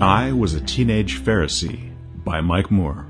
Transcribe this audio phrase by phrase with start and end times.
[0.00, 3.08] I Was a Teenage Pharisee by Mike Moore.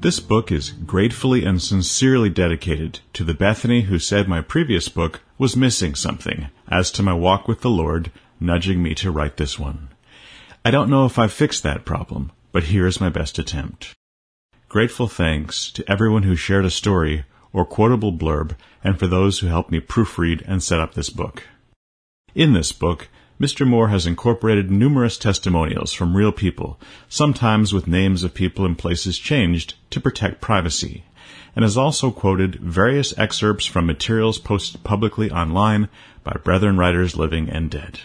[0.00, 5.20] This book is gratefully and sincerely dedicated to the Bethany who said my previous book
[5.36, 9.58] was missing something as to my walk with the Lord, nudging me to write this
[9.58, 9.88] one.
[10.64, 13.92] I don't know if I've fixed that problem, but here is my best attempt.
[14.68, 18.54] Grateful thanks to everyone who shared a story or quotable blurb,
[18.84, 21.48] and for those who helped me proofread and set up this book.
[22.32, 23.08] In this book,
[23.40, 23.66] Mr.
[23.66, 29.18] Moore has incorporated numerous testimonials from real people, sometimes with names of people and places
[29.18, 31.04] changed to protect privacy,
[31.56, 35.88] and has also quoted various excerpts from materials posted publicly online
[36.22, 38.00] by brethren writers living and dead.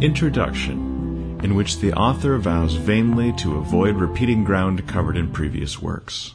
[0.00, 6.32] Introduction, in which the author vows vainly to avoid repeating ground covered in previous works.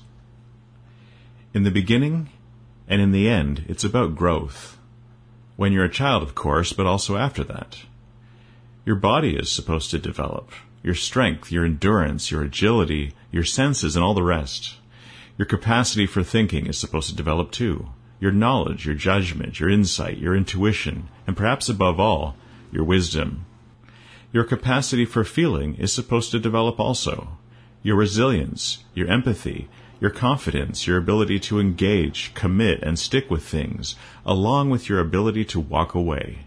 [1.53, 2.29] In the beginning
[2.89, 4.77] and in the end, it's about growth
[5.61, 7.77] when you're a child, of course, but also after that.
[8.83, 10.49] Your body is supposed to develop.
[10.81, 14.77] Your strength, your endurance, your agility, your senses, and all the rest.
[15.37, 17.89] Your capacity for thinking is supposed to develop too.
[18.19, 22.35] Your knowledge, your judgment, your insight, your intuition, and perhaps above all,
[22.71, 23.45] your wisdom.
[24.33, 27.37] Your capacity for feeling is supposed to develop also.
[27.83, 33.95] Your resilience, your empathy, your confidence, your ability to engage, commit, and stick with things,
[34.25, 36.39] along with your ability to walk away.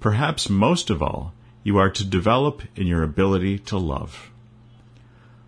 [0.00, 4.30] Perhaps most of all, you are to develop in your ability to love.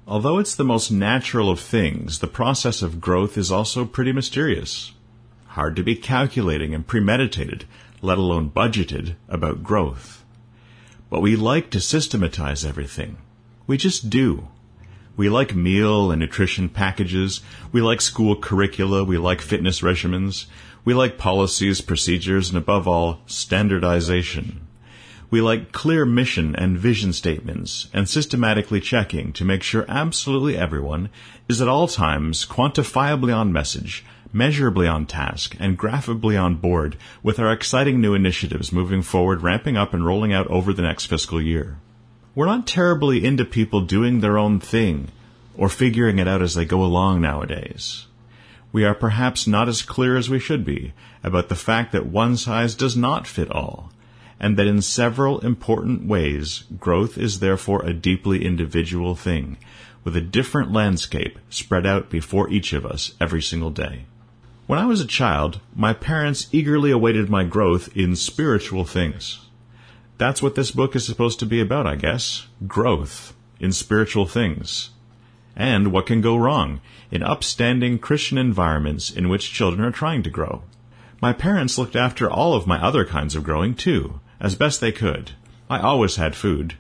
[0.07, 4.93] Although it's the most natural of things, the process of growth is also pretty mysterious.
[5.47, 7.65] Hard to be calculating and premeditated,
[8.03, 10.25] let alone budgeted, about growth.
[11.11, 13.19] But we like to systematize everything.
[13.67, 14.49] We just do.
[15.17, 17.41] We like meal and nutrition packages.
[17.73, 19.05] We like school curricula.
[19.05, 20.47] We like fitness regimens.
[20.85, 24.67] We like policies, procedures, and above all, standardization.
[25.31, 31.09] We like clear mission and vision statements and systematically checking to make sure absolutely everyone
[31.49, 37.39] is at all times quantifiably on message, measurably on task, and graphically on board with
[37.39, 41.41] our exciting new initiatives moving forward, ramping up, and rolling out over the next fiscal
[41.41, 41.79] year.
[42.35, 45.09] We're not terribly into people doing their own thing
[45.57, 48.07] or figuring it out as they go along nowadays.
[48.72, 50.92] We are perhaps not as clear as we should be
[51.25, 53.92] about the fact that one size does not fit all,
[54.38, 59.56] and that in several important ways growth is therefore a deeply individual thing,
[60.04, 64.04] with a different landscape spread out before each of us every single day.
[64.66, 69.47] When I was a child, my parents eagerly awaited my growth in spiritual things.
[70.16, 72.47] That's what this book is supposed to be about, I guess.
[72.69, 74.91] Growth in spiritual things.
[75.60, 80.31] And what can go wrong in upstanding Christian environments in which children are trying to
[80.31, 80.62] grow.
[81.21, 84.91] My parents looked after all of my other kinds of growing, too, as best they
[84.91, 85.32] could.
[85.69, 86.76] I always had food.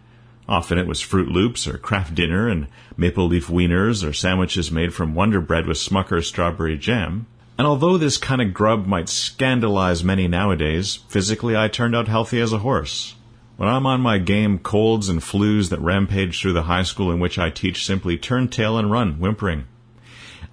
[0.48, 4.94] Often it was Froot Loops or Kraft Dinner and maple leaf wieners or sandwiches made
[4.94, 7.26] from Wonder Bread with Smucker's strawberry jam.
[7.58, 12.40] And although this kind of grub might scandalize many nowadays, physically I turned out healthy
[12.40, 13.14] as a horse.
[13.60, 17.20] When I'm on my game, colds and flus that rampage through the high school in
[17.20, 19.66] which I teach simply turn tail and run, whimpering.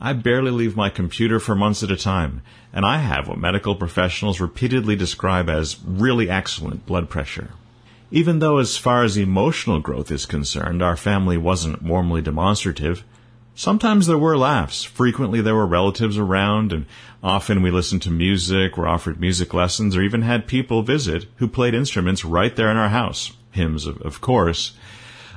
[0.01, 2.41] I barely leave my computer for months at a time,
[2.73, 7.51] and I have what medical professionals repeatedly describe as really excellent blood pressure.
[8.11, 13.05] Even though, as far as emotional growth is concerned, our family wasn't warmly demonstrative,
[13.59, 14.83] Sometimes there were laughs.
[14.83, 16.85] Frequently there were relatives around, and
[17.23, 21.47] often we listened to music, were offered music lessons, or even had people visit who
[21.47, 23.31] played instruments right there in our house.
[23.49, 24.73] Hymns, of, course.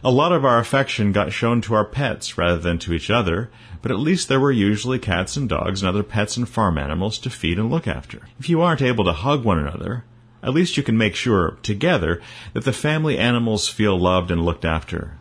[0.05, 3.49] A lot of our affection got shown to our pets rather than to each other,
[3.81, 7.17] but at least there were usually cats and dogs and other pets and farm animals
[7.21, 8.29] to feed and look after.
[8.39, 10.05] If you aren't able to hug one another,
[10.43, 12.21] at least you can make sure, together,
[12.53, 15.17] that the family animals feel loved and looked after.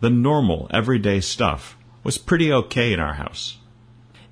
[0.00, 3.58] The normal, everyday stuff was pretty okay in our house.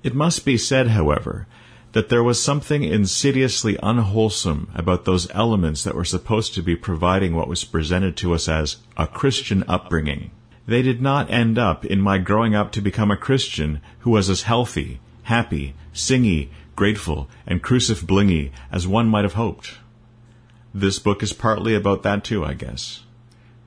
[0.03, 1.47] It must be said, however,
[1.93, 7.35] that there was something insidiously unwholesome about those elements that were supposed to be providing
[7.35, 10.31] what was presented to us as a Christian upbringing.
[10.65, 14.29] They did not end up in my growing up to become a Christian who was
[14.29, 19.73] as healthy, happy, singy, grateful, and crucif blingy as one might have hoped.
[20.73, 23.03] This book is partly about that too, I guess.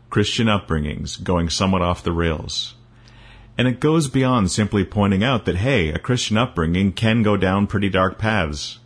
[0.08, 2.73] Christian upbringings going somewhat off the rails.
[3.56, 7.66] And it goes beyond simply pointing out that, hey, a Christian upbringing can go down
[7.66, 8.80] pretty dark paths.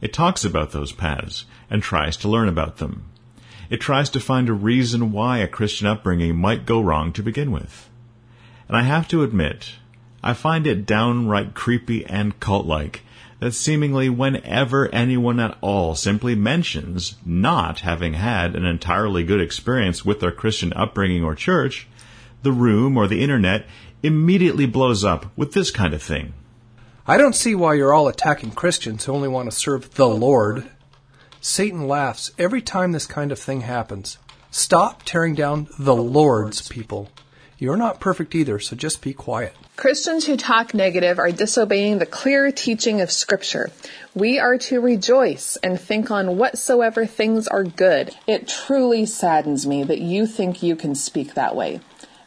[0.00, 3.06] It talks about those paths and tries to learn about them.
[3.68, 7.50] It tries to find a reason why a Christian upbringing might go wrong to begin
[7.50, 7.88] with.
[8.68, 9.72] And I have to admit,
[10.22, 13.02] I find it downright creepy and cult like
[13.40, 20.04] that seemingly whenever anyone at all simply mentions not having had an entirely good experience
[20.04, 21.86] with their Christian upbringing or church,
[22.42, 23.66] the room or the internet
[24.02, 26.32] immediately blows up with this kind of thing.
[27.06, 30.66] I don't see why you're all attacking Christians who only want to serve the Lord.
[31.40, 34.18] Satan laughs every time this kind of thing happens.
[34.50, 37.10] Stop tearing down the Lord's people.
[37.58, 39.54] You're not perfect either, so just be quiet.
[39.76, 43.70] Christians who talk negative are disobeying the clear teaching of Scripture.
[44.14, 48.14] We are to rejoice and think on whatsoever things are good.
[48.26, 51.80] It truly saddens me that you think you can speak that way.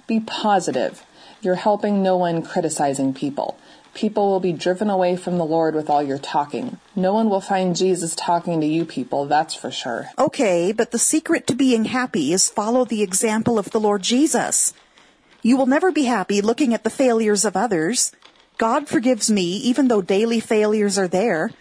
[0.07, 1.03] Be positive.
[1.41, 3.57] You're helping no one criticizing people.
[3.93, 6.77] People will be driven away from the Lord with all your talking.
[6.95, 10.09] No one will find Jesus talking to you people, that's for sure.
[10.17, 14.73] Okay, but the secret to being happy is follow the example of the Lord Jesus.
[15.41, 18.11] You will never be happy looking at the failures of others.
[18.57, 21.51] God forgives me even though daily failures are there.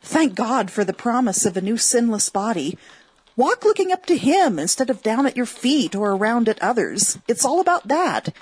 [0.00, 2.78] Thank God for the promise of a new sinless body.
[3.36, 7.18] Walk looking up to Him instead of down at your feet or around at others.
[7.28, 8.34] It's all about that.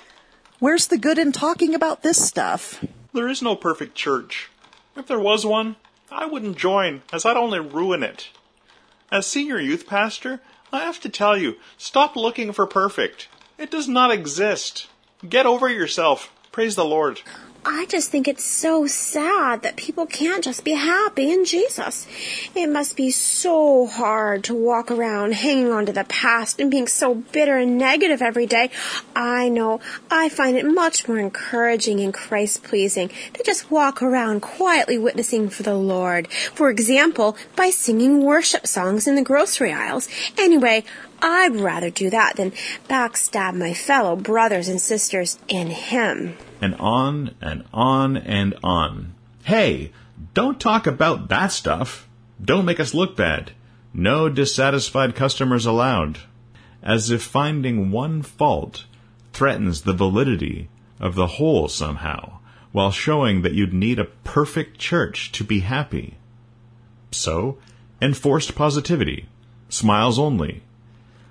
[0.65, 2.83] Where's the good in talking about this stuff?
[3.13, 4.49] There is no perfect church.
[4.97, 5.77] If there was one,
[6.11, 8.31] I wouldn't join, as I'd only ruin it.
[9.13, 10.41] As senior youth pastor,
[10.73, 13.29] I have to tell you, stop looking for perfect.
[13.59, 14.87] It does not exist.
[15.29, 16.33] Get over yourself.
[16.51, 17.21] Praise the Lord.
[17.67, 22.07] I just think it's so sad that people can't just be happy in Jesus.
[22.55, 26.87] It must be so hard to walk around hanging on to the past and being
[26.87, 28.71] so bitter and negative every day.
[29.17, 29.81] I know
[30.11, 35.49] I find it much more encouraging and Christ pleasing to just walk around quietly witnessing
[35.49, 36.29] for the Lord.
[36.29, 40.07] For example, by singing worship songs in the grocery aisles.
[40.37, 40.85] Anyway,
[41.23, 42.53] I'd rather do that than
[42.89, 46.37] backstab my fellow brothers and sisters in Him.
[46.61, 49.15] And on and on and on.
[49.45, 49.93] Hey,
[50.33, 52.09] don't talk about that stuff.
[52.43, 53.53] Don't make us look bad.
[53.93, 56.19] No dissatisfied customers allowed.
[56.83, 58.85] As if finding one fault
[59.33, 60.69] threatens the validity
[61.01, 62.39] of the whole somehow,
[62.73, 66.17] while showing that you'd need a perfect church to be happy.
[67.11, 67.59] So,
[68.01, 69.29] enforced positivity.
[69.69, 70.63] Smiles only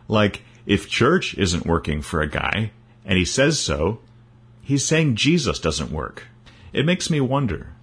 [0.07, 2.71] like, if church isn't working for a guy,
[3.05, 3.99] and he says so,
[4.61, 6.23] he's saying Jesus doesn't work.
[6.71, 7.73] It makes me wonder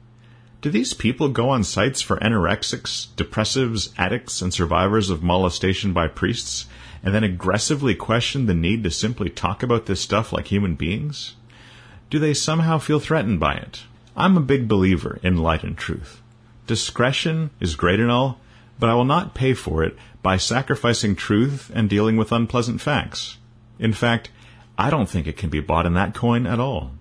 [0.60, 6.06] do these people go on sites for anorexics, depressives, addicts, and survivors of molestation by
[6.06, 6.66] priests,
[7.02, 11.34] and then aggressively question the need to simply talk about this stuff like human beings?
[12.10, 13.84] Do they somehow feel threatened by it?
[14.14, 16.20] I'm a big believer in light and truth.
[16.66, 18.38] Discretion is great and all,
[18.80, 23.36] but I will not pay for it by sacrificing truth and dealing with unpleasant facts.
[23.78, 24.30] In fact,
[24.76, 26.92] I don't think it can be bought in that coin at all.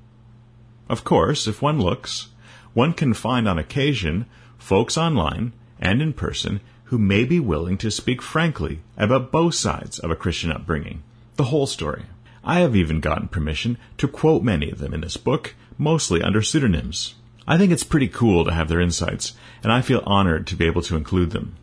[0.89, 2.27] Of course, if one looks,
[2.73, 4.25] one can find on occasion
[4.57, 9.99] folks online and in person who may be willing to speak frankly about both sides
[9.99, 11.03] of a Christian upbringing,
[11.35, 12.03] the whole story.
[12.43, 16.41] I have even gotten permission to quote many of them in this book, mostly under
[16.41, 17.15] pseudonyms.
[17.47, 19.33] I think it's pretty cool to have their insights,
[19.63, 21.55] and I feel honored to be able to include them.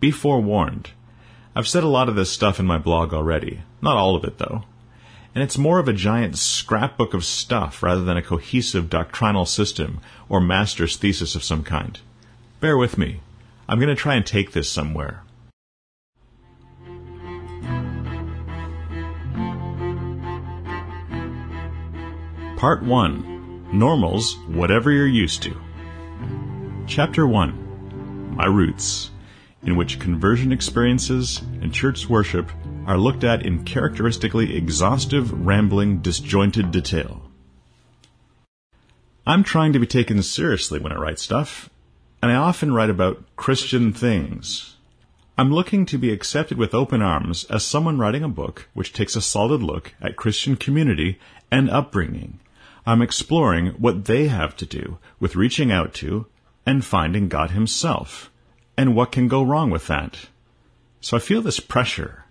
[0.00, 0.90] Be forewarned.
[1.56, 3.62] I've said a lot of this stuff in my blog already.
[3.82, 4.64] Not all of it, though.
[5.34, 10.00] And it's more of a giant scrapbook of stuff rather than a cohesive doctrinal system
[10.28, 11.98] or master's thesis of some kind.
[12.60, 13.20] Bear with me.
[13.68, 15.22] I'm going to try and take this somewhere.
[22.56, 25.56] Part 1 Normals, Whatever You're Used to.
[26.86, 29.10] Chapter 1 My Roots
[29.62, 32.50] in which conversion experiences and church worship
[32.86, 37.22] are looked at in characteristically exhaustive, rambling, disjointed detail.
[39.26, 41.68] I'm trying to be taken seriously when I write stuff,
[42.22, 44.76] and I often write about Christian things.
[45.36, 49.14] I'm looking to be accepted with open arms as someone writing a book which takes
[49.14, 51.18] a solid look at Christian community
[51.50, 52.40] and upbringing.
[52.86, 56.26] I'm exploring what they have to do with reaching out to
[56.64, 58.27] and finding God Himself
[58.78, 60.28] and what can go wrong with that?
[61.00, 62.24] So I feel this pressure.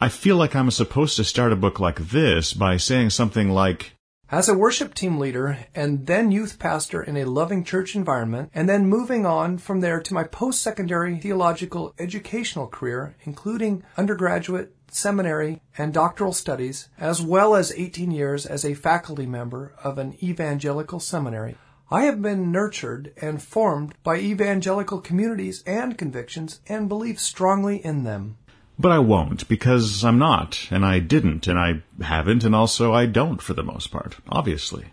[0.00, 3.92] I feel like I'm supposed to start a book like this by saying something like,
[4.30, 8.68] as a worship team leader and then youth pastor in a loving church environment, and
[8.68, 15.60] then moving on from there to my post secondary theological educational career, including undergraduate, seminary,
[15.76, 21.00] and doctoral studies, as well as 18 years as a faculty member of an evangelical
[21.00, 21.56] seminary.
[21.92, 28.04] I have been nurtured and formed by evangelical communities and convictions and believe strongly in
[28.04, 28.36] them.
[28.78, 33.06] But I won't, because I'm not, and I didn't, and I haven't, and also I
[33.06, 34.86] don't for the most part, obviously.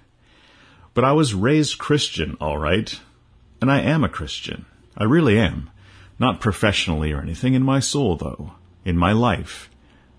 [0.96, 3.00] But I was raised Christian, all right.
[3.62, 4.66] And I am a Christian.
[4.98, 5.70] I really am.
[6.18, 8.54] Not professionally or anything, in my soul, though.
[8.84, 9.70] In my life.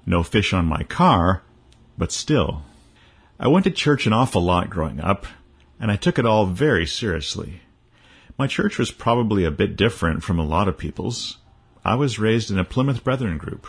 [0.07, 1.43] No fish on my car,
[1.99, 2.63] but still.
[3.41, 5.27] I went to church an awful lot growing up,
[5.81, 7.61] and I took it all very seriously.
[8.39, 11.39] My church was probably a bit different from a lot of people's.
[11.85, 13.67] I was raised in a Plymouth Brethren group.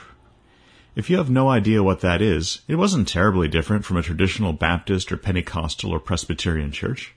[0.96, 4.54] If you have no idea what that is, it wasn't terribly different from a traditional
[4.54, 7.14] Baptist or Pentecostal or Presbyterian church.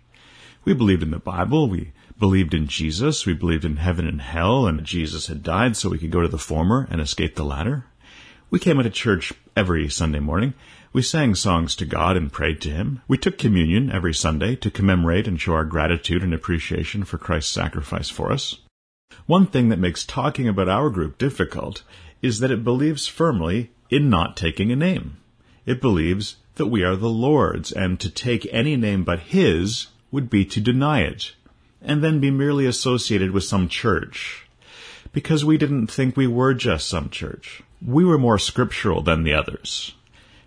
[0.64, 4.66] We believed in the Bible, we believed in Jesus, we believed in heaven and hell,
[4.66, 7.86] and Jesus had died so we could go to the former and escape the latter.
[8.50, 10.54] We came into church every Sunday morning.
[10.94, 13.00] We sang songs to God and prayed to Him.
[13.08, 17.50] We took communion every Sunday to commemorate and show our gratitude and appreciation for Christ's
[17.50, 18.58] sacrifice for us.
[19.24, 21.82] One thing that makes talking about our group difficult
[22.20, 25.16] is that it believes firmly in not taking a name.
[25.64, 30.28] It believes that we are the Lord's, and to take any name but His would
[30.28, 31.32] be to deny it,
[31.80, 34.46] and then be merely associated with some church.
[35.10, 37.62] Because we didn't think we were just some church.
[37.80, 39.94] We were more scriptural than the others.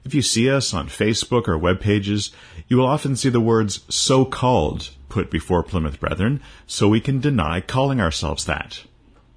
[0.06, 2.32] If you see us on Facebook or web pages,
[2.68, 7.20] you will often see the words so called put before Plymouth Brethren, so we can
[7.20, 8.84] deny calling ourselves that.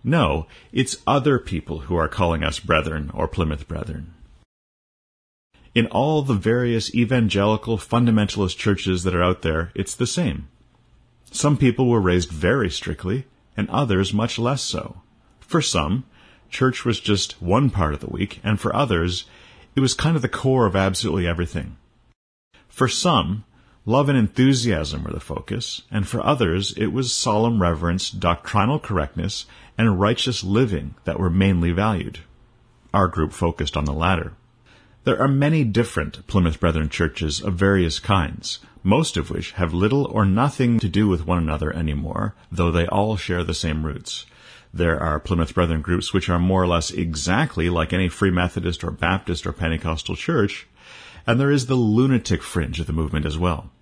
[0.04, 4.12] No, it's other people who are calling us brethren or Plymouth Brethren.
[5.74, 10.48] In all the various evangelical fundamentalist churches that are out there, it's the same.
[11.30, 13.24] Some people were raised very strictly,
[13.56, 15.00] and others much less so.
[15.40, 16.04] For some,
[16.50, 19.24] church was just one part of the week, and for others,
[19.78, 21.76] it was kind of the core of absolutely everything.
[22.66, 23.44] For some,
[23.86, 29.46] love and enthusiasm were the focus, and for others, it was solemn reverence, doctrinal correctness,
[29.78, 32.18] and righteous living that were mainly valued.
[32.92, 34.32] Our group focused on the latter.
[35.04, 40.06] There are many different Plymouth Brethren churches of various kinds, most of which have little
[40.06, 44.26] or nothing to do with one another anymore, though they all share the same roots.
[44.78, 48.84] There are Plymouth Brethren groups which are more or less exactly like any Free Methodist
[48.84, 50.68] or Baptist or Pentecostal church,
[51.26, 53.72] and there is the lunatic fringe of the movement as well.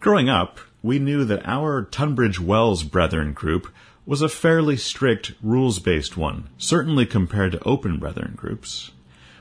[0.00, 3.68] Growing up, we knew that our Tunbridge Wells Brethren group
[4.04, 8.90] was a fairly strict, rules based one, certainly compared to open Brethren groups.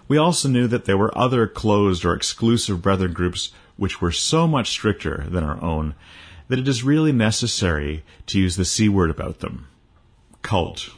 [0.07, 4.47] We also knew that there were other closed or exclusive Brethren groups which were so
[4.47, 5.95] much stricter than our own
[6.47, 9.65] that it is really necessary to use the C word about them
[10.47, 10.91] cult.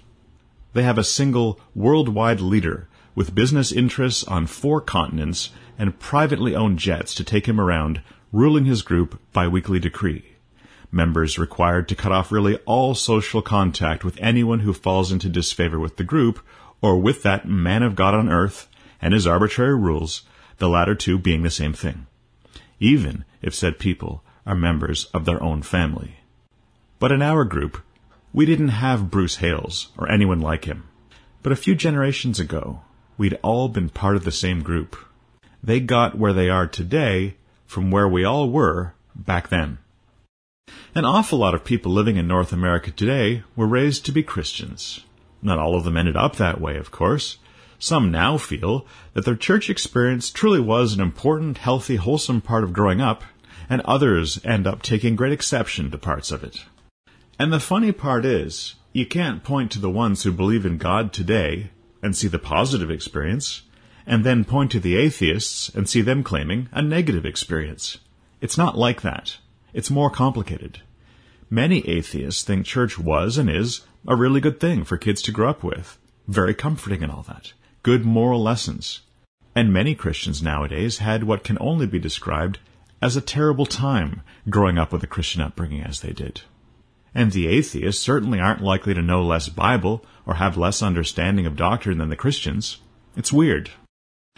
[0.74, 6.78] They have a single worldwide leader with business interests on four continents and privately owned
[6.78, 10.36] jets to take him around, ruling his group by weekly decree.
[10.92, 15.80] Members required to cut off really all social contact with anyone who falls into disfavor
[15.80, 16.46] with the group
[16.80, 18.68] or with that man of God on earth
[19.02, 20.22] and his arbitrary rules,
[20.60, 22.06] the latter two being the same thing,
[22.80, 26.18] even if said people are members of their own family.
[27.00, 27.82] But in our group,
[28.32, 30.88] we didn't have Bruce Hales or anyone like him.
[31.42, 32.82] But a few generations ago,
[33.18, 34.96] we'd all been part of the same group.
[35.64, 39.80] They got where they are today from where we all were back then.
[40.94, 45.02] An awful lot of people living in North America today were raised to be Christians.
[45.42, 47.38] Not all of them ended up that way, of course.
[47.80, 52.74] Some now feel that their church experience truly was an important, healthy, wholesome part of
[52.74, 53.24] growing up,
[53.70, 56.66] and others end up taking great exception to parts of it.
[57.40, 61.14] And the funny part is, you can't point to the ones who believe in God
[61.14, 61.72] today
[62.04, 63.62] and see the positive experience,
[64.06, 68.00] and then point to the atheists and see them claiming a negative experience.
[68.42, 69.38] It's not like that.
[69.74, 70.82] It's more complicated.
[71.50, 75.50] Many atheists think church was and is a really good thing for kids to grow
[75.50, 75.98] up with.
[76.28, 77.54] Very comforting and all that.
[77.84, 79.02] Good moral lessons.
[79.56, 82.60] And many Christians nowadays had what can only be described
[83.02, 86.42] as a terrible time growing up with a Christian upbringing as they did.
[87.14, 91.56] And the atheists certainly aren't likely to know less Bible or have less understanding of
[91.56, 92.78] doctrine than the Christians.
[93.18, 93.72] It's weird.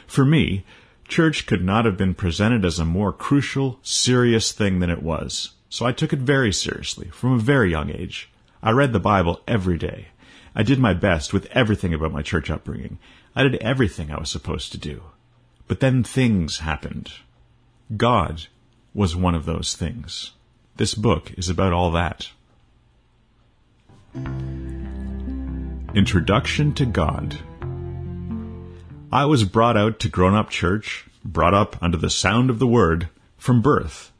[0.07, 0.63] For me,
[1.07, 5.51] church could not have been presented as a more crucial, serious thing than it was.
[5.69, 8.29] So I took it very seriously from a very young age.
[8.63, 10.07] I read the Bible every day.
[10.53, 12.99] I did my best with everything about my church upbringing.
[13.35, 15.03] I did everything I was supposed to do.
[15.67, 17.11] But then things happened.
[17.95, 18.47] God
[18.93, 20.31] was one of those things.
[20.75, 22.29] This book is about all that.
[25.93, 27.37] Introduction to God.
[29.11, 32.67] I was brought out to grown up church, brought up under the sound of the
[32.67, 34.11] word, from birth.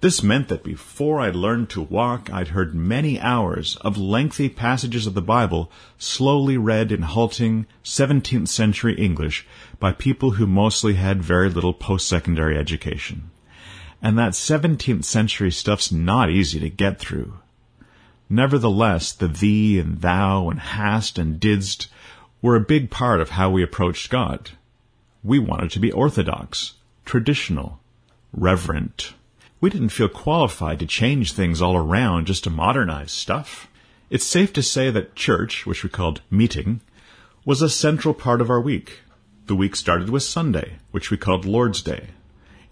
[0.00, 5.06] This meant that before I'd learned to walk, I'd heard many hours of lengthy passages
[5.06, 9.46] of the Bible slowly read in halting 17th century English
[9.80, 13.30] by people who mostly had very little post-secondary education.
[14.02, 17.38] And that 17th century stuff's not easy to get through.
[18.28, 21.86] Nevertheless, the thee and thou and hast and didst
[22.42, 24.50] were a big part of how we approached God.
[25.22, 27.78] We wanted to be orthodox, traditional,
[28.32, 29.14] reverent.
[29.60, 33.68] We didn't feel qualified to change things all around just to modernize stuff.
[34.10, 36.80] It's safe to say that church, which we called meeting,
[37.44, 39.02] was a central part of our week.
[39.46, 42.08] The week started with Sunday, which we called Lord's Day.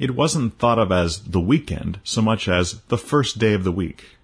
[0.01, 3.73] It wasn't thought of as the weekend so much as the first day of the
[3.73, 4.17] week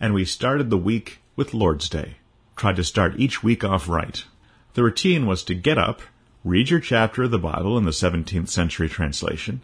[0.00, 2.16] and we started the week with Lord's Day.
[2.56, 4.24] Tried to start each week off right.
[4.72, 6.00] The routine was to get up,
[6.42, 9.60] read your chapter of the Bible in the 17th century translation,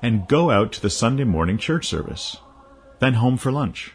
[0.00, 2.36] and go out to the Sunday morning church service.
[3.00, 3.92] Then home for lunch.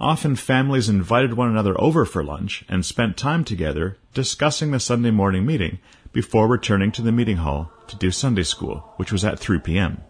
[0.00, 5.12] Often families invited one another over for lunch and spent time together discussing the Sunday
[5.12, 5.78] morning meeting
[6.12, 10.02] before returning to the meeting hall to do Sunday school, which was at 3 p.m.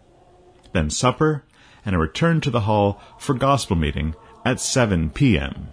[0.73, 1.43] Then supper
[1.85, 5.69] and a return to the hall for gospel meeting at 7 p.m.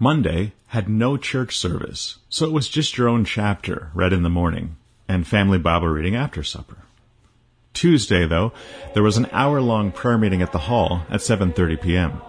[0.00, 4.28] Monday had no church service, so it was just your own chapter read in the
[4.28, 4.76] morning
[5.06, 6.78] and family Bible reading after supper.
[7.72, 8.52] Tuesday, though,
[8.94, 12.20] there was an hour-long prayer meeting at the hall at 7:30 p.m.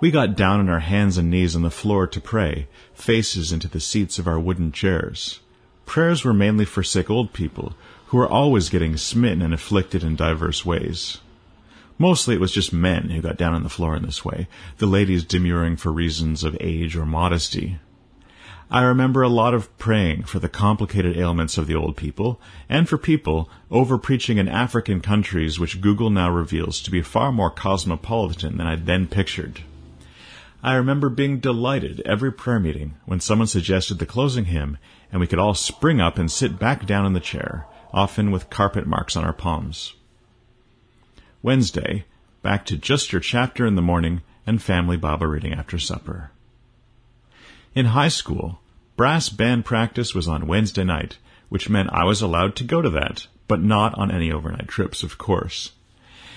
[0.00, 3.68] We got down on our hands and knees on the floor to pray, faces into
[3.68, 5.40] the seats of our wooden chairs.
[5.84, 7.74] Prayers were mainly for sick old people
[8.06, 11.18] who were always getting smitten and afflicted in diverse ways.
[11.98, 14.86] Mostly it was just men who got down on the floor in this way, the
[14.86, 17.78] ladies demurring for reasons of age or modesty.
[18.70, 22.88] I remember a lot of praying for the complicated ailments of the old people, and
[22.88, 27.50] for people over preaching in African countries which Google now reveals to be far more
[27.50, 29.62] cosmopolitan than I'd then pictured.
[30.62, 34.78] I remember being delighted every prayer meeting when someone suggested the closing hymn
[35.10, 38.50] and we could all spring up and sit back down in the chair, often with
[38.50, 39.94] carpet marks on our palms.
[41.48, 42.04] Wednesday,
[42.42, 46.30] back to just your chapter in the morning and family Bible reading after supper.
[47.74, 48.60] In high school,
[48.98, 51.16] brass band practice was on Wednesday night,
[51.48, 55.02] which meant I was allowed to go to that, but not on any overnight trips,
[55.02, 55.72] of course.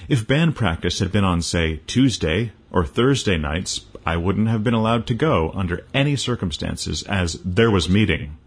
[0.07, 4.73] If band practice had been on, say, Tuesday or Thursday nights, I wouldn't have been
[4.73, 8.38] allowed to go under any circumstances as there was meeting.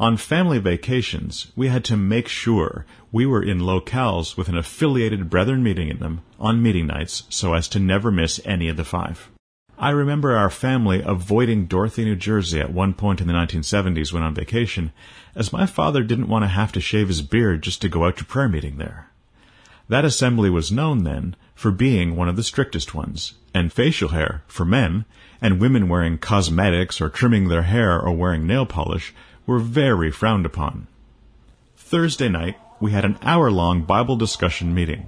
[0.00, 5.28] On family vacations, we had to make sure we were in locales with an affiliated
[5.28, 8.84] brethren meeting in them on meeting nights so as to never miss any of the
[8.84, 9.28] five.
[9.76, 14.22] I remember our family avoiding Dorothy, New Jersey at one point in the 1970s when
[14.22, 14.92] on vacation,
[15.34, 18.16] as my father didn't want to have to shave his beard just to go out
[18.18, 19.10] to prayer meeting there.
[19.88, 24.44] That assembly was known then for being one of the strictest ones, and facial hair
[24.46, 25.06] for men,
[25.42, 29.12] and women wearing cosmetics or trimming their hair or wearing nail polish
[29.48, 30.86] were very frowned upon.
[31.74, 35.06] Thursday night, we had an hour long Bible discussion meeting.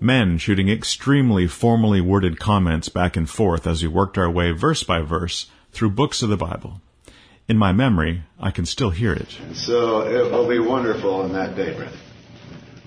[0.00, 4.82] Men shooting extremely formally worded comments back and forth as we worked our way verse
[4.82, 6.80] by verse through books of the Bible.
[7.48, 9.38] In my memory, I can still hear it.
[9.54, 11.96] So it will be wonderful on that day, brother.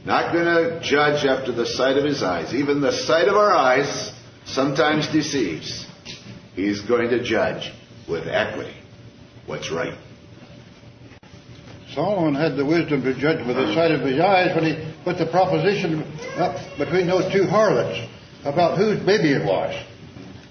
[0.04, 2.54] Not going to judge after the sight of his eyes.
[2.54, 5.88] Even the sight of our eyes sometimes deceives.
[6.54, 7.72] He's going to judge
[8.10, 8.76] with equity
[9.46, 9.98] what's right.
[11.94, 15.18] Solomon had the wisdom to judge with the sight of his eyes when he put
[15.18, 16.04] the proposition
[16.38, 18.00] up between those two harlots
[18.46, 19.74] about whose baby it was.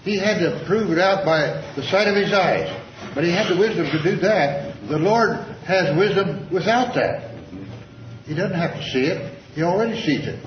[0.02, 2.68] He had to prove it out by the sight of his eyes.
[3.14, 4.76] But he had the wisdom to do that.
[4.88, 7.34] The Lord has wisdom without that.
[8.24, 9.38] He doesn't have to see it.
[9.54, 10.44] He already sees it.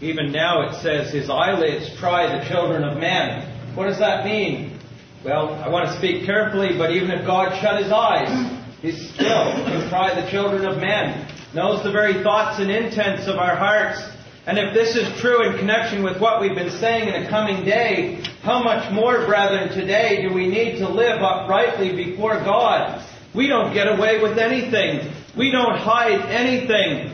[0.00, 3.74] Even now it says his eyelids try the children of men.
[3.74, 4.78] What does that mean?
[5.24, 8.55] Well, I want to speak carefully, but even if God shut his eyes,
[8.92, 13.56] Still can try the children of men, knows the very thoughts and intents of our
[13.56, 14.00] hearts.
[14.46, 17.64] And if this is true in connection with what we've been saying in a coming
[17.64, 23.04] day, how much more, brethren, today do we need to live uprightly before God?
[23.34, 25.12] We don't get away with anything.
[25.36, 27.12] We don't hide anything.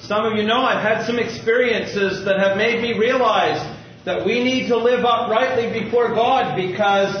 [0.00, 3.60] Some of you know I've had some experiences that have made me realize
[4.04, 7.14] that we need to live uprightly before God because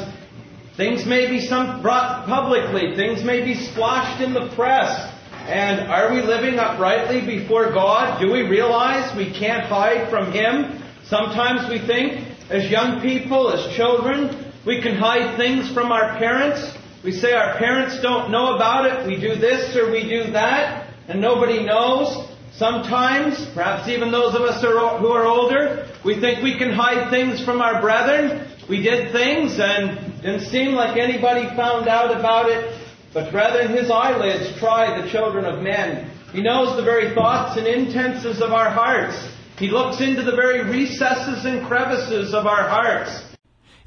[0.76, 2.96] Things may be some brought publicly.
[2.96, 5.12] Things may be squashed in the press.
[5.46, 8.20] And are we living uprightly before God?
[8.20, 10.82] Do we realize we can't hide from Him?
[11.06, 16.76] Sometimes we think, as young people, as children, we can hide things from our parents.
[17.02, 19.06] We say our parents don't know about it.
[19.06, 22.28] We do this or we do that, and nobody knows.
[22.52, 27.42] Sometimes, perhaps even those of us who are older, we think we can hide things
[27.42, 28.49] from our brethren.
[28.70, 32.72] We did things and didn't seem like anybody found out about it.
[33.12, 36.08] But brethren, his eyelids try the children of men.
[36.32, 39.28] He knows the very thoughts and intentions of our hearts.
[39.58, 43.24] He looks into the very recesses and crevices of our hearts.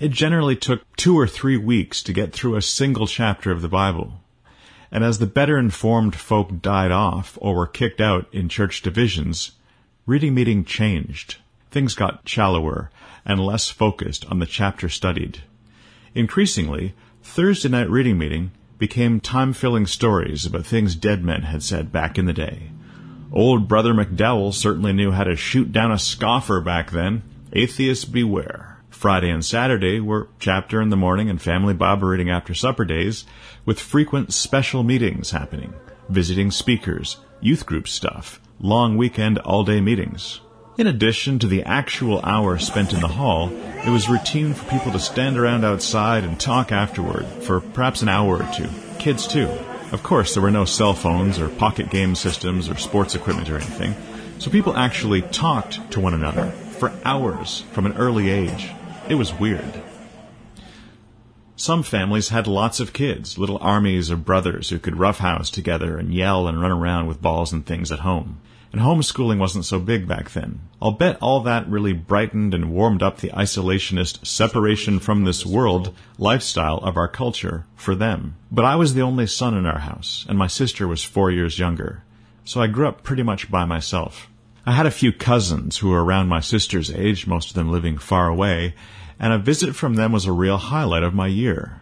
[0.01, 3.69] It generally took two or three weeks to get through a single chapter of the
[3.69, 4.19] Bible.
[4.91, 9.51] And as the better informed folk died off or were kicked out in church divisions,
[10.05, 11.37] reading meeting changed.
[11.71, 12.91] Things got shallower
[13.25, 15.43] and less focused on the chapter studied.
[16.15, 21.91] Increasingly, Thursday night reading meeting became time filling stories about things dead men had said
[21.91, 22.69] back in the day.
[23.31, 27.23] Old Brother McDowell certainly knew how to shoot down a scoffer back then.
[27.53, 28.77] Atheists beware.
[28.89, 33.25] Friday and Saturday were chapter in the morning and family Bible reading after supper days,
[33.65, 35.73] with frequent special meetings happening,
[36.09, 40.41] visiting speakers, youth group stuff, long weekend all day meetings.
[40.75, 43.51] In addition to the actual hour spent in the hall,
[43.85, 48.09] it was routine for people to stand around outside and talk afterward for perhaps an
[48.09, 48.67] hour or two.
[48.97, 49.47] Kids too.
[49.91, 53.57] Of course, there were no cell phones or pocket game systems or sports equipment or
[53.57, 53.95] anything,
[54.39, 58.71] so people actually talked to one another for hours from an early age.
[59.07, 59.83] It was weird.
[61.55, 66.11] Some families had lots of kids, little armies of brothers who could roughhouse together and
[66.11, 68.39] yell and run around with balls and things at home.
[68.73, 70.61] And homeschooling wasn't so big back then.
[70.81, 75.95] I'll bet all that really brightened and warmed up the isolationist separation from this world
[76.17, 78.35] lifestyle of our culture for them.
[78.51, 81.59] But I was the only son in our house, and my sister was four years
[81.59, 82.03] younger.
[82.45, 84.27] So I grew up pretty much by myself.
[84.65, 87.99] I had a few cousins who were around my sister's age, most of them living
[87.99, 88.73] far away,
[89.19, 91.81] and a visit from them was a real highlight of my year.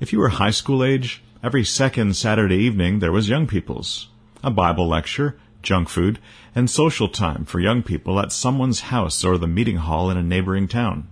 [0.00, 4.08] If you were high school age, every second Saturday evening there was young people's.
[4.42, 6.18] A Bible lecture, junk food,
[6.54, 10.22] and social time for young people at someone's house or the meeting hall in a
[10.22, 11.08] neighboring town.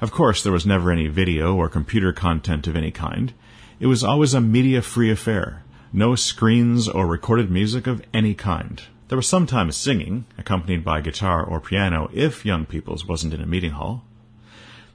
[0.00, 3.32] Of course, there was never any video or computer content of any kind.
[3.80, 5.62] It was always a media free affair.
[5.92, 8.82] No screens or recorded music of any kind.
[9.08, 13.46] There was sometimes singing, accompanied by guitar or piano, if Young People's wasn't in a
[13.46, 14.04] meeting hall.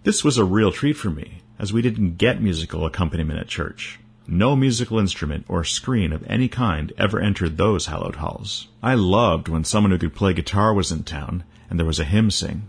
[0.03, 3.99] This was a real treat for me, as we didn't get musical accompaniment at church.
[4.31, 8.67] No musical instrument or screen of any kind ever entered those hallowed halls.
[8.83, 12.03] I loved when someone who could play guitar was in town, and there was a
[12.03, 12.67] hymn sing.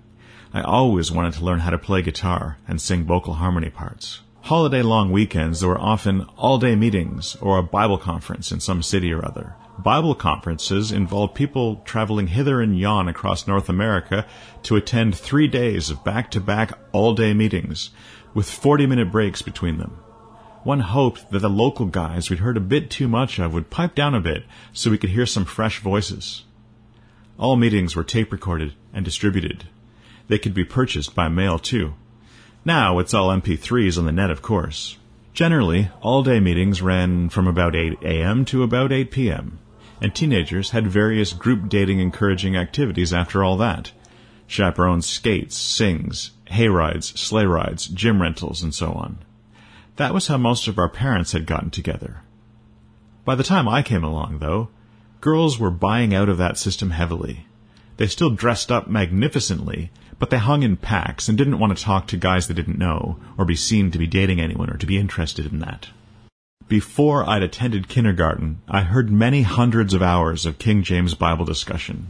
[0.55, 4.21] I always wanted to learn how to play guitar and sing vocal harmony parts.
[4.41, 8.83] Holiday long weekends, there were often all day meetings or a Bible conference in some
[8.83, 9.55] city or other.
[9.79, 14.27] Bible conferences involve people traveling hither and yon across North America
[14.63, 17.91] to attend three days of back to back all day meetings,
[18.33, 19.99] with 40 minute breaks between them.
[20.63, 23.95] One hoped that the local guys we'd heard a bit too much of would pipe
[23.95, 26.45] down a bit so we could hear some fresh voices.
[27.39, 29.65] All meetings were tape recorded and distributed.
[30.29, 31.95] They could be purchased by mail too.
[32.65, 34.99] Now it's all MP3s on the net, of course.
[35.33, 38.45] Generally, all day meetings ran from about 8 a.m.
[38.47, 39.59] to about 8 p.m
[40.01, 43.93] and teenagers had various group dating encouraging activities after all that.
[44.47, 49.19] Chaperones skates, sings, hayrides, sleigh rides, gym rentals, and so on.
[49.97, 52.23] That was how most of our parents had gotten together.
[53.25, 54.69] By the time I came along, though,
[55.21, 57.47] girls were buying out of that system heavily.
[57.97, 62.07] They still dressed up magnificently, but they hung in packs and didn't want to talk
[62.09, 64.99] to guys they didn't know, or be seen to be dating anyone or to be
[64.99, 65.89] interested in that.
[66.69, 72.09] Before I'd attended kindergarten, I heard many hundreds of hours of King James Bible discussion.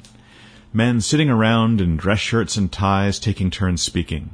[0.72, 4.30] Men sitting around in dress shirts and ties taking turns speaking.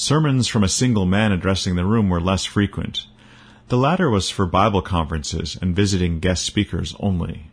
[0.00, 3.08] Sermons from a single man addressing the room were less frequent.
[3.66, 7.50] The latter was for Bible conferences and visiting guest speakers only.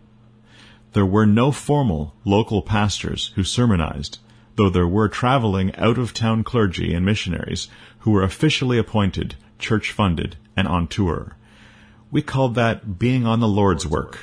[0.94, 4.20] There were no formal local pastors who sermonized,
[4.58, 7.68] though there were traveling out of town clergy and missionaries
[8.02, 11.38] who were officially appointed, church funded, and on tour.
[12.12, 14.20] We called that being on the Lord's work.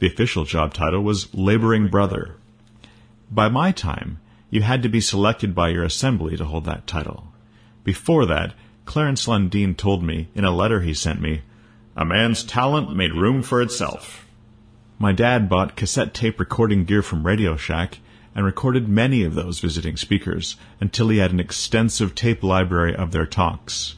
[0.00, 2.34] The official job title was laboring brother.
[3.30, 4.18] By my time,
[4.50, 7.30] you had to be selected by your assembly to hold that title.
[7.84, 8.54] Before that,
[8.86, 11.42] Clarence Lundeen told me in a letter he sent me,
[11.96, 14.26] a man's talent made room for itself.
[14.98, 17.98] My dad bought cassette tape recording gear from Radio Shack
[18.34, 23.12] and recorded many of those visiting speakers until he had an extensive tape library of
[23.12, 23.96] their talks.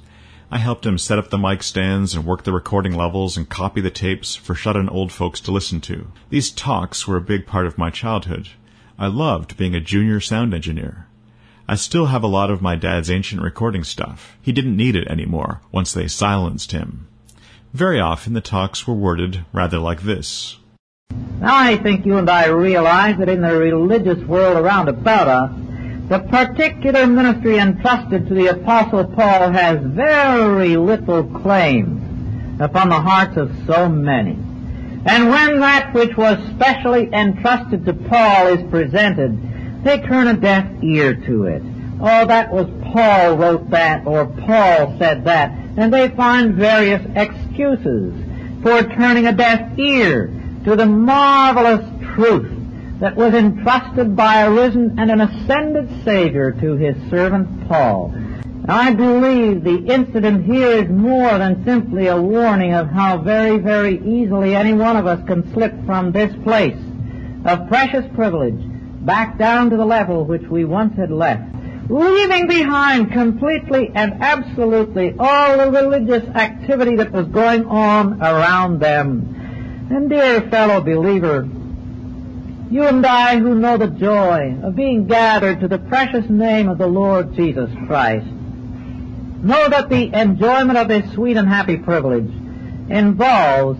[0.51, 3.81] I helped him set up the mic stands and work the recording levels and copy
[3.81, 6.09] the tapes for shut-in old folks to listen to.
[6.29, 8.49] These talks were a big part of my childhood.
[8.99, 11.06] I loved being a junior sound engineer.
[11.69, 14.37] I still have a lot of my dad's ancient recording stuff.
[14.41, 17.09] He didn't need it anymore once they silenced him.
[17.73, 20.59] Very often the talks were worded rather like this.
[21.41, 25.51] Now I think you and I realize that in the religious world around about us,
[26.09, 33.37] the particular ministry entrusted to the Apostle Paul has very little claim upon the hearts
[33.37, 34.39] of so many.
[35.05, 39.56] And when that which was specially entrusted to Paul is presented,
[39.87, 41.63] they turn a deaf ear to it.
[42.01, 48.13] oh, that was Paul wrote that, or Paul said that, and they find various excuses
[48.63, 50.27] for turning a deaf ear
[50.65, 52.53] to the marvelous truth
[52.99, 58.13] that was entrusted by a risen and an ascended Savior to his servant Paul.
[58.69, 63.99] I believe the incident here is more than simply a warning of how very, very
[64.05, 66.81] easily any one of us can slip from this place
[67.45, 68.61] of precious privilege
[69.07, 71.55] back down to the level which we once had left,
[71.89, 79.87] leaving behind completely and absolutely all the religious activity that was going on around them.
[79.91, 81.49] And dear fellow believer,
[82.69, 86.79] you and I who know the joy of being gathered to the precious name of
[86.79, 92.29] the Lord Jesus Christ, know that the enjoyment of this sweet and happy privilege
[92.91, 93.79] involves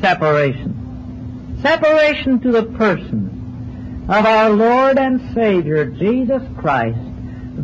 [0.00, 1.58] separation.
[1.60, 3.33] Separation to the person
[4.08, 6.98] of our Lord and Savior Jesus Christ,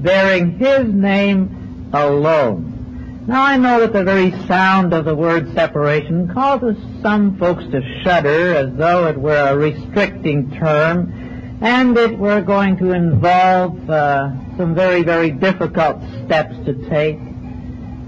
[0.03, 3.25] bearing His name alone.
[3.27, 7.83] Now I know that the very sound of the word separation causes some folks to
[8.03, 14.31] shudder as though it were a restricting term and it were going to involve uh,
[14.57, 17.19] some very, very difficult steps to take.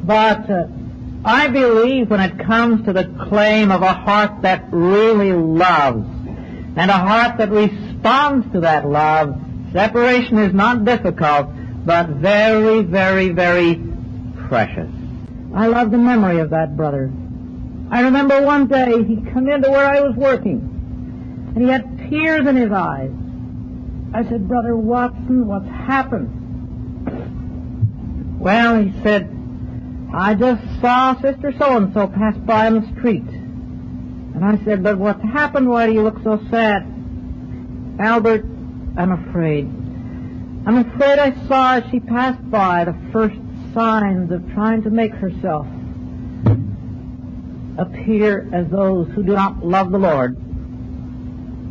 [0.05, 0.69] But uh,
[1.23, 6.07] I believe when it comes to the claim of a heart that really loves
[6.75, 7.51] and a heart that
[8.03, 9.37] responds to that love,
[9.73, 11.47] separation is not difficult,
[11.87, 13.81] but very, very, very
[14.49, 14.91] precious.
[15.55, 17.13] I love the memory of that brother.
[17.91, 22.45] I remember one day he come into where I was working, and he had tears
[22.47, 23.13] in his eyes.
[24.15, 26.41] I said, Brother Watson, what's happened?
[28.41, 29.31] Well, he said,
[30.13, 33.29] I just saw Sister So-and-so pass by on the street.
[33.29, 35.69] And I said, but what's happened?
[35.69, 36.85] Why do you look so sad?
[37.99, 38.45] Albert,
[38.97, 39.67] I'm afraid.
[40.65, 43.37] I'm afraid I saw as she passed by the first
[43.75, 45.67] signs of trying to make herself
[47.79, 50.37] appear as those who do not love the Lord.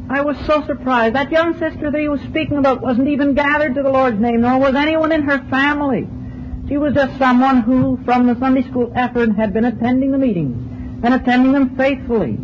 [0.10, 1.16] I was so surprised.
[1.16, 4.42] That young sister that he was speaking about wasn't even gathered to the Lord's name,
[4.42, 6.08] nor was anyone in her family.
[6.68, 10.58] She was just someone who, from the Sunday school effort, had been attending the meetings
[11.04, 12.38] and attending them faithfully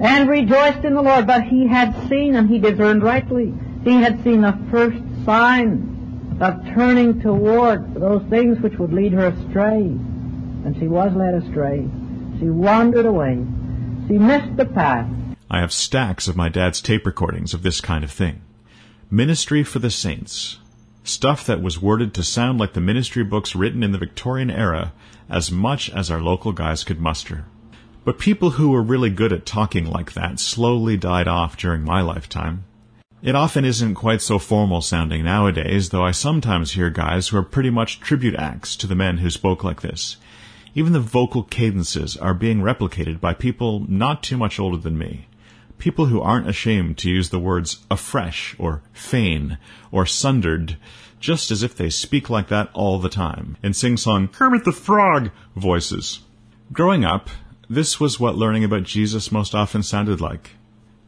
[0.00, 1.26] and rejoiced in the Lord.
[1.26, 6.64] But he had seen, and he discerned rightly, he had seen the first sign of
[6.74, 9.82] turning toward those things which would lead her astray.
[9.82, 11.88] And she was led astray.
[12.38, 13.44] She wandered away.
[14.08, 15.06] She missed the path.
[15.50, 18.42] I have stacks of my dad's tape recordings of this kind of thing.
[19.10, 20.58] Ministry for the Saints.
[21.02, 24.92] Stuff that was worded to sound like the ministry books written in the Victorian era
[25.28, 27.46] as much as our local guys could muster.
[28.02, 32.00] But people who were really good at talking like that slowly died off during my
[32.00, 32.64] lifetime.
[33.22, 37.42] It often isn't quite so formal sounding nowadays, though I sometimes hear guys who are
[37.42, 40.16] pretty much tribute acts to the men who spoke like this.
[40.74, 45.26] Even the vocal cadences are being replicated by people not too much older than me.
[45.76, 49.58] People who aren't ashamed to use the words afresh or fain
[49.90, 50.78] or sundered
[51.18, 54.72] just as if they speak like that all the time and sing song Kermit the
[54.72, 56.20] Frog voices.
[56.72, 57.28] Growing up,
[57.70, 60.50] this was what learning about Jesus most often sounded like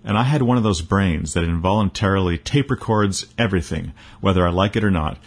[0.05, 4.77] and I had one of those brains that involuntarily tape records everything, whether I like
[4.77, 5.19] it or not.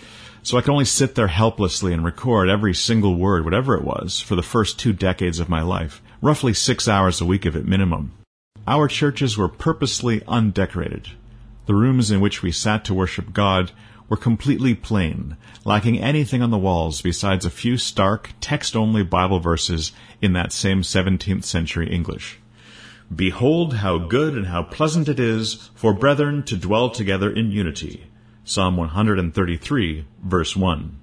[0.43, 4.19] So I could only sit there helplessly and record every single word, whatever it was,
[4.19, 7.65] for the first two decades of my life, roughly six hours a week of it
[7.65, 8.11] minimum.
[8.67, 11.09] Our churches were purposely undecorated.
[11.65, 13.71] The rooms in which we sat to worship God
[14.07, 19.91] were completely plain, lacking anything on the walls besides a few stark, text-only Bible verses
[20.25, 22.39] in that same 17th century English.
[23.15, 28.07] Behold how good and how pleasant it is for brethren to dwell together in unity.
[28.43, 30.97] Psalm 133, verse 1.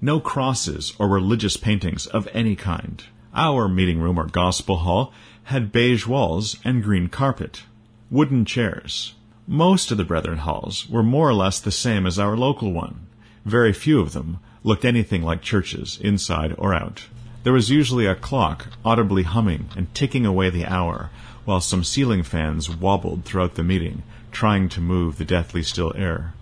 [0.00, 3.02] No crosses or religious paintings of any kind.
[3.34, 5.12] Our meeting room or gospel hall
[5.44, 7.64] had beige walls and green carpet.
[8.10, 9.14] Wooden chairs.
[9.46, 13.06] Most of the Brethren halls were more or less the same as our local one.
[13.44, 17.08] Very few of them looked anything like churches, inside or out.
[17.48, 21.08] There was usually a clock audibly humming and ticking away the hour,
[21.46, 26.34] while some ceiling fans wobbled throughout the meeting, trying to move the deathly still air.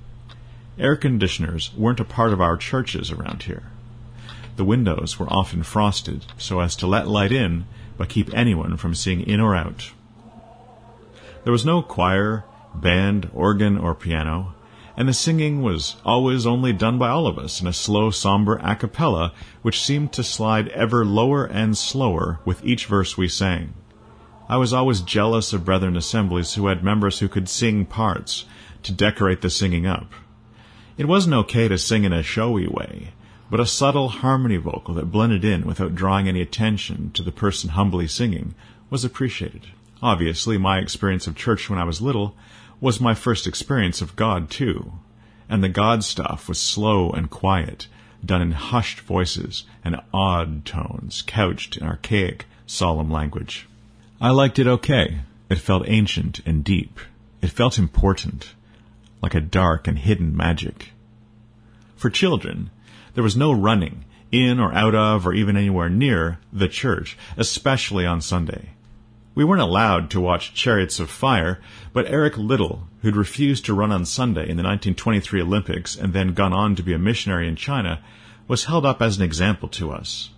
[0.81, 3.62] Air conditioners weren't a part of our churches around here.
[4.57, 7.66] The windows were often frosted so as to let light in,
[7.97, 9.92] but keep anyone from seeing in or out.
[11.45, 12.42] There was no choir,
[12.75, 14.56] band, organ, or piano,
[14.96, 18.59] and the singing was always only done by all of us in a slow, somber
[18.62, 19.32] a cappella,
[19.62, 23.74] which seemed to slide ever lower and slower with each verse we sang.
[24.48, 28.46] I was always jealous of brethren assemblies who had members who could sing parts
[28.85, 30.12] to decorate the singing up.
[30.96, 33.12] It wasn't okay to sing in a showy way,
[33.50, 37.70] but a subtle harmony vocal that blended in without drawing any attention to the person
[37.70, 38.54] humbly singing
[38.88, 39.66] was appreciated.
[40.02, 42.35] Obviously, my experience of church when I was little
[42.80, 44.92] was my first experience of God, too,
[45.48, 47.88] and the God stuff was slow and quiet,
[48.24, 53.68] done in hushed voices and odd tones, couched in archaic, solemn language.
[54.20, 55.20] I liked it okay.
[55.48, 56.98] It felt ancient and deep.
[57.40, 58.54] It felt important,
[59.22, 60.92] like a dark and hidden magic.
[61.96, 62.70] For children,
[63.14, 68.04] there was no running in or out of or even anywhere near the church, especially
[68.04, 68.70] on Sunday.
[69.37, 71.61] We weren't allowed to watch Chariots of Fire,
[71.92, 76.33] but Eric Liddell, who'd refused to run on Sunday in the 1923 Olympics and then
[76.33, 78.01] gone on to be a missionary in China,
[78.49, 80.31] was held up as an example to us.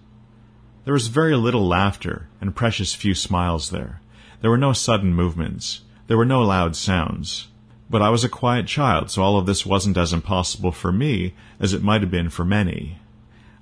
[0.85, 4.01] There was very little laughter and precious few smiles there.
[4.41, 5.83] There were no sudden movements.
[6.09, 7.47] There were no loud sounds.
[7.89, 11.35] But I was a quiet child, so all of this wasn't as impossible for me
[11.61, 12.99] as it might have been for many.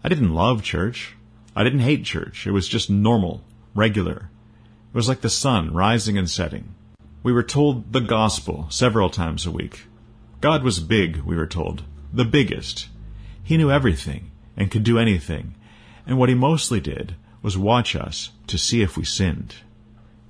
[0.03, 1.14] I didn't love church.
[1.55, 2.46] I didn't hate church.
[2.46, 3.44] It was just normal,
[3.75, 4.31] regular.
[4.96, 6.74] It was like the sun rising and setting.
[7.22, 9.82] We were told the gospel several times a week.
[10.40, 11.82] God was big, we were told.
[12.14, 12.88] The biggest.
[13.42, 15.54] He knew everything and could do anything.
[16.06, 19.56] And what he mostly did was watch us to see if we sinned.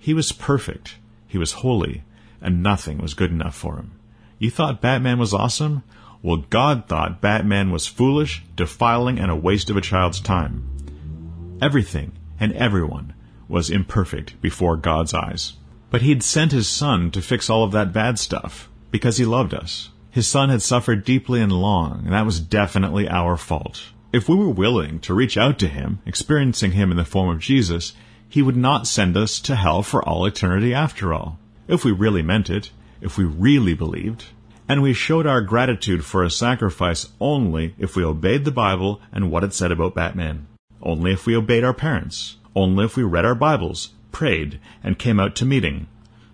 [0.00, 0.96] He was perfect.
[1.28, 2.02] He was holy
[2.40, 3.92] and nothing was good enough for him.
[4.40, 5.84] You thought Batman was awesome?
[6.24, 11.58] Well, God thought Batman was foolish, defiling, and a waste of a child's time.
[11.62, 13.12] Everything and everyone
[13.48, 15.54] was imperfect before God's eyes.
[15.90, 19.54] But He'd sent His Son to fix all of that bad stuff because He loved
[19.54, 19.90] us.
[20.10, 23.92] His Son had suffered deeply and long, and that was definitely our fault.
[24.12, 27.40] If we were willing to reach out to Him, experiencing Him in the form of
[27.40, 27.92] Jesus,
[28.28, 32.22] He would not send us to hell for all eternity after all if we really
[32.22, 34.26] meant it, if we really believed,
[34.68, 39.30] and we showed our gratitude for a sacrifice only if we obeyed the Bible and
[39.30, 40.46] what it said about Batman,
[40.82, 45.20] only if we obeyed our parents, only if we read our Bibles, prayed, and came
[45.20, 45.86] out to meeting.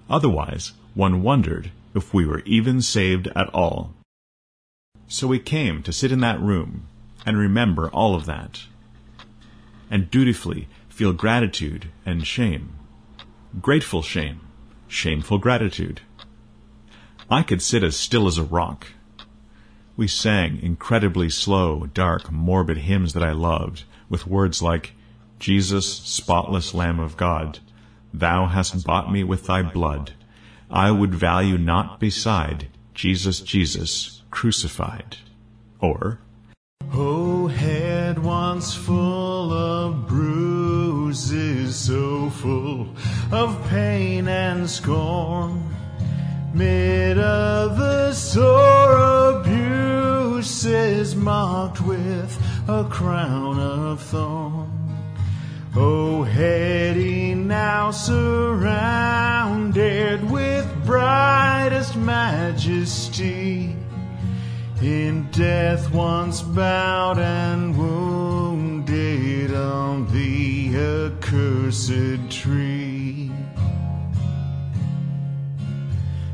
[0.08, 3.92] Otherwise, one wondered if we were even saved at all.
[5.08, 6.86] So we came to sit in that room
[7.26, 8.62] and remember all of that,
[9.90, 12.72] and dutifully feel gratitude and shame,
[13.60, 14.40] grateful shame
[14.92, 16.02] shameful gratitude.
[17.30, 18.88] I could sit as still as a rock.
[19.96, 24.92] We sang incredibly slow, dark, morbid hymns that I loved, with words like,
[25.42, 27.58] Jesus, spotless Lamb of God,
[28.14, 30.12] Thou hast bought me with Thy blood.
[30.70, 35.16] I would value not beside Jesus, Jesus, crucified.
[35.80, 36.20] Or,
[36.92, 42.94] Oh, head once full of bruises, so full
[43.32, 45.60] of pain and scorn.
[46.54, 54.81] Mid of the sore abuses, marked with a crown of thorn.
[55.74, 58.62] Oh, heady now surrounded
[60.30, 63.74] with brightest majesty
[64.82, 73.32] in death once bowed and wounded on the accursed tree.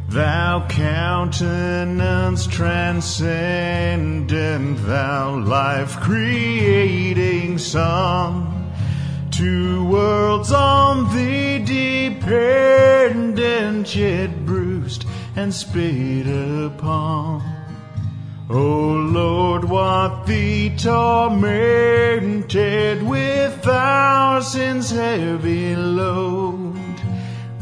[0.08, 8.57] Thou countenance transcendent, thou life creating song,
[9.38, 15.04] two worlds on thee dependent, yet bruised
[15.36, 17.40] and spit upon.
[18.50, 26.74] O Lord, what thee tormented with our heavy load.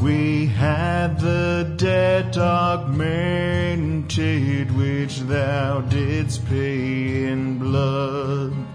[0.01, 8.66] We had the debt augmented which thou didst pay in blood.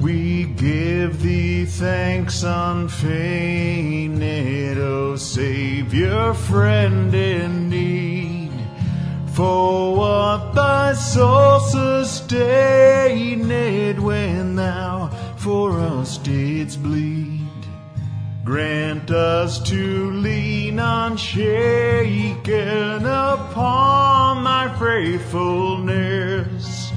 [0.00, 4.22] We give thee thanks unfeigned,
[4.78, 8.52] O Savior, friend in need
[9.32, 13.48] for what thy soul sustained
[13.98, 17.48] when thou for us didst bleed.
[18.44, 22.46] Grant us to lean unshaken
[23.04, 26.92] upon thy faithfulness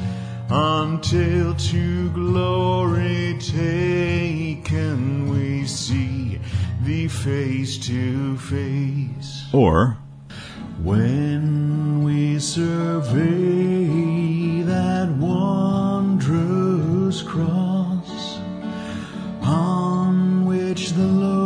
[0.54, 6.38] until to glory taken we see
[6.84, 9.46] thee face to face.
[9.54, 9.98] or,
[10.84, 13.86] When we survey
[14.64, 18.40] that wondrous cross
[19.44, 21.41] on which the Lord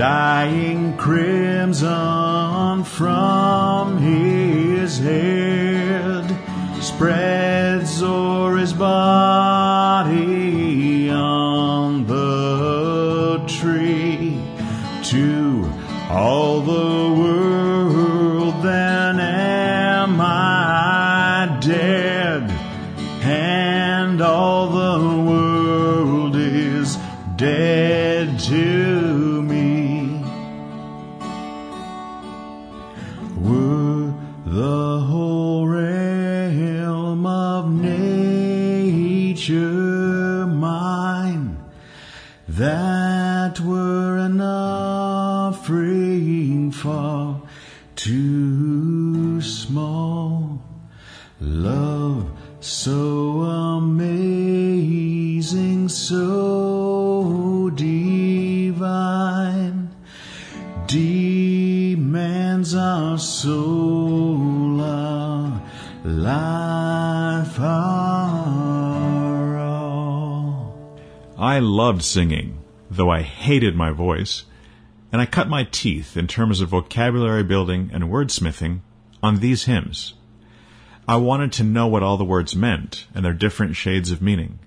[0.00, 3.49] dying crimson from
[72.02, 72.58] Singing,
[72.90, 74.44] though I hated my voice,
[75.12, 78.80] and I cut my teeth in terms of vocabulary building and wordsmithing
[79.22, 80.14] on these hymns.
[81.08, 84.60] I wanted to know what all the words meant and their different shades of meaning.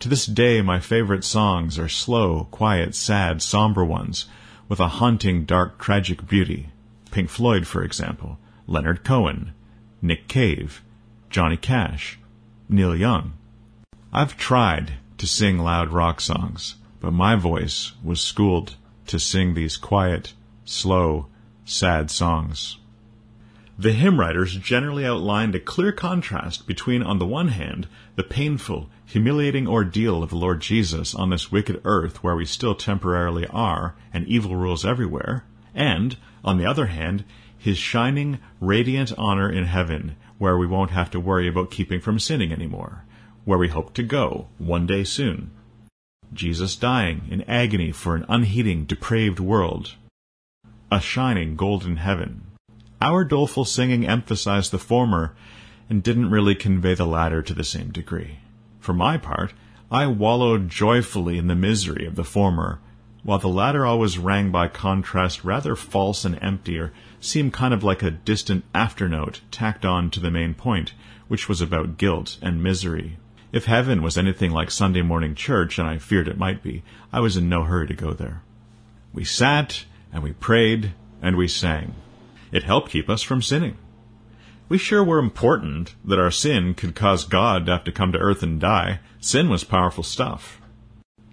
[0.00, 4.26] To this day, my favorite songs are slow, quiet, sad, somber ones
[4.68, 6.68] with a haunting, dark, tragic beauty.
[7.10, 9.52] Pink Floyd, for example, Leonard Cohen,
[10.02, 10.82] Nick Cave,
[11.30, 12.18] Johnny Cash,
[12.68, 13.32] Neil Young.
[14.12, 14.94] I've tried
[15.24, 20.34] to sing loud rock songs, but my voice was schooled to sing these quiet,
[20.66, 21.28] slow,
[21.64, 22.76] sad songs.
[23.78, 28.90] The hymn writers generally outlined a clear contrast between, on the one hand, the painful,
[29.06, 33.94] humiliating ordeal of the Lord Jesus on this wicked earth where we still temporarily are
[34.12, 37.24] and evil rules everywhere, and, on the other hand,
[37.56, 42.18] his shining, radiant honor in heaven where we won't have to worry about keeping from
[42.18, 43.03] sinning anymore,
[43.44, 45.50] where we hope to go one day soon.
[46.32, 49.94] Jesus dying in agony for an unheeding, depraved world.
[50.90, 52.46] A shining golden heaven.
[53.00, 55.34] Our doleful singing emphasized the former
[55.88, 58.38] and didn't really convey the latter to the same degree.
[58.80, 59.52] For my part,
[59.90, 62.80] I wallowed joyfully in the misery of the former,
[63.22, 67.84] while the latter always rang by contrast rather false and empty, or seemed kind of
[67.84, 70.94] like a distant afternote tacked on to the main point,
[71.28, 73.18] which was about guilt and misery.
[73.54, 76.82] If heaven was anything like Sunday morning church, and I feared it might be,
[77.12, 78.42] I was in no hurry to go there.
[79.12, 80.92] We sat, and we prayed,
[81.22, 81.94] and we sang.
[82.50, 83.76] It helped keep us from sinning.
[84.68, 88.18] We sure were important that our sin could cause God to have to come to
[88.18, 88.98] earth and die.
[89.20, 90.60] Sin was powerful stuff.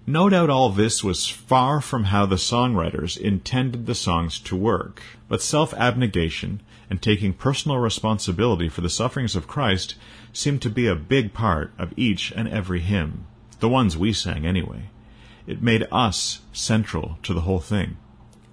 [0.05, 5.01] No doubt all this was far from how the songwriters intended the songs to work,
[5.27, 9.95] but self abnegation and taking personal responsibility for the sufferings of Christ
[10.33, 13.25] seemed to be a big part of each and every hymn,
[13.59, 14.89] the ones we sang anyway.
[15.47, 17.97] It made us central to the whole thing.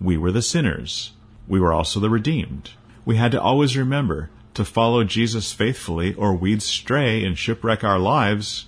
[0.01, 1.13] We were the sinners.
[1.47, 2.71] We were also the redeemed.
[3.05, 7.99] We had to always remember to follow Jesus faithfully or we'd stray and shipwreck our
[7.99, 8.67] lives.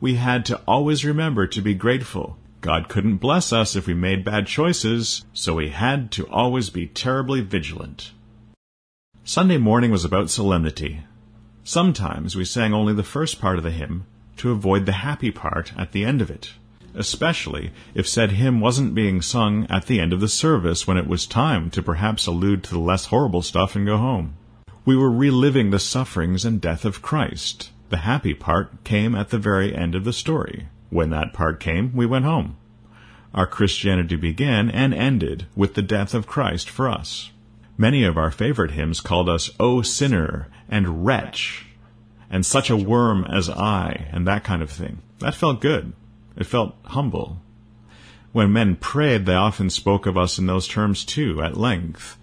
[0.00, 2.38] We had to always remember to be grateful.
[2.60, 6.86] God couldn't bless us if we made bad choices, so we had to always be
[6.86, 8.12] terribly vigilant.
[9.24, 11.04] Sunday morning was about solemnity.
[11.66, 14.04] Sometimes we sang only the first part of the hymn,
[14.36, 16.52] to avoid the happy part at the end of it,
[16.94, 21.06] especially if said hymn wasn't being sung at the end of the service when it
[21.06, 24.34] was time to perhaps allude to the less horrible stuff and go home.
[24.84, 27.70] We were reliving the sufferings and death of Christ.
[27.88, 30.68] The happy part came at the very end of the story.
[30.90, 32.56] When that part came, we went home.
[33.32, 37.30] Our Christianity began and ended with the death of Christ for us.
[37.76, 41.66] Many of our favorite hymns called us, O sinner, and wretch,
[42.30, 45.02] and such a worm as I, and that kind of thing.
[45.18, 45.92] That felt good.
[46.36, 47.40] It felt humble.
[48.32, 52.16] When men prayed, they often spoke of us in those terms too, at length.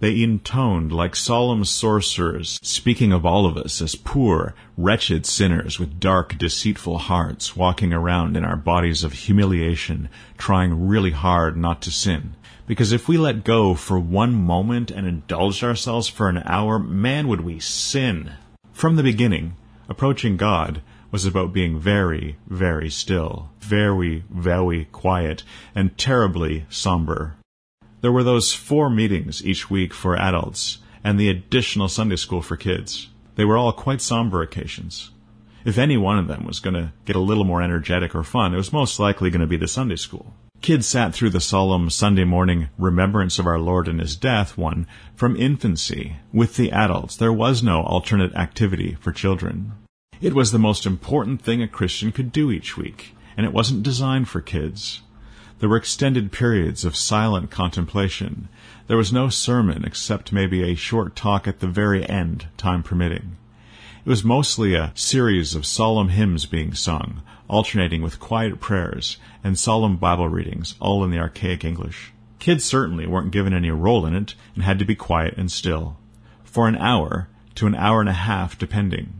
[0.00, 5.98] They intoned like solemn sorcerers, speaking of all of us as poor, wretched sinners with
[5.98, 11.90] dark, deceitful hearts, walking around in our bodies of humiliation, trying really hard not to
[11.90, 12.34] sin.
[12.68, 17.26] Because if we let go for one moment and indulged ourselves for an hour, man,
[17.26, 18.34] would we sin.
[18.74, 19.56] From the beginning,
[19.88, 25.44] approaching God was about being very, very still, very, very quiet,
[25.74, 27.36] and terribly somber.
[28.02, 32.58] There were those four meetings each week for adults and the additional Sunday school for
[32.58, 33.08] kids.
[33.36, 35.10] They were all quite somber occasions.
[35.64, 38.52] If any one of them was going to get a little more energetic or fun,
[38.52, 40.34] it was most likely going to be the Sunday school.
[40.60, 44.86] Kids sat through the solemn Sunday morning remembrance of our Lord and His death one
[45.14, 46.16] from infancy.
[46.32, 49.72] With the adults, there was no alternate activity for children.
[50.20, 53.84] It was the most important thing a Christian could do each week, and it wasn't
[53.84, 55.02] designed for kids.
[55.60, 58.48] There were extended periods of silent contemplation.
[58.88, 63.36] There was no sermon except maybe a short talk at the very end, time permitting.
[64.04, 69.58] It was mostly a series of solemn hymns being sung, alternating with quiet prayers and
[69.58, 72.12] solemn Bible readings, all in the archaic English.
[72.38, 75.96] Kids certainly weren't given any role in it and had to be quiet and still.
[76.44, 79.14] For an hour to an hour and a half, depending.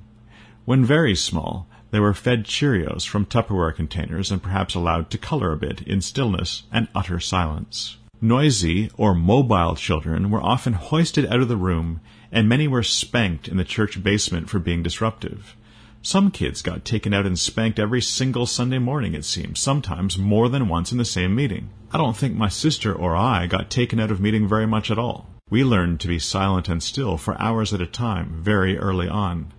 [0.65, 5.53] When very small, they were fed Cheerios from Tupperware containers and perhaps allowed to color
[5.53, 7.97] a bit in stillness and utter silence.
[8.21, 12.01] Noisy or mobile children were often hoisted out of the room,
[12.31, 15.57] and many were spanked in the church basement for being disruptive.
[16.03, 20.49] Some kids got taken out and spanked every single Sunday morning, it seems, sometimes more
[20.49, 21.71] than once in the same meeting.
[21.93, 24.99] I don't think my sister or I got taken out of meeting very much at
[24.99, 25.29] all.
[25.51, 29.53] We learned to be silent and still for hours at a time very early on.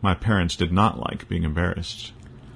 [0.00, 2.12] My parents did not like being embarrassed.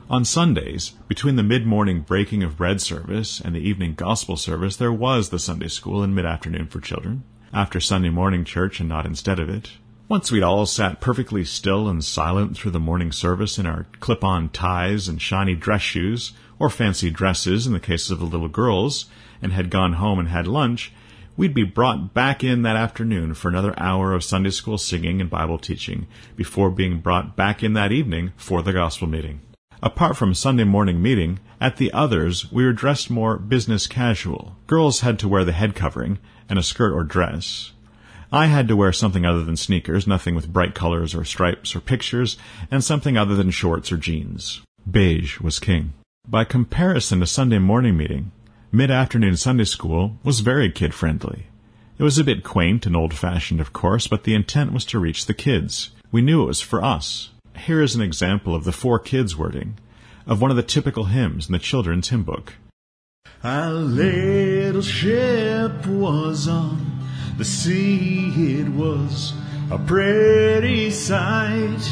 [0.09, 4.77] On Sundays, between the mid morning breaking of bread service and the evening gospel service,
[4.77, 8.89] there was the Sunday school in mid afternoon for children, after Sunday morning church and
[8.89, 9.73] not instead of it.
[10.09, 14.23] Once we'd all sat perfectly still and silent through the morning service in our clip
[14.23, 18.49] on ties and shiny dress shoes, or fancy dresses in the cases of the little
[18.49, 19.07] girls,
[19.43, 20.93] and had gone home and had lunch,
[21.37, 25.29] we'd be brought back in that afternoon for another hour of Sunday school singing and
[25.29, 29.41] Bible teaching before being brought back in that evening for the gospel meeting.
[29.83, 34.57] Apart from Sunday morning meeting, at the others we were dressed more business casual.
[34.69, 37.73] Girls had to wear the head covering and a skirt or dress.
[38.33, 41.81] I had to wear something other than sneakers, nothing with bright colors or stripes or
[41.81, 42.37] pictures,
[42.71, 44.63] and something other than shorts or jeans.
[44.91, 45.93] Beige was king.
[46.29, 48.33] By comparison to Sunday morning meeting,
[48.73, 51.47] Mid afternoon Sunday school was very kid friendly.
[51.99, 54.99] It was a bit quaint and old fashioned, of course, but the intent was to
[54.99, 55.93] reach the kids.
[56.11, 57.31] We knew it was for us.
[57.57, 59.79] Here is an example of the four kids wording
[60.27, 62.55] of one of the typical hymns in the children's hymn book.
[63.45, 66.96] A little ship was on
[67.37, 69.35] the sea, it was
[69.71, 71.91] a pretty sight.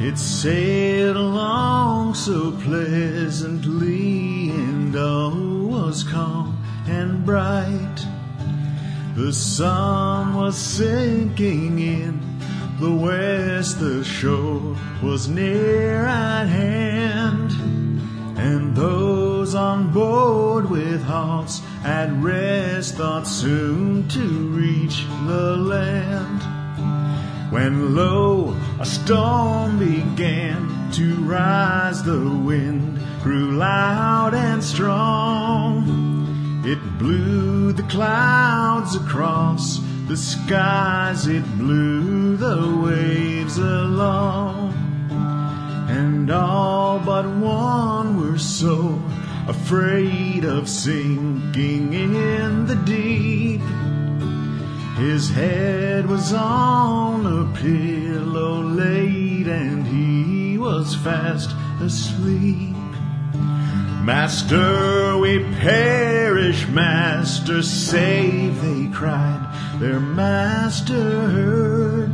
[0.00, 8.06] It sailed along so pleasantly, and all was calm and bright.
[9.14, 12.20] The sun was sinking in
[12.78, 17.52] the west, the shore was near at hand.
[18.36, 26.42] And those on board with hearts at rest thought soon to reach the land.
[27.52, 35.84] When lo, a storm began to rise, the wind grew loud and strong.
[36.64, 39.78] It blew the clouds across
[40.08, 44.74] the skies, it blew the waves along.
[45.88, 49.00] And all but one were so
[49.48, 53.62] afraid of sinking in the deep.
[54.96, 62.74] His head was on a pillow laid and he was fast asleep.
[64.02, 69.52] Master, we perish, Master, save, they cried.
[69.78, 72.12] Their master heard.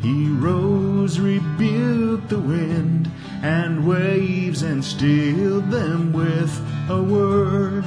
[0.00, 3.10] He rose, rebuked the wind,
[3.44, 6.50] and waves and stilled them with
[6.88, 7.84] a word.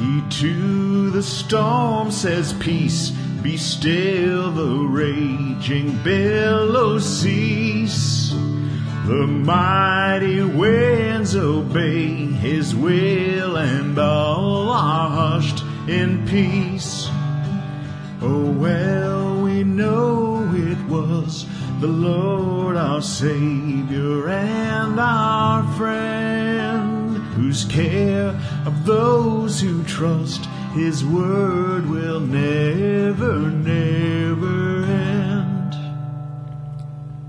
[0.00, 3.10] He to the storm says, Peace,
[3.40, 8.30] be still, the raging billows cease.
[9.06, 17.06] The mighty winds obey his will, and all are hushed in peace.
[18.20, 21.46] Oh, well, we know it was
[21.80, 28.28] the Lord our Savior and our friend, whose care
[28.64, 35.74] of those who trust his word will never, never end.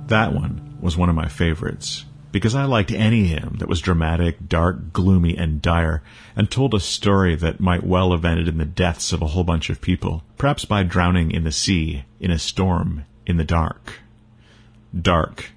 [0.08, 4.48] That one was one of my favorites because I liked any hymn that was dramatic,
[4.48, 6.04] dark, gloomy, and dire,
[6.36, 9.44] and told a story that might well have ended in the deaths of a whole
[9.44, 14.00] bunch of people, perhaps by drowning in the sea, in a storm, in the dark.
[15.00, 15.52] Dark,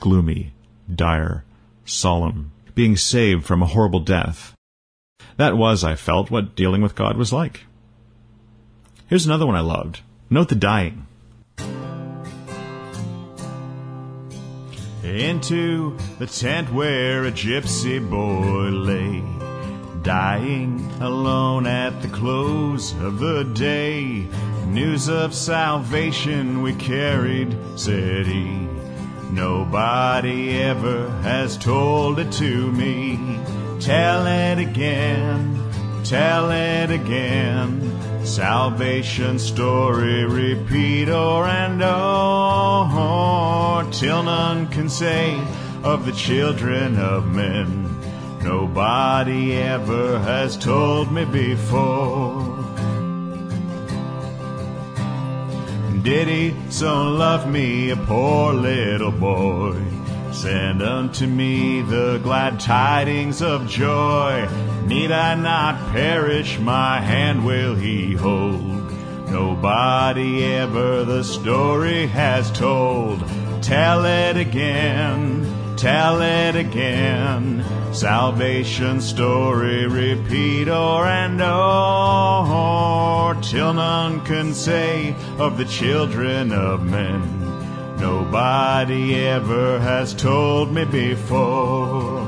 [0.00, 0.52] gloomy,
[0.92, 1.44] dire,
[1.84, 4.54] solemn, being saved from a horrible death.
[5.36, 7.66] That was, I felt, what dealing with God was like.
[9.08, 10.00] Here's another one I loved.
[10.30, 11.06] Note the dying.
[15.06, 19.22] into the tent where a gypsy boy lay,
[20.06, 24.24] dying alone at the close of the day.
[24.68, 28.68] News of salvation we carried, said he.
[29.32, 33.18] Nobody ever has told it to me.
[33.80, 35.60] Tell it again,
[36.04, 38.24] tell it again.
[38.24, 45.36] Salvation story, repeat o'er and o'er, till none can say
[45.82, 47.95] of the children of men.
[48.46, 52.56] Nobody ever has told me before.
[56.04, 59.82] Did he so love me, a poor little boy?
[60.30, 64.48] Send unto me the glad tidings of joy.
[64.86, 68.92] Need I not perish, my hand will he hold.
[69.28, 73.24] Nobody ever the story has told.
[73.60, 77.64] Tell it again, tell it again.
[77.92, 87.20] Salvation story repeat o'er and o'er, till none can say of the children of men.
[87.98, 92.26] Nobody ever has told me before.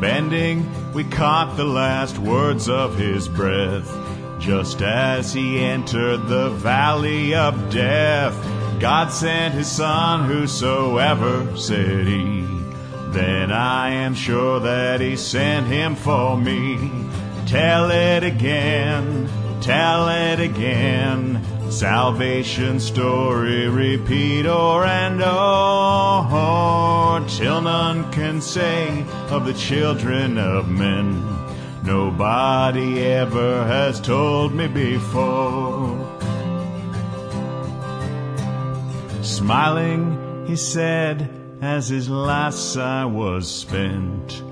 [0.00, 3.90] Bending, we caught the last words of his breath.
[4.38, 8.36] Just as he entered the valley of death,
[8.80, 12.44] God sent his son, whosoever, said he.
[13.08, 16.90] Then I am sure that he sent him for me.
[17.46, 19.28] Tell it again,
[19.62, 21.42] tell it again.
[21.70, 31.24] Salvation story repeat o'er and o'er till none can say of the children of men.
[31.82, 36.05] Nobody ever has told me before.
[39.26, 41.28] Smiling, he said,
[41.60, 44.42] as his last sigh was spent.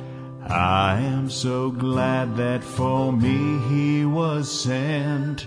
[0.45, 5.43] I am so glad that for me he was sent.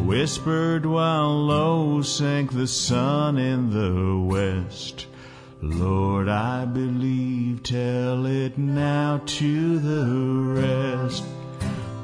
[0.00, 5.06] Whispered while low sank the sun in the west.
[5.62, 11.24] Lord, I believe, tell it now to the rest.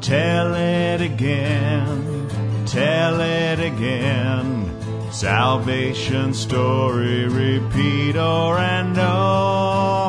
[0.00, 2.28] Tell it again,
[2.66, 4.67] tell it again.
[5.10, 10.08] Salvation story repeat o'er and o'er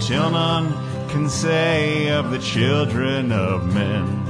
[0.00, 0.72] till none
[1.08, 4.24] can say of the children of men.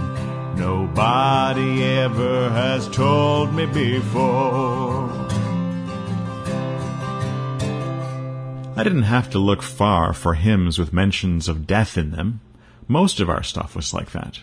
[0.56, 5.08] Nobody ever has told me before.
[8.76, 12.40] I didn't have to look far for hymns with mentions of death in them.
[12.88, 14.40] Most of our stuff was like that.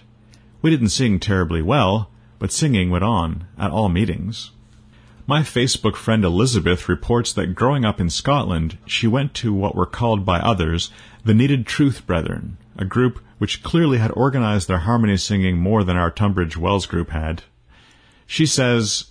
[0.62, 2.10] We didn't sing terribly well,
[2.40, 4.52] but singing went on at all meetings.
[5.32, 9.86] My Facebook friend Elizabeth reports that growing up in Scotland, she went to what were
[9.86, 10.92] called by others
[11.24, 15.96] the Needed Truth Brethren, a group which clearly had organized their harmony singing more than
[15.96, 17.44] our Tunbridge Wells group had.
[18.28, 19.06] She says,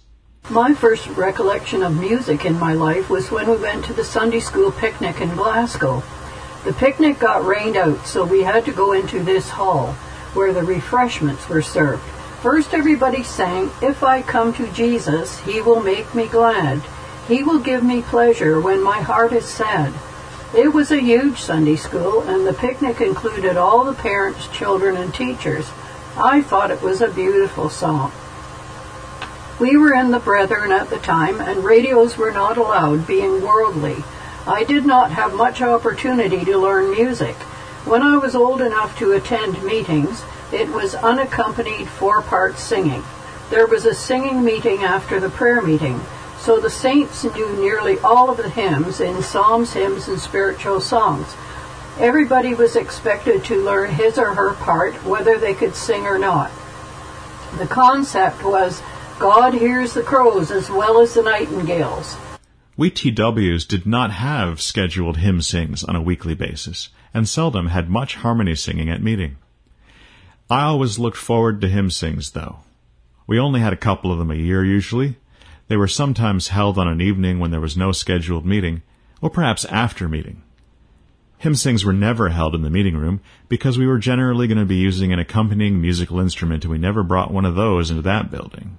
[0.50, 4.40] My first recollection of music in my life was when we went to the Sunday
[4.40, 6.02] school picnic in Glasgow.
[6.64, 9.94] The picnic got rained out, so we had to go into this hall
[10.34, 12.04] where the refreshments were served.
[12.42, 16.80] First, everybody sang, If I come to Jesus, he will make me glad.
[17.28, 19.92] He will give me pleasure when my heart is sad.
[20.56, 25.12] It was a huge Sunday school, and the picnic included all the parents, children, and
[25.12, 25.70] teachers.
[26.16, 28.10] I thought it was a beautiful song.
[29.58, 34.02] We were in the Brethren at the time, and radios were not allowed, being worldly.
[34.46, 37.36] I did not have much opportunity to learn music.
[37.84, 40.22] When I was old enough to attend meetings,
[40.52, 43.02] it was unaccompanied four part singing.
[43.50, 46.00] There was a singing meeting after the prayer meeting,
[46.38, 51.34] so the saints knew nearly all of the hymns in psalms, hymns, and spiritual songs.
[51.98, 56.50] Everybody was expected to learn his or her part, whether they could sing or not.
[57.58, 58.82] The concept was
[59.18, 62.16] God hears the crows as well as the nightingales.
[62.76, 67.90] We TWs did not have scheduled hymn sings on a weekly basis, and seldom had
[67.90, 69.36] much harmony singing at meeting.
[70.50, 72.56] I always looked forward to hymn sings, though.
[73.28, 75.16] We only had a couple of them a year usually.
[75.68, 78.82] They were sometimes held on an evening when there was no scheduled meeting,
[79.20, 80.42] or perhaps after meeting.
[81.38, 84.64] Hymn sings were never held in the meeting room because we were generally going to
[84.64, 88.32] be using an accompanying musical instrument and we never brought one of those into that
[88.32, 88.76] building.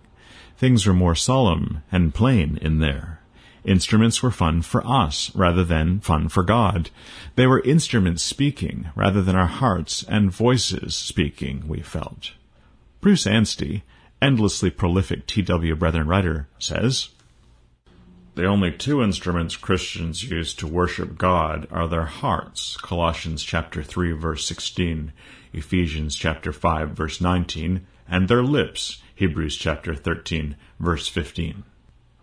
[0.57, 3.20] Things were more solemn and plain in there.
[3.63, 6.89] Instruments were fun for us rather than fun for God.
[7.35, 12.31] They were instruments speaking rather than our hearts and voices speaking, we felt.
[13.01, 13.83] Bruce Anstey,
[14.19, 15.75] endlessly prolific T.W.
[15.75, 17.09] Brethren writer, says,
[18.33, 24.13] The only two instruments Christians use to worship God are their hearts, Colossians chapter 3
[24.13, 25.13] verse 16,
[25.53, 31.63] Ephesians chapter 5 verse 19, and their lips, Hebrews chapter 13 verse 15.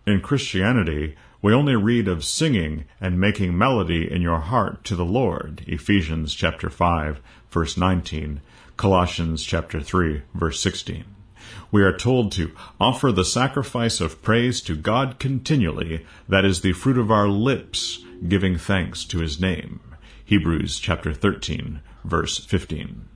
[0.05, 5.05] In Christianity, we only read of singing and making melody in your heart to the
[5.05, 8.41] Lord, Ephesians chapter 5, verse 19,
[8.75, 11.05] Colossians chapter 3, verse 16.
[11.71, 16.73] We are told to offer the sacrifice of praise to God continually, that is the
[16.73, 19.79] fruit of our lips, giving thanks to his name.
[20.25, 23.08] Hebrews chapter 13, verse 15.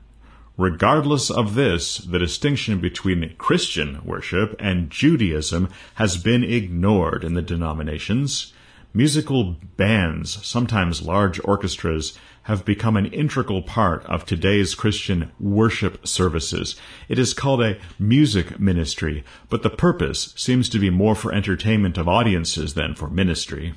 [0.64, 7.42] Regardless of this, the distinction between Christian worship and Judaism has been ignored in the
[7.42, 8.54] denominations.
[8.94, 16.78] Musical bands, sometimes large orchestras, have become an integral part of today's Christian worship services.
[17.10, 21.98] It is called a music ministry, but the purpose seems to be more for entertainment
[21.98, 23.74] of audiences than for ministry.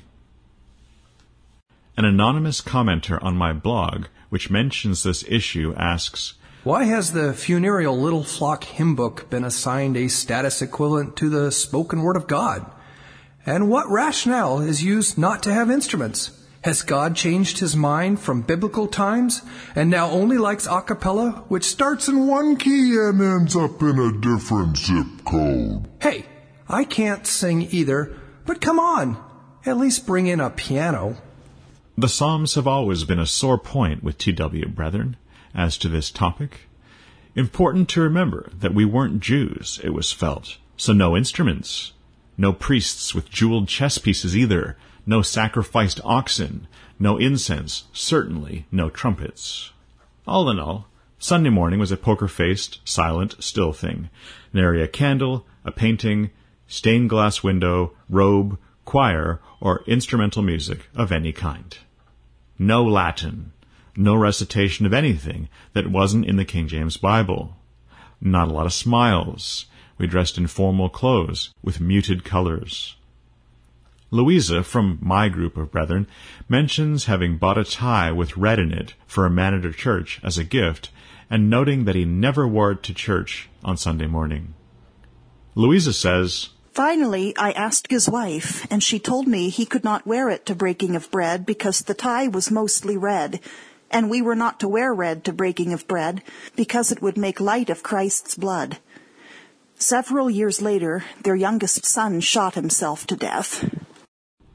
[1.97, 6.35] An anonymous commenter on my blog, which mentions this issue, asks,
[6.67, 11.49] why has the funereal Little Flock hymn book been assigned a status equivalent to the
[11.49, 12.69] spoken word of God?
[13.45, 16.31] And what rationale is used not to have instruments?
[16.65, 19.43] Has God changed his mind from biblical times
[19.77, 23.97] and now only likes a cappella, which starts in one key and ends up in
[23.97, 25.87] a different zip code?
[26.01, 26.25] Hey,
[26.67, 28.13] I can't sing either,
[28.45, 29.15] but come on,
[29.65, 31.15] at least bring in a piano.
[31.97, 34.67] The Psalms have always been a sore point with T.W.
[34.67, 35.15] Brethren
[35.57, 36.69] as to this topic.
[37.35, 41.91] Important to remember that we weren't Jews, it was felt, so no instruments,
[42.37, 46.67] no priests with jeweled chess pieces either, no sacrificed oxen,
[46.99, 49.71] no incense, certainly no trumpets.
[50.27, 50.87] All in all,
[51.19, 54.09] Sunday morning was a poker faced, silent, still thing.
[54.53, 56.29] Nary a candle, a painting,
[56.67, 61.77] stained glass window, robe, choir, or instrumental music of any kind.
[62.59, 63.51] No Latin,
[63.97, 67.55] no recitation of anything that wasn't in the King James Bible.
[68.21, 69.65] Not a lot of smiles.
[69.97, 72.95] We dressed in formal clothes with muted colors.
[74.09, 76.07] Louisa, from my group of brethren,
[76.47, 80.21] mentions having bought a tie with red in it for a man at her church
[80.23, 80.91] as a gift,
[81.29, 84.53] and noting that he never wore it to church on Sunday morning.
[85.55, 90.29] Louisa says, Finally, I asked his wife, and she told me he could not wear
[90.29, 93.39] it to breaking of bread because the tie was mostly red,
[93.91, 96.21] and we were not to wear red to breaking of bread,
[96.55, 98.77] because it would make light of Christ's blood.
[99.75, 103.63] Several years later, their youngest son shot himself to death.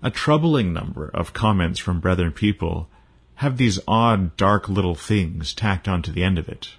[0.03, 2.89] A troubling number of comments from brethren people
[3.37, 6.71] have these odd, dark little things tacked onto the end of it.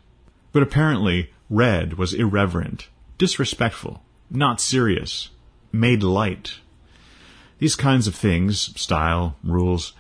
[0.51, 2.87] But apparently, red was irreverent,
[3.17, 5.29] disrespectful, not serious,
[5.71, 6.59] made light.
[7.59, 9.93] These kinds of things, style, rules,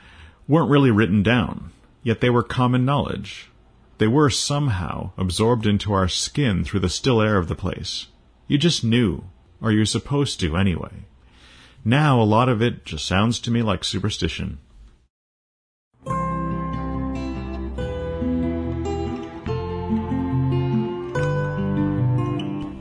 [0.47, 1.71] weren't really written down.
[2.03, 3.49] Yet they were common knowledge.
[3.97, 8.07] They were somehow absorbed into our skin through the still air of the place.
[8.47, 9.23] You just knew,
[9.61, 11.05] or you're supposed to anyway.
[11.85, 14.59] Now a lot of it just sounds to me like superstition.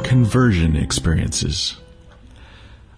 [0.04, 1.78] Conversion experiences.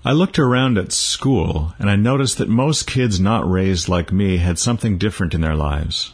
[0.06, 4.36] I looked around at school and I noticed that most kids not raised like me
[4.36, 6.12] had something different in their lives.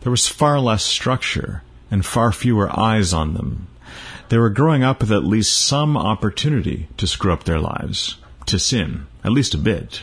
[0.00, 1.62] There was far less structure
[1.92, 3.68] and far fewer eyes on them.
[4.30, 8.58] They were growing up with at least some opportunity to screw up their lives, to
[8.58, 10.02] sin, at least a bit.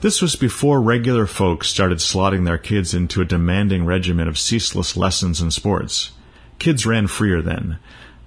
[0.00, 4.96] This was before regular folks started slotting their kids into a demanding regimen of ceaseless
[4.96, 6.12] lessons and sports.
[6.58, 7.78] Kids ran freer then,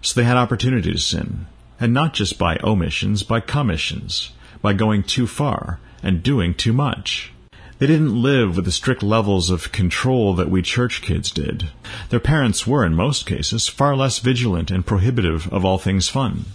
[0.04, 1.48] so they had opportunity to sin,
[1.80, 7.32] and not just by omissions, by commissions, by going too far and doing too much.
[7.78, 11.72] They didn't live with the strict levels of control that we church kids did.
[12.10, 16.46] Their parents were, in most cases, far less vigilant and prohibitive of all things fun.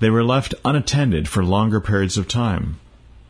[0.00, 2.78] They were left unattended for longer periods of time,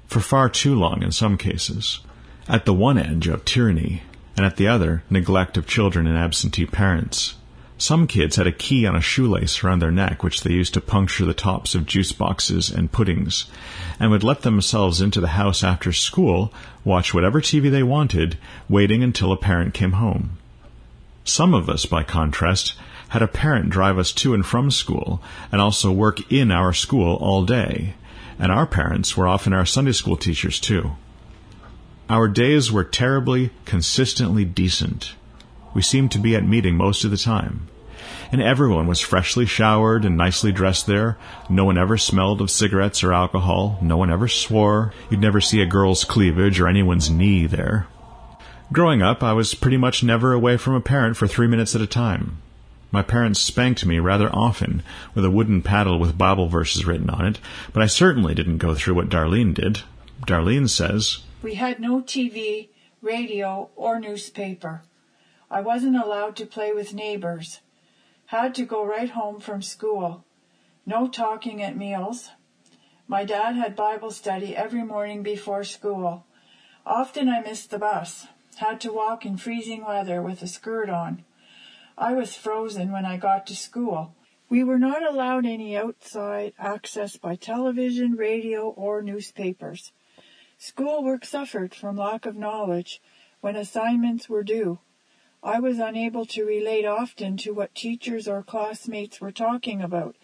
[0.06, 2.00] for far too long in some cases,
[2.46, 4.02] at the one edge of tyranny,
[4.36, 7.34] and at the other, neglect of children and absentee parents.
[7.80, 10.80] Some kids had a key on a shoelace around their neck which they used to
[10.80, 13.44] puncture the tops of juice boxes and puddings,
[14.00, 16.52] and would let themselves into the house after school,
[16.84, 18.36] watch whatever TV they wanted,
[18.68, 20.38] waiting until a parent came home.
[21.22, 22.74] Some of us, by contrast,
[23.10, 25.22] had a parent drive us to and from school,
[25.52, 27.94] and also work in our school all day,
[28.40, 30.96] and our parents were often our Sunday school teachers too.
[32.10, 35.14] Our days were terribly, consistently decent.
[35.74, 37.68] We seemed to be at meeting most of the time.
[38.30, 41.16] And everyone was freshly showered and nicely dressed there.
[41.48, 43.78] No one ever smelled of cigarettes or alcohol.
[43.80, 44.92] No one ever swore.
[45.10, 47.86] You'd never see a girl's cleavage or anyone's knee there.
[48.70, 51.80] Growing up, I was pretty much never away from a parent for three minutes at
[51.80, 52.38] a time.
[52.90, 54.82] My parents spanked me rather often
[55.14, 57.38] with a wooden paddle with Bible verses written on it,
[57.72, 59.82] but I certainly didn't go through what Darlene did.
[60.26, 62.68] Darlene says, We had no TV,
[63.00, 64.82] radio, or newspaper.
[65.50, 67.60] I wasn't allowed to play with neighbors.
[68.26, 70.24] Had to go right home from school.
[70.84, 72.30] No talking at meals.
[73.06, 76.26] My dad had Bible study every morning before school.
[76.84, 78.26] Often I missed the bus.
[78.56, 81.24] Had to walk in freezing weather with a skirt on.
[81.96, 84.14] I was frozen when I got to school.
[84.50, 89.92] We were not allowed any outside access by television, radio, or newspapers.
[90.58, 93.00] Schoolwork suffered from lack of knowledge
[93.40, 94.80] when assignments were due.
[95.42, 100.16] I was unable to relate often to what teachers or classmates were talking about,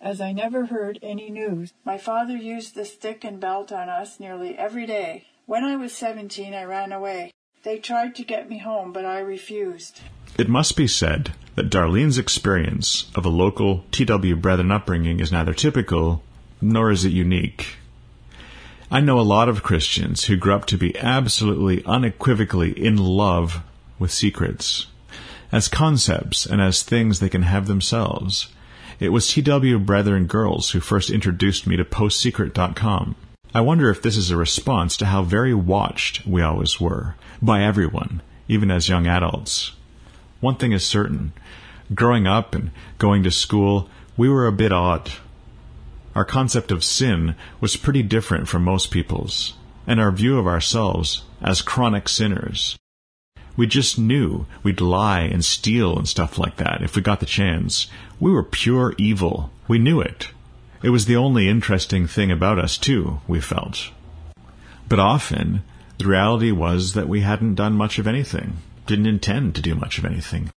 [0.00, 1.74] as I never heard any news.
[1.84, 5.26] My father used the stick and belt on us nearly every day.
[5.44, 7.32] When I was 17, I ran away.
[7.64, 10.00] They tried to get me home, but I refused.
[10.38, 15.52] It must be said that Darlene's experience of a local TW Brethren upbringing is neither
[15.52, 16.22] typical
[16.62, 17.76] nor is it unique.
[18.90, 23.62] I know a lot of Christians who grew up to be absolutely unequivocally in love
[24.02, 24.88] with secrets,
[25.50, 28.48] as concepts and as things they can have themselves.
[29.00, 33.16] It was TW Brethren Girls who first introduced me to postsecret.com.
[33.54, 37.62] I wonder if this is a response to how very watched we always were, by
[37.62, 39.72] everyone, even as young adults.
[40.40, 41.32] One thing is certain
[41.94, 45.10] growing up and going to school, we were a bit odd.
[46.14, 49.54] Our concept of sin was pretty different from most people's,
[49.86, 52.78] and our view of ourselves as chronic sinners.
[53.56, 57.26] We just knew we'd lie and steal and stuff like that if we got the
[57.26, 57.86] chance.
[58.18, 59.50] We were pure evil.
[59.68, 60.28] We knew it.
[60.82, 63.90] It was the only interesting thing about us, too, we felt.
[64.88, 65.62] But often,
[65.98, 68.54] the reality was that we hadn't done much of anything,
[68.86, 70.50] didn't intend to do much of anything.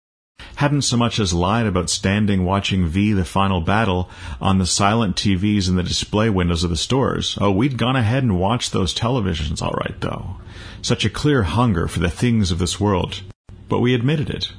[0.55, 5.17] Hadn't so much as lied about standing watching V the final battle on the silent
[5.17, 7.37] TVs in the display windows of the stores.
[7.41, 10.37] Oh, we'd gone ahead and watched those televisions all right, though.
[10.85, 13.23] Such a clear hunger for the things of this world.
[13.67, 14.51] But we admitted it.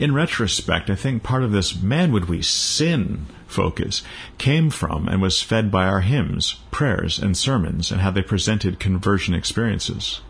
[0.00, 4.02] In retrospect, I think part of this man would we sin focus
[4.36, 8.80] came from and was fed by our hymns, prayers, and sermons and how they presented
[8.80, 10.20] conversion experiences.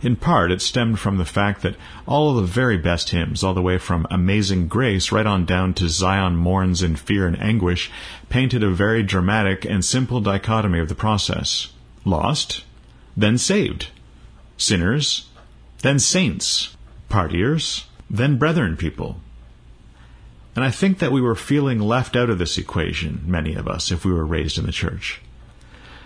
[0.00, 1.74] In part, it stemmed from the fact that
[2.06, 5.74] all of the very best hymns, all the way from Amazing Grace right on down
[5.74, 7.90] to Zion Mourns in Fear and Anguish,
[8.28, 11.70] painted a very dramatic and simple dichotomy of the process.
[12.04, 12.62] Lost,
[13.16, 13.88] then saved.
[14.56, 15.28] Sinners,
[15.82, 16.76] then saints.
[17.10, 19.20] Partiers, then brethren people.
[20.56, 23.90] And I think that we were feeling left out of this equation, many of us,
[23.90, 25.20] if we were raised in the church.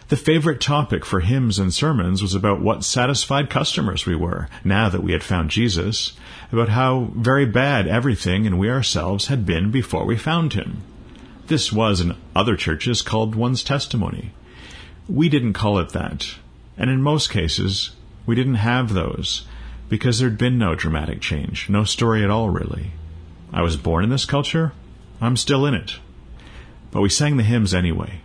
[0.09, 4.88] The favorite topic for hymns and sermons was about what satisfied customers we were, now
[4.88, 6.14] that we had found Jesus,
[6.51, 10.82] about how very bad everything and we ourselves had been before we found him.
[11.49, 14.32] This was, in other churches, called one's testimony.
[15.09, 16.36] We didn't call it that,
[16.78, 17.90] and in most cases,
[18.29, 19.47] we didn't have those,
[19.89, 22.91] because there'd been no dramatic change, no story at all, really.
[23.55, 24.72] I was born in this culture,
[25.18, 25.95] I'm still in it.
[26.91, 28.20] But we sang the hymns anyway.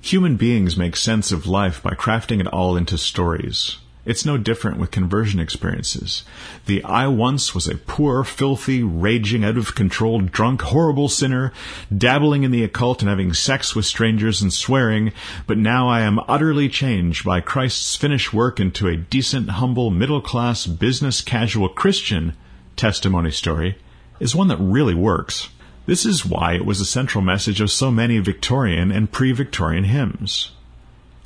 [0.00, 3.76] Human beings make sense of life by crafting it all into stories.
[4.06, 6.24] It's no different with conversion experiences.
[6.64, 11.52] The I once was a poor, filthy, raging, out of control, drunk, horrible sinner,
[11.94, 15.12] dabbling in the occult and having sex with strangers and swearing,
[15.46, 20.22] but now I am utterly changed by Christ's finished work into a decent, humble, middle
[20.22, 22.34] class, business casual Christian
[22.76, 23.76] testimony story
[24.18, 25.50] is one that really works.
[25.84, 29.84] This is why it was the central message of so many Victorian and pre Victorian
[29.84, 30.52] hymns.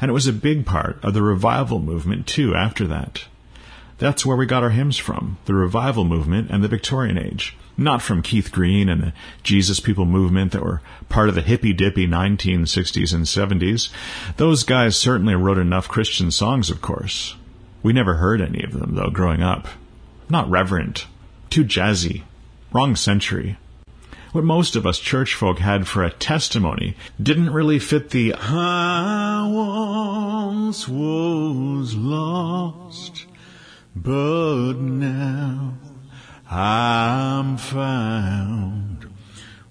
[0.01, 3.25] And it was a big part of the revival movement, too, after that.
[3.99, 7.57] That's where we got our hymns from the revival movement and the Victorian age.
[7.77, 11.73] Not from Keith Green and the Jesus People movement that were part of the hippy
[11.73, 13.91] dippy 1960s and 70s.
[14.37, 17.37] Those guys certainly wrote enough Christian songs, of course.
[17.83, 19.69] We never heard any of them, though, growing up.
[20.29, 21.07] Not reverent.
[21.51, 22.23] Too jazzy.
[22.73, 23.59] Wrong century
[24.35, 29.49] what most of us church folk had for a testimony didn't really fit the I
[29.49, 33.27] once was lost,
[33.95, 35.75] but now
[36.51, 39.09] I'm found,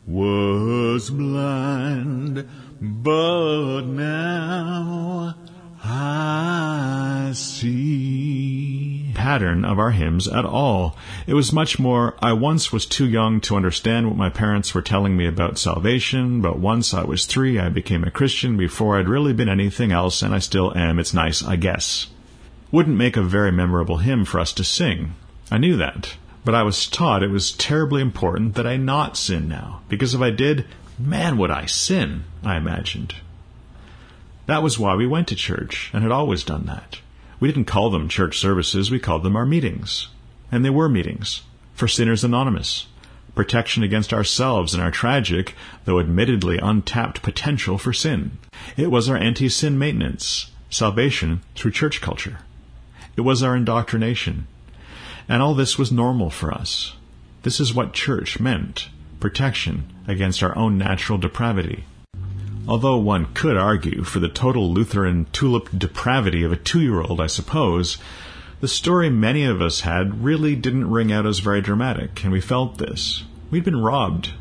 [0.08, 2.48] was blind,
[2.80, 5.36] but now
[5.84, 9.03] I see.
[9.14, 10.98] Pattern of our hymns at all.
[11.28, 14.82] It was much more, I once was too young to understand what my parents were
[14.82, 19.08] telling me about salvation, but once I was three, I became a Christian before I'd
[19.08, 21.00] really been anything else, and I still am.
[21.00, 22.08] It's nice, I guess.
[22.72, 25.14] Wouldn't make a very memorable hymn for us to sing.
[25.52, 26.16] I knew that.
[26.46, 30.22] But I was taught it was terribly important that I not sin now, because if
[30.22, 30.66] I did,
[31.00, 33.16] man, would I sin, I imagined.
[34.46, 37.00] That was why we went to church and had always done that.
[37.44, 40.08] We didn't call them church services, we called them our meetings.
[40.50, 41.42] And they were meetings
[41.74, 42.88] for Sinners Anonymous,
[43.36, 48.38] protection against ourselves and our tragic, though admittedly untapped potential for sin.
[48.78, 52.38] It was our anti sin maintenance, salvation through church culture.
[53.18, 54.48] It was our indoctrination.
[55.28, 56.96] And all this was normal for us.
[57.42, 58.88] This is what church meant
[59.20, 61.84] protection against our own natural depravity.
[62.66, 67.20] Although one could argue for the total Lutheran tulip depravity of a two year old,
[67.20, 67.98] I suppose,
[68.62, 72.40] the story many of us had really didn't ring out as very dramatic, and we
[72.40, 73.24] felt this.
[73.52, 74.32] We'd been robbed.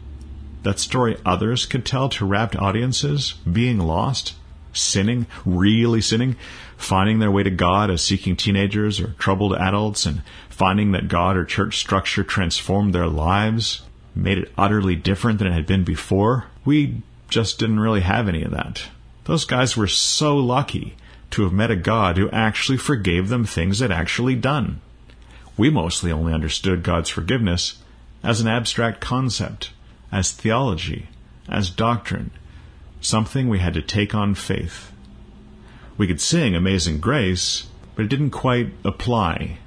[0.63, 4.35] That story others could tell to rapt audiences, being lost,
[4.73, 6.37] sinning, really sinning,
[6.77, 11.37] finding their way to God as seeking teenagers or troubled adults, and finding that God
[11.37, 13.83] or church structure transformed their lives,
[14.15, 16.47] made it utterly different than it had been before.
[16.65, 17.03] We
[17.33, 18.85] just didn't really have any of that.
[19.25, 20.97] Those guys were so lucky
[21.31, 24.83] to have met a God who actually forgave them things they'd actually done.
[25.57, 27.77] We mostly only understood God's forgiveness
[28.23, 29.71] as an abstract concept,
[30.13, 31.09] as theology,
[31.49, 32.33] as doctrine,
[33.01, 34.93] something we had to take on faith.
[35.97, 39.59] We could sing Amazing Grace, but it didn't quite apply.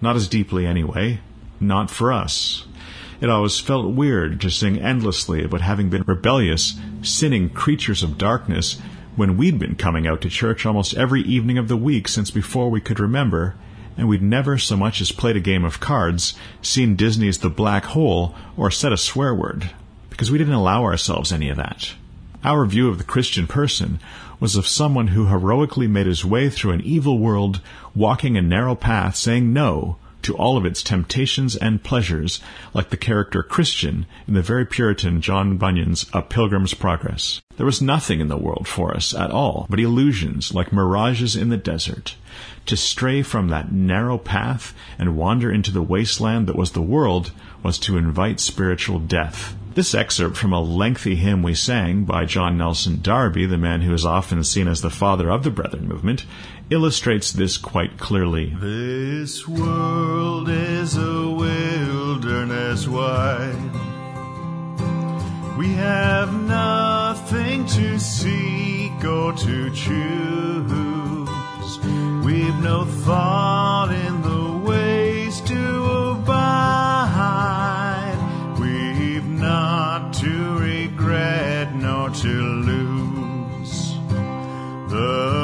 [0.00, 1.20] Not as deeply, anyway.
[1.58, 2.66] Not for us.
[3.20, 8.80] It always felt weird to sing endlessly about having been rebellious, sinning creatures of darkness
[9.16, 12.70] when we'd been coming out to church almost every evening of the week since before
[12.70, 13.54] we could remember,
[13.96, 17.84] and we'd never so much as played a game of cards, seen Disney's The Black
[17.86, 19.70] Hole, or said a swear word,
[20.08, 21.92] because we didn't allow ourselves any of that.
[22.42, 24.00] Our view of the Christian person
[24.38, 27.60] was of someone who heroically made his way through an evil world,
[27.94, 32.40] walking a narrow path, saying no to all of its temptations and pleasures,
[32.74, 37.40] like the character Christian in the very Puritan John Bunyan's A Pilgrim's Progress.
[37.56, 41.48] There was nothing in the world for us at all but illusions like mirages in
[41.48, 42.16] the desert.
[42.66, 47.32] To stray from that narrow path and wander into the wasteland that was the world
[47.62, 49.56] was to invite spiritual death.
[49.74, 53.94] This excerpt from a lengthy hymn we sang by John Nelson Darby, the man who
[53.94, 56.24] is often seen as the father of the Brethren movement,
[56.70, 58.54] illustrates this quite clearly.
[58.60, 63.72] This world is a wilderness wide.
[65.58, 70.40] We have nothing to seek or to choose.
[72.24, 77.06] We've no thought in the ways to abide.
[78.60, 83.94] We've not to regret nor to lose.
[84.88, 85.39] The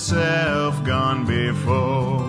[0.00, 2.24] Himself gone before.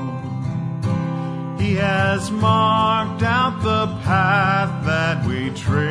[1.58, 5.86] He has marked out the path that we tread.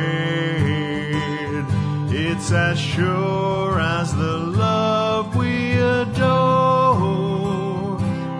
[2.13, 6.99] It's as sure as the love we adore.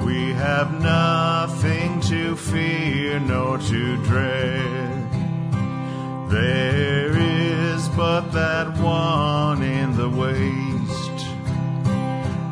[0.05, 5.11] We have nothing to fear nor to dread.
[6.29, 10.61] There is but that one in the waste,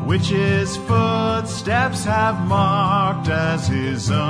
[0.09, 4.25] which is footsteps have marked as his own,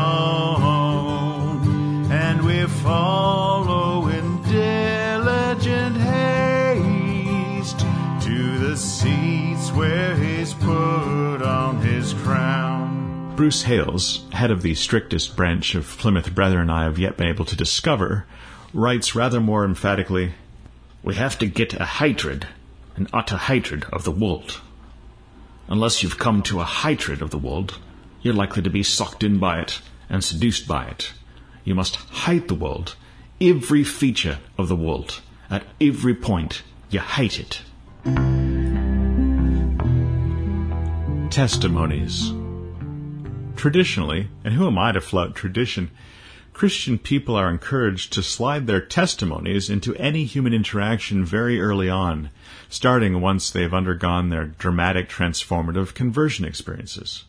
[2.11, 13.33] and we follow in diligent haste to the seats where he's put on his crown.
[13.37, 17.45] Bruce Hales, head of the strictest branch of Plymouth Brethren I have yet been able
[17.45, 18.25] to discover,
[18.73, 20.33] writes rather more emphatically,
[21.03, 22.49] We have to get a hatred,
[22.97, 24.59] an utter hatred of the world.
[25.71, 27.77] Unless you've come to a hatred of the world,
[28.23, 31.13] you're likely to be sucked in by it and seduced by it.
[31.63, 32.95] You must hate the world,
[33.39, 35.21] every feature of the world.
[35.47, 37.61] At every point, you hate it.
[41.29, 42.33] Testimonies.
[43.55, 45.91] Traditionally, and who am I to flout tradition,
[46.51, 52.31] Christian people are encouraged to slide their testimonies into any human interaction very early on,
[52.69, 57.25] starting once they've undergone their dramatic transformative conversion experiences.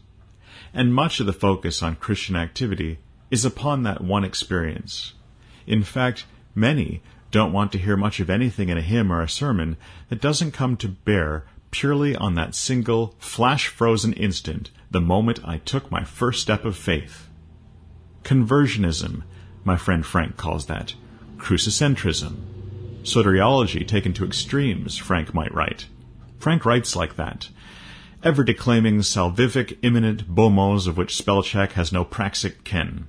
[0.73, 2.99] And much of the focus on Christian activity
[3.31, 5.15] is upon that one experience.
[5.67, 9.29] In fact, many don't want to hear much of anything in a hymn or a
[9.29, 9.77] sermon
[10.09, 15.59] that doesn't come to bear purely on that single, flash frozen instant, the moment I
[15.59, 17.29] took my first step of faith.
[18.25, 19.23] Conversionism,
[19.65, 20.95] my friend Frank calls that.
[21.37, 22.50] Crucicentrism.
[23.03, 25.87] Soteriology taken to extremes, Frank might write.
[26.39, 27.49] Frank writes like that,
[28.23, 33.09] ever declaiming salvific imminent mots of which spellcheck has no praxic ken.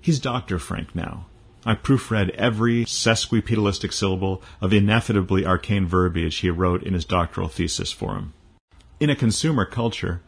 [0.00, 0.58] He's Dr.
[0.58, 1.26] Frank now.
[1.64, 7.92] I proofread every sesquipedalistic syllable of ineffably arcane verbiage he wrote in his doctoral thesis
[7.92, 8.32] for him.
[8.98, 10.22] In a consumer culture,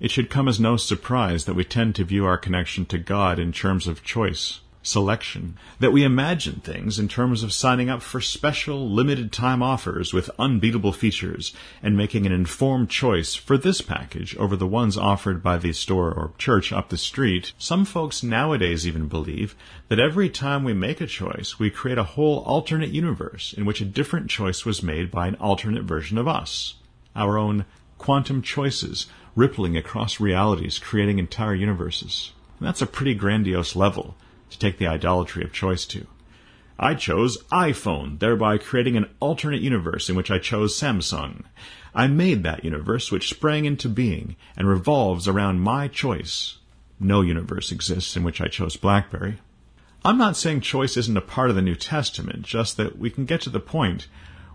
[0.00, 3.38] it should come as no surprise that we tend to view our connection to God
[3.38, 8.20] in terms of choice, selection, that we imagine things in terms of signing up for
[8.20, 11.52] special limited time offers with unbeatable features
[11.82, 16.12] and making an informed choice for this package over the ones offered by the store
[16.12, 17.52] or church up the street.
[17.58, 19.54] Some folks nowadays even believe
[19.88, 23.80] that every time we make a choice, we create a whole alternate universe in which
[23.80, 26.74] a different choice was made by an alternate version of us.
[27.16, 27.64] Our own
[27.98, 32.32] quantum choices rippling across realities, creating entire universes.
[32.58, 34.16] And that's a pretty grandiose level
[34.50, 36.06] to take the idolatry of choice to.
[36.78, 41.42] I chose iPhone, thereby creating an alternate universe in which I chose Samsung.
[41.94, 46.58] I made that universe which sprang into being and revolves around my choice.
[47.00, 49.38] No universe exists in which I chose BlackBerry.
[50.04, 53.24] I'm not saying choice isn't a part of the New Testament, just that we can
[53.24, 54.06] get to the point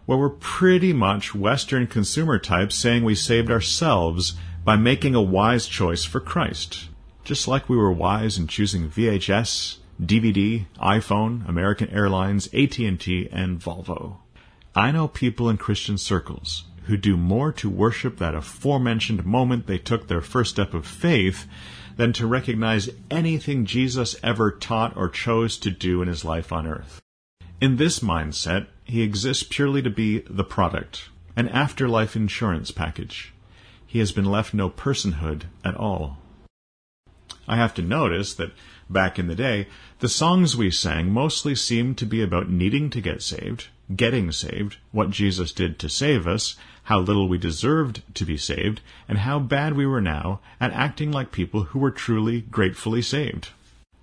[0.06, 4.34] where we're pretty much Western consumer types saying we saved ourselves
[4.64, 6.88] by making a wise choice for Christ.
[7.26, 9.78] Just like we were wise in choosing VHS,
[10.08, 14.18] DVD, iPhone, American Airlines, AT&T, and Volvo.
[14.76, 19.78] I know people in Christian circles who do more to worship that aforementioned moment they
[19.78, 21.48] took their first step of faith
[21.96, 26.68] than to recognize anything Jesus ever taught or chose to do in his life on
[26.68, 27.02] earth.
[27.62, 33.34] In this mindset, he exists purely to be the product, an afterlife insurance package.
[33.86, 36.18] He has been left no personhood at all.
[37.48, 38.54] I have to notice that
[38.90, 39.68] back in the day,
[40.00, 44.78] the songs we sang mostly seemed to be about needing to get saved, getting saved,
[44.92, 49.40] what Jesus did to save us, how little we deserved to be saved, and how
[49.40, 53.50] bad we were now at acting like people who were truly gratefully saved.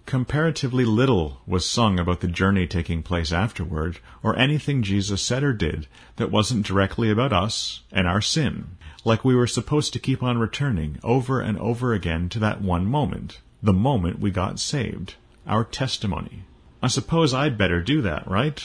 [0.07, 5.53] Comparatively little was sung about the journey taking place afterward, or anything Jesus said or
[5.53, 5.87] did
[6.17, 10.39] that wasn't directly about us and our sin, like we were supposed to keep on
[10.39, 15.15] returning over and over again to that one moment, the moment we got saved,
[15.47, 16.45] our testimony.
[16.83, 18.63] I suppose I'd better do that, right?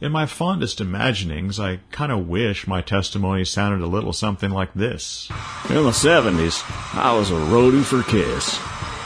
[0.00, 4.72] In my fondest imaginings, I kind of wish my testimony sounded a little something like
[4.74, 5.28] this.
[5.68, 6.62] In the 70s,
[6.94, 8.60] I was a roadie for Kiss.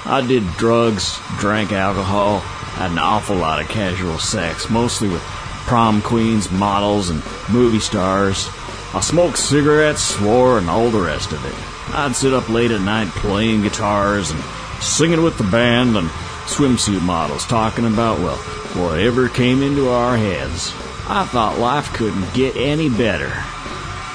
[0.04, 6.02] I did drugs, drank alcohol, had an awful lot of casual sex, mostly with prom
[6.02, 8.48] queens, models, and movie stars.
[8.92, 11.71] I smoked cigarettes, swore, and all the rest of it.
[11.88, 14.40] I'd sit up late at night playing guitars and
[14.80, 16.08] singing with the band and
[16.46, 18.36] swimsuit models talking about, well,
[18.74, 20.72] whatever came into our heads.
[21.08, 23.32] I thought life couldn't get any better.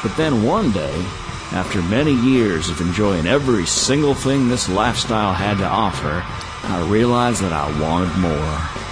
[0.02, 1.06] But then one day,
[1.52, 6.24] after many years of enjoying every single thing this lifestyle had to offer,
[6.64, 8.88] I realized that I wanted more.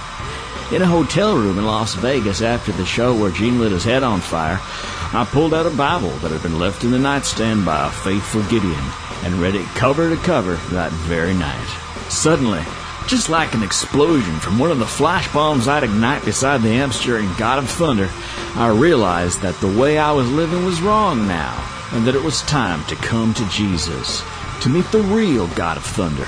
[0.74, 4.02] In a hotel room in Las Vegas after the show where Gene lit his head
[4.02, 4.60] on fire,
[5.12, 8.42] I pulled out a Bible that had been left in the nightstand by a faithful
[8.44, 8.84] Gideon
[9.22, 11.66] and read it cover to cover that very night.
[12.10, 12.62] Suddenly,
[13.06, 17.02] just like an explosion from one of the flash bombs I'd ignite beside the amps
[17.02, 18.10] during God of Thunder,
[18.56, 22.42] I realized that the way I was living was wrong now, and that it was
[22.42, 24.22] time to come to Jesus,
[24.62, 26.26] to meet the real God of Thunder.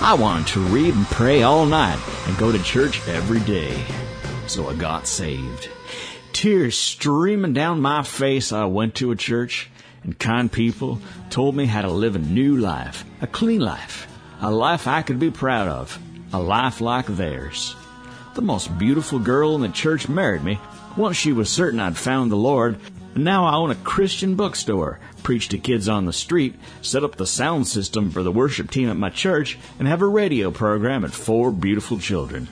[0.00, 3.84] I wanted to read and pray all night and go to church every day.
[4.46, 5.68] So I got saved.
[6.38, 9.68] Tears streaming down my face, I went to a church,
[10.04, 11.00] and kind people
[11.30, 14.06] told me how to live a new life, a clean life,
[14.40, 15.98] a life I could be proud of,
[16.32, 17.74] a life like theirs.
[18.36, 20.60] The most beautiful girl in the church married me
[20.96, 22.78] once she was certain I'd found the Lord,
[23.16, 27.16] and now I own a Christian bookstore, preach to kids on the street, set up
[27.16, 31.04] the sound system for the worship team at my church, and have a radio program
[31.04, 32.46] at four beautiful children.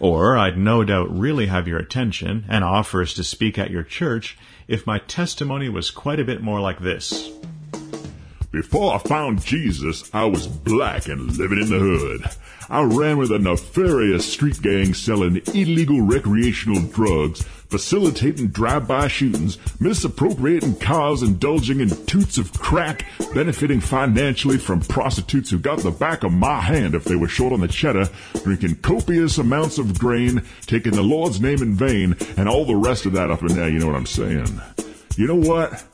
[0.00, 4.38] Or I'd no doubt really have your attention and offers to speak at your church
[4.68, 7.30] if my testimony was quite a bit more like this.
[8.50, 12.24] Before I found Jesus, I was black and living in the hood.
[12.70, 20.76] I ran with a nefarious street gang selling illegal recreational drugs, facilitating drive-by shootings, misappropriating
[20.76, 23.04] cars, indulging in toots of crack,
[23.34, 27.52] benefiting financially from prostitutes who got the back of my hand if they were short
[27.52, 28.08] on the cheddar,
[28.42, 33.06] drinking copious amounts of grain, taking the Lord's name in vain, and all the rest
[33.06, 34.60] of that up in there, you know what I'm saying.
[35.16, 35.84] You know what?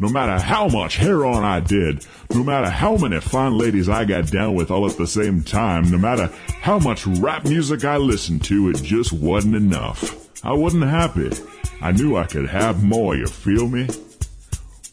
[0.00, 4.30] No matter how much heroin I did, no matter how many fine ladies I got
[4.30, 6.30] down with all at the same time, no matter
[6.60, 10.23] how much rap music I listened to, it just wasn't enough.
[10.44, 11.30] I wasn't happy.
[11.80, 13.88] I knew I could have more, you feel me?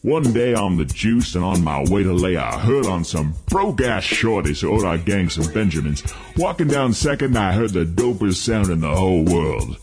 [0.00, 3.34] One day on the juice and on my way to lay a hood on some
[3.50, 6.02] broke ass shorties who owed our gang some Benjamins.
[6.38, 9.76] Walking down second, I heard the dopest sound in the whole world.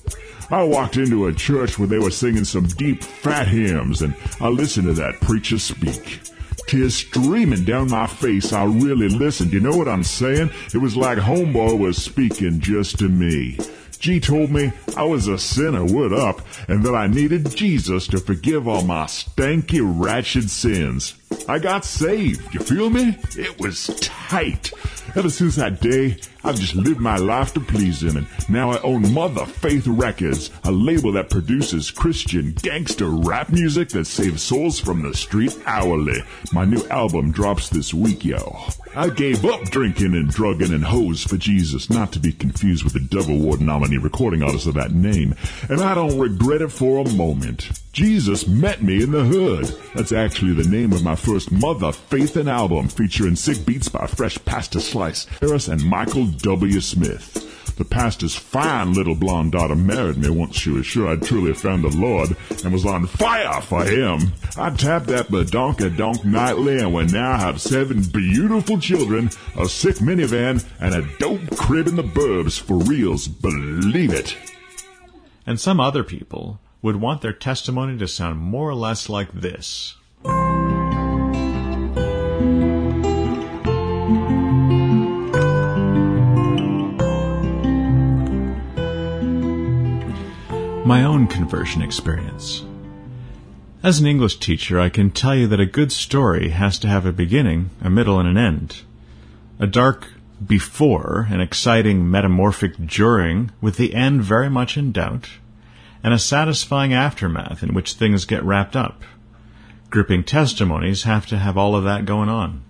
[0.50, 4.48] I walked into a church where they were singing some deep fat hymns and I
[4.48, 6.20] listened to that preacher speak.
[6.66, 9.54] Tears streaming down my face, I really listened.
[9.54, 10.50] You know what I'm saying?
[10.74, 13.60] It was like homeboy was speaking just to me.
[14.00, 18.20] G told me I was a sinner, what up, and that I needed Jesus to
[18.20, 21.16] forgive all my stanky, ratchet sins.
[21.48, 23.18] I got saved, you feel me?
[23.38, 24.72] It was tight.
[25.16, 28.80] Ever since that day, I've just lived my life to please him, and now I
[28.82, 34.80] own Mother Faith Records, a label that produces Christian gangster rap music that saves souls
[34.80, 36.22] from the street hourly.
[36.54, 38.60] My new album drops this week, yo.
[38.96, 42.94] I gave up drinking and drugging and hoes for Jesus, not to be confused with
[42.94, 45.34] the Dove Award nominee recording artist of that name,
[45.70, 47.70] and I don't regret it for a moment.
[47.92, 49.66] Jesus met me in the hood.
[49.96, 54.06] That's actually the name of my first Mother Faith and album, featuring sick beats by
[54.06, 56.80] Fresh Pastor Slice, Harris, and Michael W.
[56.82, 57.46] Smith.
[57.78, 61.84] The pastor's fine little blonde daughter married me once she was sure I'd truly found
[61.84, 64.34] the Lord and was on fire for him.
[64.58, 69.96] I tapped that badonka donk nightly and we now have seven beautiful children, a sick
[69.96, 73.30] minivan, and a dope crib in the burbs for reals.
[73.30, 74.36] Believe it.
[75.46, 79.96] And some other people would want their testimony to sound more or less like this.
[90.86, 92.64] My own conversion experience.
[93.84, 97.06] As an English teacher, I can tell you that a good story has to have
[97.06, 98.82] a beginning, a middle, and an end.
[99.60, 100.08] A dark
[100.46, 105.30] before, an exciting metamorphic during, with the end very much in doubt,
[106.04, 109.04] and a satisfying aftermath in which things get wrapped up.
[109.90, 112.64] Gripping testimonies have to have all of that going on.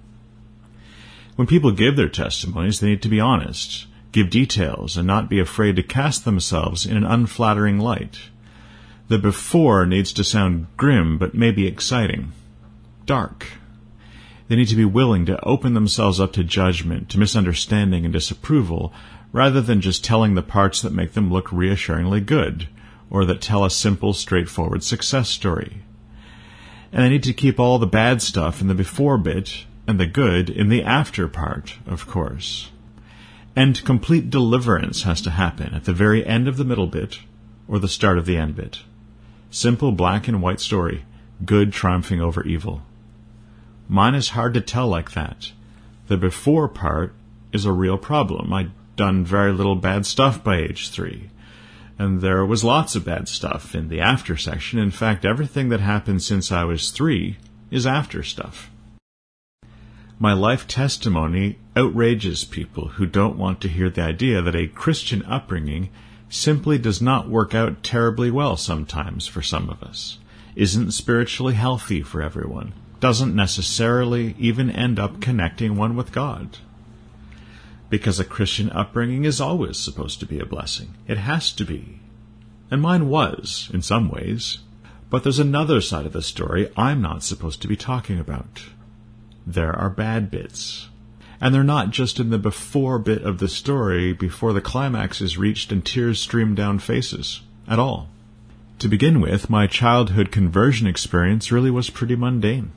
[1.36, 5.40] When people give their testimonies, they need to be honest, give details, and not be
[5.40, 8.20] afraid to cast themselves in an unflattering light.
[9.08, 12.34] The before needs to sound grim, but maybe exciting.
[13.06, 13.48] Dark.
[14.48, 18.94] They need to be willing to open themselves up to judgment, to misunderstanding and disapproval,
[19.32, 22.68] rather than just telling the parts that make them look reassuringly good,
[23.10, 25.84] or that tell a simple, straightforward success story.
[26.92, 30.06] And they need to keep all the bad stuff in the before bit, and the
[30.06, 32.70] good in the after part, of course.
[33.56, 37.20] And complete deliverance has to happen at the very end of the middle bit,
[37.68, 38.82] or the start of the end bit.
[39.50, 41.06] Simple black and white story,
[41.44, 42.84] good triumphing over evil.
[43.88, 45.52] Mine is hard to tell like that.
[46.08, 47.14] The before part
[47.52, 48.54] is a real problem.
[48.54, 51.29] I'd done very little bad stuff by age three.
[52.00, 54.80] And there was lots of bad stuff in the after section.
[54.80, 57.38] In fact, everything that happened since I was three
[57.70, 58.72] is after stuff.
[60.18, 65.24] My life testimony outrages people who don't want to hear the idea that a Christian
[65.24, 65.90] upbringing
[66.30, 70.20] simply does not work out terribly well sometimes for some of us,
[70.56, 76.58] isn't spiritually healthy for everyone, doesn't necessarily even end up connecting one with God.
[77.90, 80.96] Because a Christian upbringing is always supposed to be a blessing.
[81.08, 82.00] It has to be.
[82.70, 84.60] And mine was, in some ways.
[85.10, 88.62] But there's another side of the story I'm not supposed to be talking about.
[89.46, 90.90] there are bad bits.
[91.42, 95.38] And they're not just in the before bit of the story before the climax is
[95.38, 98.10] reached and tears stream down faces at all.
[98.80, 102.72] To begin with, my childhood conversion experience really was pretty mundane.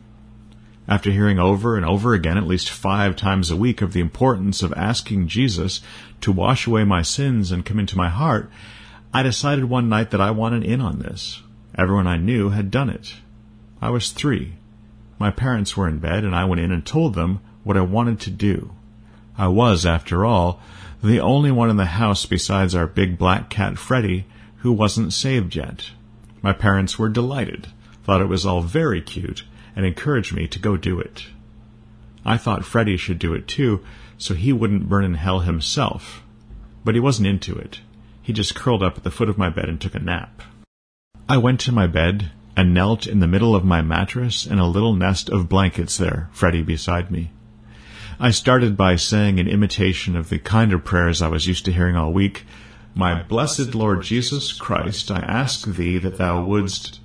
[0.89, 4.63] After hearing over and over again, at least five times a week, of the importance
[4.63, 5.81] of asking Jesus
[6.21, 8.51] to wash away my sins and come into my heart,
[9.15, 11.43] I decided one night that I wanted in on this.
[11.77, 13.15] Everyone I knew had done it.
[13.81, 14.55] I was three.
[15.19, 18.19] My parents were in bed, and I went in and told them what I wanted
[18.21, 18.73] to do.
[19.39, 20.61] I was, after all,
[21.03, 24.27] the only one in the house besides our big black cat Freddie
[24.59, 25.91] who wasn't saved yet.
[26.43, 27.69] My parents were delighted,
[28.05, 31.27] thought it was all very cute, and encouraged me to go do it.
[32.24, 33.85] I thought Freddie should do it too,
[34.19, 36.23] so he wouldn't burn in hell himself.
[36.85, 37.81] But he wasn't into it.
[38.23, 40.43] He just curled up at the foot of my bed and took a nap.
[41.28, 44.69] I went to my bed and knelt in the middle of my mattress in a
[44.69, 47.31] little nest of blankets there, Freddie beside me.
[48.20, 51.73] I started by saying in imitation of the kind of prayers I was used to
[51.73, 52.44] hearing all week,
[52.94, 57.01] My blessed Lord Jesus Christ, I ask thee that thou wouldst.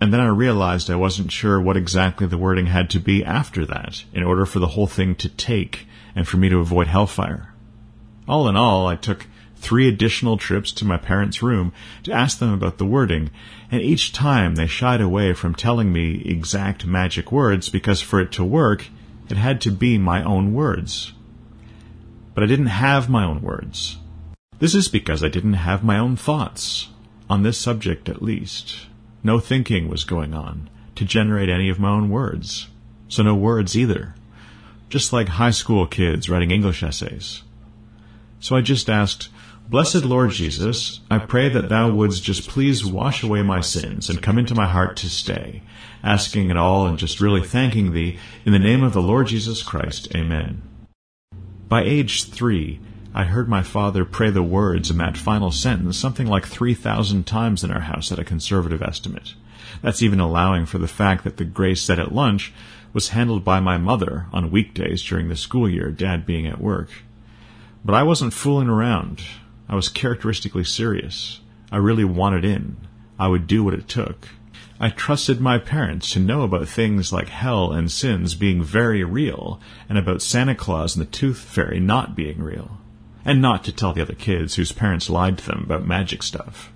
[0.00, 3.66] And then I realized I wasn't sure what exactly the wording had to be after
[3.66, 7.52] that in order for the whole thing to take and for me to avoid hellfire.
[8.28, 9.26] All in all, I took
[9.56, 11.72] three additional trips to my parents' room
[12.04, 13.30] to ask them about the wording,
[13.70, 18.30] and each time they shied away from telling me exact magic words because for it
[18.32, 18.86] to work,
[19.28, 21.12] it had to be my own words.
[22.34, 23.98] But I didn't have my own words.
[24.58, 26.88] This is because I didn't have my own thoughts,
[27.28, 28.87] on this subject at least.
[29.28, 32.68] No thinking was going on to generate any of my own words,
[33.08, 34.14] so no words either.
[34.88, 37.42] Just like high school kids writing English essays.
[38.40, 39.28] So I just asked,
[39.68, 44.22] Blessed Lord Jesus, I pray that thou wouldst just please wash away my sins and
[44.22, 45.60] come into my heart to stay,
[46.02, 49.62] asking it all and just really thanking thee in the name of the Lord Jesus
[49.62, 50.08] Christ.
[50.16, 50.62] Amen.
[51.68, 52.80] By age three,
[53.18, 57.64] I heard my father pray the words in that final sentence something like 3,000 times
[57.64, 59.34] in our house at a conservative estimate.
[59.82, 62.52] That's even allowing for the fact that the grace said at lunch
[62.92, 66.90] was handled by my mother on weekdays during the school year, dad being at work.
[67.84, 69.24] But I wasn't fooling around.
[69.68, 71.40] I was characteristically serious.
[71.72, 72.76] I really wanted in.
[73.18, 74.28] I would do what it took.
[74.78, 79.60] I trusted my parents to know about things like hell and sins being very real,
[79.88, 82.77] and about Santa Claus and the Tooth Fairy not being real.
[83.28, 86.72] And not to tell the other kids whose parents lied to them about magic stuff.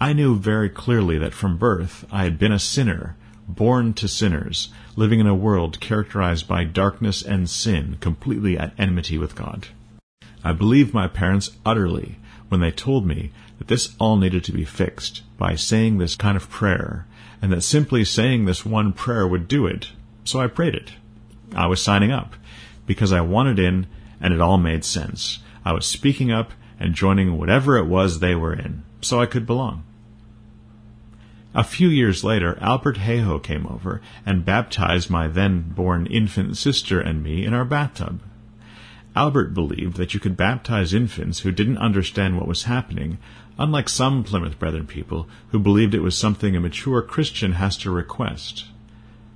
[0.00, 3.14] I knew very clearly that from birth I had been a sinner,
[3.46, 9.18] born to sinners, living in a world characterized by darkness and sin, completely at enmity
[9.18, 9.66] with God.
[10.42, 12.16] I believed my parents utterly
[12.48, 16.38] when they told me that this all needed to be fixed by saying this kind
[16.38, 17.06] of prayer,
[17.42, 19.90] and that simply saying this one prayer would do it.
[20.24, 20.92] So I prayed it.
[21.54, 22.32] I was signing up
[22.86, 23.88] because I wanted in
[24.22, 25.40] and it all made sense.
[25.64, 29.46] I was speaking up and joining whatever it was they were in, so I could
[29.46, 29.84] belong.
[31.52, 37.00] A few years later, Albert Hayhoe came over and baptized my then born infant sister
[37.00, 38.20] and me in our bathtub.
[39.16, 43.18] Albert believed that you could baptize infants who didn't understand what was happening,
[43.58, 47.90] unlike some Plymouth Brethren people who believed it was something a mature Christian has to
[47.90, 48.66] request.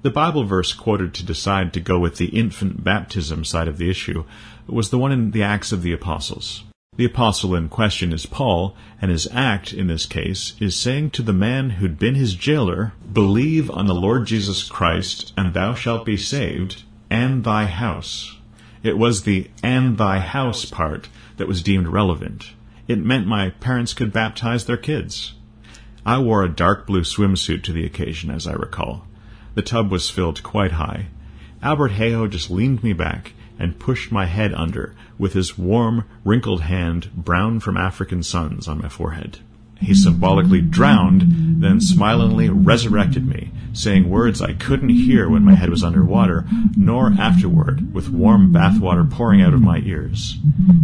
[0.02, 3.90] The Bible verse quoted to decide to go with the infant baptism side of the
[3.90, 4.24] issue
[4.66, 6.64] was the one in the Acts of the Apostles.
[6.96, 11.22] The apostle in question is Paul, and his act in this case is saying to
[11.22, 16.04] the man who'd been his jailer, Believe on the Lord Jesus Christ, and thou shalt
[16.04, 18.36] be saved, and thy house.
[18.84, 22.52] It was the and thy house part that was deemed relevant.
[22.86, 25.32] It meant my parents could baptize their kids.
[26.06, 29.06] I wore a dark blue swimsuit to the occasion, as I recall.
[29.54, 31.06] The tub was filled quite high.
[31.60, 36.62] Albert Hayhoe just leaned me back and pushed my head under with his warm, wrinkled
[36.62, 39.38] hand, brown from African suns, on my forehead.
[39.80, 45.68] He symbolically drowned, then smilingly resurrected me, saying words I couldn't hear when my head
[45.68, 50.38] was under water, nor afterward, with warm bathwater pouring out of my ears.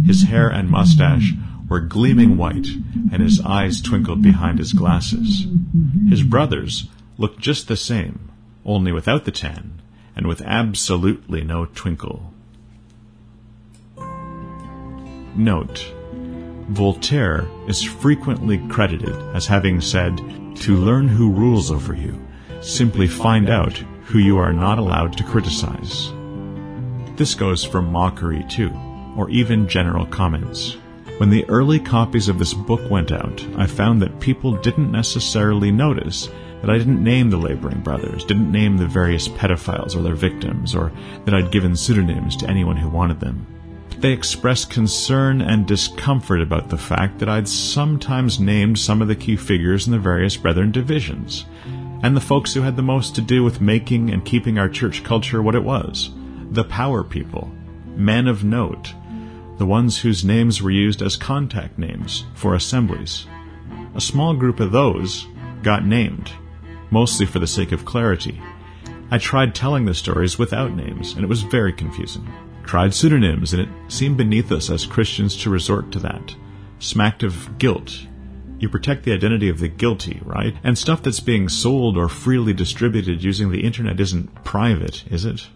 [0.05, 1.33] His hair and mustache
[1.67, 2.67] were gleaming white,
[3.11, 5.47] and his eyes twinkled behind his glasses.
[6.09, 6.87] His brothers
[7.17, 8.29] looked just the same,
[8.65, 9.81] only without the tan,
[10.15, 12.30] and with absolutely no twinkle.
[15.35, 15.93] Note
[16.69, 20.17] Voltaire is frequently credited as having said,
[20.57, 22.19] To learn who rules over you,
[22.61, 26.11] simply find out who you are not allowed to criticize.
[27.17, 28.71] This goes for mockery too,
[29.17, 30.77] or even general comments.
[31.17, 35.71] When the early copies of this book went out, I found that people didn't necessarily
[35.71, 36.29] notice
[36.61, 40.73] that I didn't name the laboring brothers, didn't name the various pedophiles or their victims,
[40.73, 40.91] or
[41.25, 43.45] that I'd given pseudonyms to anyone who wanted them.
[44.01, 49.15] They expressed concern and discomfort about the fact that I'd sometimes named some of the
[49.15, 51.45] key figures in the various Brethren divisions,
[52.01, 55.03] and the folks who had the most to do with making and keeping our church
[55.03, 56.09] culture what it was
[56.49, 57.51] the power people,
[57.95, 58.93] men of note,
[59.59, 63.27] the ones whose names were used as contact names for assemblies.
[63.93, 65.27] A small group of those
[65.61, 66.31] got named,
[66.89, 68.41] mostly for the sake of clarity.
[69.11, 72.27] I tried telling the stories without names, and it was very confusing.
[72.65, 76.35] Tried pseudonyms, and it seemed beneath us as Christians to resort to that.
[76.79, 78.07] Smacked of guilt.
[78.59, 80.55] You protect the identity of the guilty, right?
[80.63, 85.47] And stuff that's being sold or freely distributed using the internet isn't private, is it?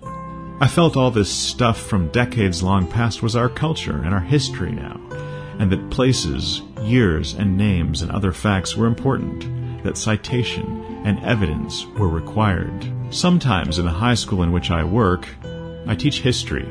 [0.59, 4.71] I felt all this stuff from decades long past was our culture and our history
[4.71, 4.99] now,
[5.59, 11.85] and that places, years, and names and other facts were important, that citation and evidence
[11.97, 12.91] were required.
[13.09, 15.27] Sometimes in the high school in which I work,
[15.85, 16.67] I teach history,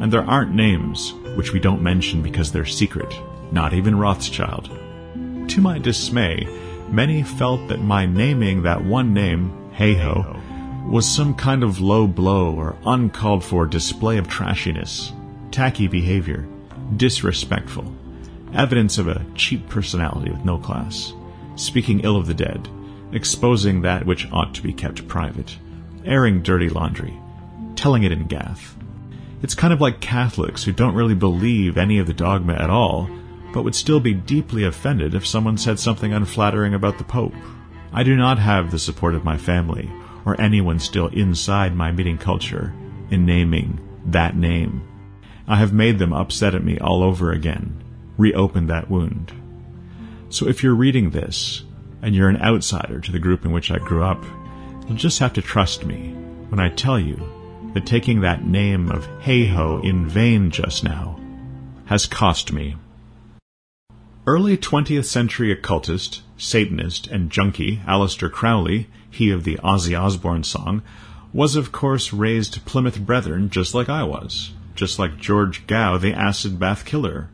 [0.00, 3.12] and there aren't names which we don't mention because they're secret,
[3.52, 4.70] not even Rothschild.
[5.50, 6.46] To my dismay,
[6.88, 12.54] many felt that my naming that one name, Hayhoe, was some kind of low blow
[12.54, 15.12] or uncalled for display of trashiness,
[15.50, 16.48] tacky behavior,
[16.96, 17.92] disrespectful,
[18.54, 21.12] evidence of a cheap personality with no class,
[21.56, 22.68] speaking ill of the dead,
[23.12, 25.58] exposing that which ought to be kept private,
[26.04, 27.14] airing dirty laundry,
[27.76, 28.77] telling it in Gath.
[29.42, 33.08] It's kind of like Catholics who don't really believe any of the dogma at all,
[33.52, 37.34] but would still be deeply offended if someone said something unflattering about the Pope.
[37.92, 39.90] I do not have the support of my family
[40.24, 42.74] or anyone still inside my meeting culture
[43.10, 44.82] in naming that name.
[45.46, 47.82] I have made them upset at me all over again,
[48.18, 49.32] reopened that wound.
[50.28, 51.62] So if you're reading this,
[52.02, 54.22] and you're an outsider to the group in which I grew up,
[54.86, 56.12] you'll just have to trust me
[56.48, 57.16] when I tell you
[57.74, 61.18] that taking that name of Hayhoe in vain just now
[61.86, 62.76] has cost me.
[64.26, 70.82] Early 20th century occultist, Satanist, and junkie Aleister Crowley he of the Ozzy Osbourne song,
[71.32, 76.12] was of course raised Plymouth Brethren just like I was, just like George Gow, the
[76.12, 77.28] acid bath killer.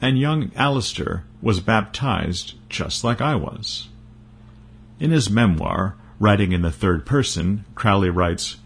[0.00, 3.88] And young Aleister was baptized just like I was.
[5.00, 8.56] In his memoir, writing in the third person, Crowley writes,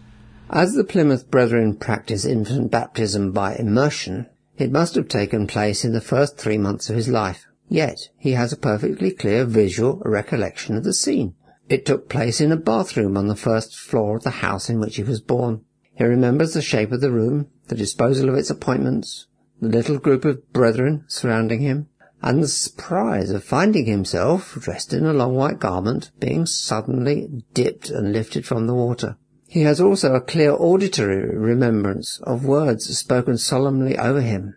[0.51, 4.25] As the Plymouth Brethren practice infant baptism by immersion,
[4.57, 7.45] it must have taken place in the first three months of his life.
[7.67, 11.35] Yet he has a perfectly clear visual recollection of the scene.
[11.69, 14.95] It took place in a bathroom on the first floor of the house in which
[14.95, 15.61] he was born.
[15.93, 19.27] He remembers the shape of the room, the disposal of its appointments,
[19.61, 21.89] the little group of brethren surrounding him,
[22.23, 27.91] and the surprise of finding himself, dressed in a long white garment, being suddenly dipped
[27.91, 29.15] and lifted from the water.
[29.49, 34.55] He has also a clear auditory remembrance of words spoken solemnly over him.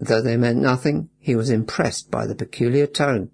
[0.00, 3.30] Though they meant nothing, he was impressed by the peculiar tone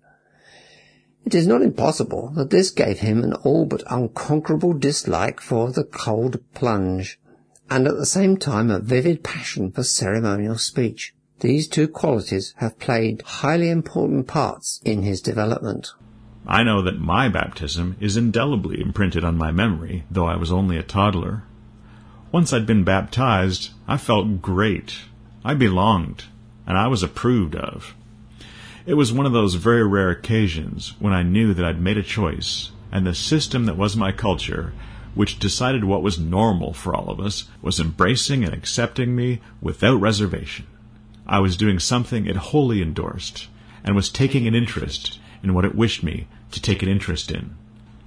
[1.29, 5.85] it is not impossible that this gave him an all but unconquerable dislike for the
[5.85, 7.21] cold plunge,
[7.69, 11.15] and at the same time a vivid passion for ceremonial speech.
[11.41, 15.91] These two qualities have played highly important parts in his development.
[16.51, 20.79] I know that my baptism is indelibly imprinted on my memory, though I was only
[20.79, 21.43] a toddler.
[22.33, 24.97] Once I'd been baptized, I felt great.
[25.45, 26.25] I belonged,
[26.67, 27.95] and I was approved of.
[28.87, 32.03] It was one of those very rare occasions when I knew that I'd made a
[32.03, 34.73] choice, and the system that was my culture,
[35.15, 40.01] which decided what was normal for all of us, was embracing and accepting me without
[40.01, 40.65] reservation.
[41.27, 43.49] I was doing something it wholly endorsed,
[43.85, 47.55] and was taking an interest in what it wished me to take an interest in.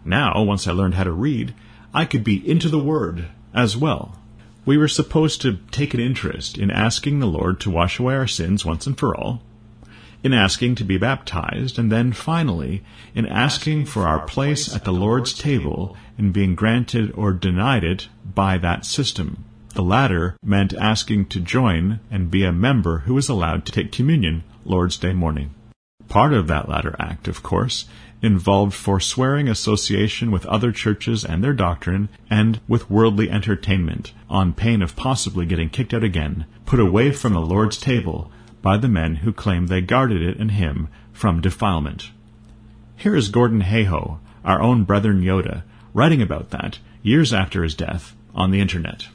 [0.03, 1.53] Now, once I learned how to read,
[1.93, 4.17] I could be into the Word as well.
[4.65, 8.27] We were supposed to take an interest in asking the Lord to wash away our
[8.27, 9.41] sins once and for all,
[10.23, 12.83] in asking to be baptized, and then finally
[13.15, 18.07] in asking for our place at the Lord's table and being granted or denied it
[18.23, 19.45] by that system.
[19.73, 23.91] The latter meant asking to join and be a member who was allowed to take
[23.91, 25.51] communion Lord's Day morning.
[26.07, 27.85] Part of that latter act, of course,
[28.21, 34.81] involved forswearing association with other churches and their doctrine and with worldly entertainment, on pain
[34.81, 38.31] of possibly getting kicked out again, put away from the Lord's table,
[38.61, 42.11] by the men who claimed they guarded it and him from defilement.
[42.95, 48.15] Here is Gordon Hayhoe, our own Brethren Yoda, writing about that years after his death
[48.35, 49.07] on the internet.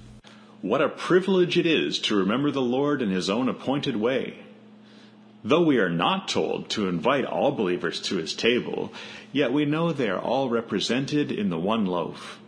[0.62, 4.38] What a privilege it is to remember the Lord in his own appointed way.
[5.44, 8.92] Though we are not told to invite all believers to his table,
[9.32, 12.40] yet we know they are all represented in the one loaf.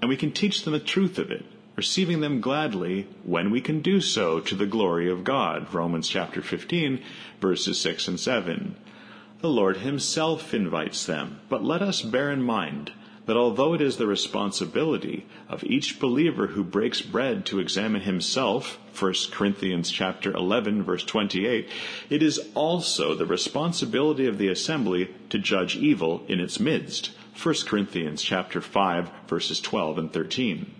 [0.00, 1.44] And we can teach them the truth of it,
[1.76, 5.72] receiving them gladly when we can do so to the glory of God.
[5.72, 7.02] Romans chapter 15,
[7.40, 8.76] verses 6 and 7.
[9.40, 12.92] The Lord himself invites them, but let us bear in mind
[13.30, 18.76] that although it is the responsibility of each believer who breaks bread to examine himself,
[18.98, 21.68] 1 Corinthians chapter 11 verse 28,
[22.10, 27.54] it is also the responsibility of the assembly to judge evil in its midst, 1
[27.66, 30.79] Corinthians chapter 5 verses 12 and 13.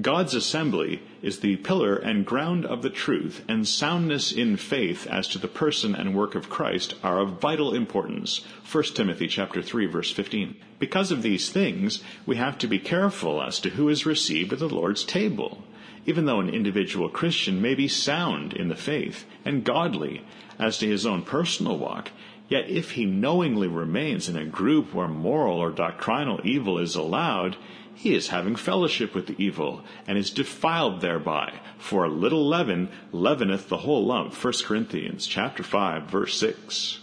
[0.00, 5.26] God's assembly is the pillar and ground of the truth, and soundness in faith as
[5.28, 8.44] to the person and work of Christ are of vital importance.
[8.70, 10.54] 1 Timothy chapter 3 verse 15.
[10.78, 14.58] Because of these things, we have to be careful as to who is received at
[14.58, 15.64] the Lord's table.
[16.04, 20.22] Even though an individual Christian may be sound in the faith and godly
[20.58, 22.10] as to his own personal walk,
[22.50, 27.56] yet if he knowingly remains in a group where moral or doctrinal evil is allowed,
[27.96, 31.60] he is having fellowship with the evil, and is defiled thereby.
[31.78, 34.34] For a little leaven leaveneth the whole lump.
[34.34, 36.98] 1 Corinthians chapter 5, verse 6.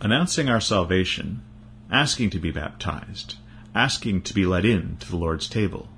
[0.00, 1.42] Announcing our salvation,
[1.90, 3.36] asking to be baptized,
[3.74, 5.90] asking to be let in to the Lord's table.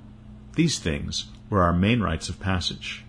[0.56, 3.04] These things were our main rites of passage.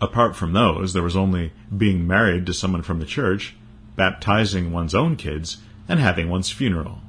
[0.00, 3.54] Apart from those, there was only being married to someone from the church,
[3.94, 7.02] baptizing one's own kids, and having one's funeral.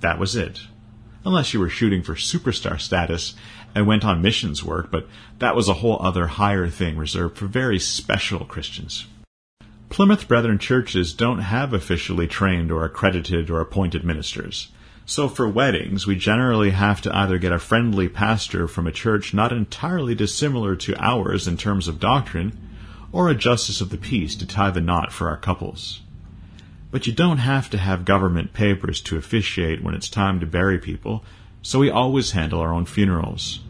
[0.00, 0.62] That was it
[1.24, 3.34] unless you were shooting for superstar status
[3.74, 5.06] and went on missions work, but
[5.38, 9.06] that was a whole other higher thing reserved for very special Christians.
[9.88, 14.68] Plymouth Brethren churches don't have officially trained or accredited or appointed ministers.
[15.04, 19.34] So for weddings, we generally have to either get a friendly pastor from a church
[19.34, 22.56] not entirely dissimilar to ours in terms of doctrine,
[23.10, 26.00] or a justice of the peace to tie the knot for our couples.
[26.90, 30.78] But you don't have to have government papers to officiate when it's time to bury
[30.78, 31.24] people,
[31.62, 33.60] so we always handle our own funerals.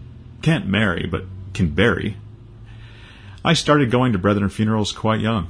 [0.42, 2.16] Can't marry, but can bury.
[3.44, 5.48] I started going to brethren funerals quite young.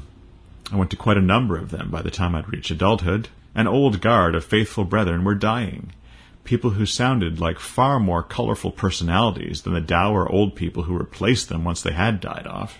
[0.72, 3.28] I went to quite a number of them by the time I'd reached adulthood.
[3.54, 5.92] An old guard of faithful brethren were dying.
[6.44, 11.48] People who sounded like far more colorful personalities than the dour old people who replaced
[11.48, 12.78] them once they had died off.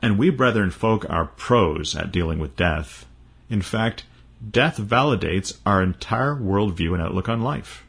[0.00, 3.06] And we brethren folk are pros at dealing with death.
[3.48, 4.04] In fact,
[4.50, 7.86] Death validates our entire worldview and outlook on life.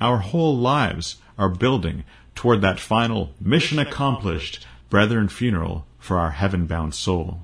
[0.00, 2.02] Our whole lives are building
[2.34, 7.42] toward that final mission accomplished brethren funeral for our heaven bound soul.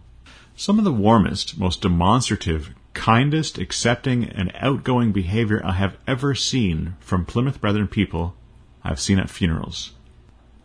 [0.57, 6.97] Some of the warmest, most demonstrative, kindest, accepting, and outgoing behavior I have ever seen
[6.99, 8.35] from Plymouth Brethren people
[8.83, 9.93] I've seen at funerals.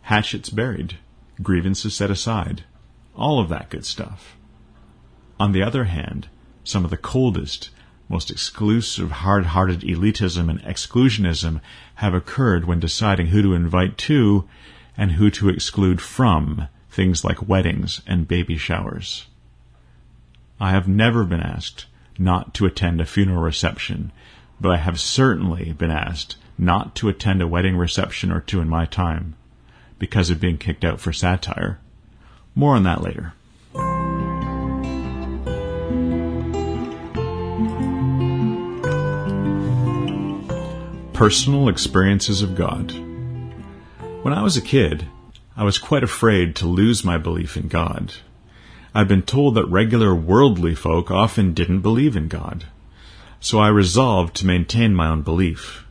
[0.02, 0.98] Hatchets buried,
[1.40, 2.64] grievances set aside,
[3.14, 4.36] all of that good stuff.
[5.38, 6.26] On the other hand,
[6.64, 7.70] some of the coldest,
[8.08, 11.60] most exclusive, hard hearted elitism and exclusionism
[11.96, 14.48] have occurred when deciding who to invite to
[14.96, 19.26] and who to exclude from things like weddings and baby showers.
[20.60, 21.86] I have never been asked
[22.18, 24.12] not to attend a funeral reception,
[24.60, 28.68] but I have certainly been asked not to attend a wedding reception or two in
[28.68, 29.34] my time
[29.98, 31.80] because of being kicked out for satire.
[32.54, 33.32] More on that later.
[41.14, 42.90] Personal Experiences of God.
[44.22, 45.06] When I was a kid,
[45.56, 48.14] I was quite afraid to lose my belief in God.
[48.92, 52.64] I'd been told that regular worldly folk often didn't believe in God.
[53.38, 55.86] So I resolved to maintain my own belief.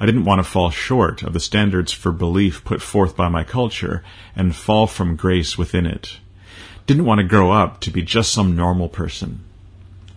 [0.00, 3.44] I didn't want to fall short of the standards for belief put forth by my
[3.44, 4.02] culture
[4.34, 6.16] and fall from grace within it.
[6.86, 9.40] Didn't want to grow up to be just some normal person.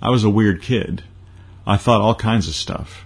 [0.01, 1.03] I was a weird kid.
[1.67, 3.04] I thought all kinds of stuff.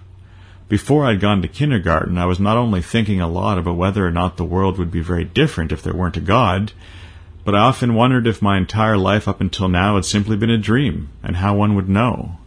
[0.70, 4.12] Before I'd gone to kindergarten, I was not only thinking a lot about whether or
[4.12, 6.70] not the world would be very different if there weren't a God,
[7.44, 10.56] but I often wondered if my entire life up until now had simply been a
[10.56, 12.38] dream, and how one would know.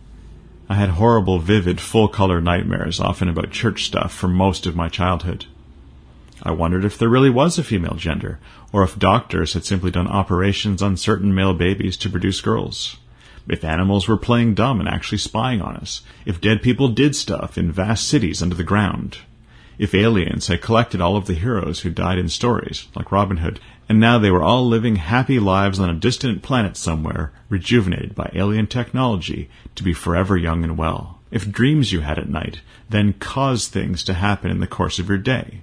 [0.69, 4.87] I had horrible, vivid, full color nightmares, often about church stuff, for most of my
[4.87, 5.47] childhood.
[6.41, 8.39] I wondered if there really was a female gender,
[8.71, 12.95] or if doctors had simply done operations on certain male babies to produce girls
[13.47, 17.57] if animals were playing dumb and actually spying on us, if dead people did stuff
[17.57, 19.17] in vast cities under the ground,
[19.77, 23.59] if aliens had collected all of the heroes who died in stories, like Robin Hood,
[23.89, 28.31] and now they were all living happy lives on a distant planet somewhere, rejuvenated by
[28.33, 31.19] alien technology to be forever young and well.
[31.31, 35.09] If dreams you had at night then caused things to happen in the course of
[35.09, 35.61] your day.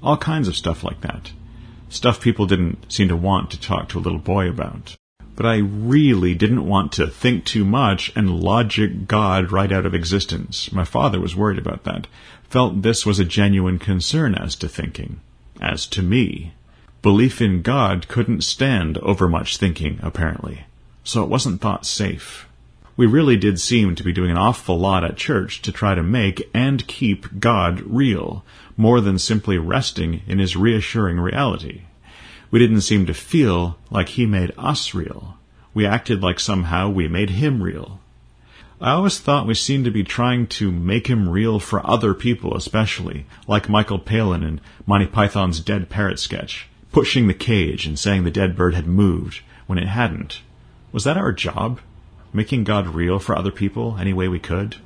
[0.00, 1.32] All kinds of stuff like that.
[1.88, 4.96] Stuff people didn't seem to want to talk to a little boy about.
[5.38, 9.94] But I really didn't want to think too much and logic God right out of
[9.94, 10.72] existence.
[10.72, 12.08] My father was worried about that,
[12.50, 15.20] felt this was a genuine concern as to thinking.
[15.60, 16.54] As to me,
[17.02, 20.64] belief in God couldn't stand overmuch thinking, apparently,
[21.04, 22.48] so it wasn't thought safe.
[22.96, 26.02] We really did seem to be doing an awful lot at church to try to
[26.02, 28.44] make and keep God real,
[28.76, 31.82] more than simply resting in his reassuring reality.
[32.50, 35.36] We didn't seem to feel like he made us real.
[35.74, 38.00] We acted like somehow we made him real.
[38.80, 42.56] I always thought we seemed to be trying to make him real for other people,
[42.56, 48.24] especially, like Michael Palin in Monty Python's Dead Parrot sketch, pushing the cage and saying
[48.24, 50.40] the dead bird had moved when it hadn't.
[50.92, 51.80] Was that our job?
[52.32, 54.76] Making God real for other people any way we could?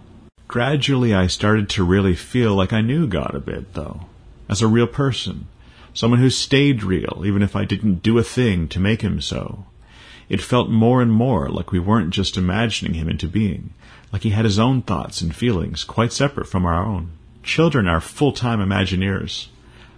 [0.49, 4.07] Gradually, I started to really feel like I knew God a bit, though,
[4.49, 5.49] as a real person,
[5.95, 9.67] someone who stayed real, even if I didn't do a thing to make him so.
[10.29, 13.75] It felt more and more like we weren't just imagining him into being,
[14.13, 17.13] like he had his own thoughts and feelings, quite separate from our own.
[17.43, 19.49] Children are full-time Imagineers.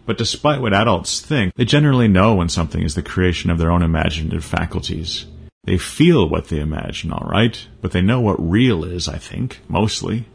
[0.06, 3.70] But despite what adults think, they generally know when something is the creation of their
[3.70, 5.26] own imaginative faculties.
[5.64, 9.60] They feel what they imagine, all right, but they know what real is, I think,
[9.66, 10.26] mostly.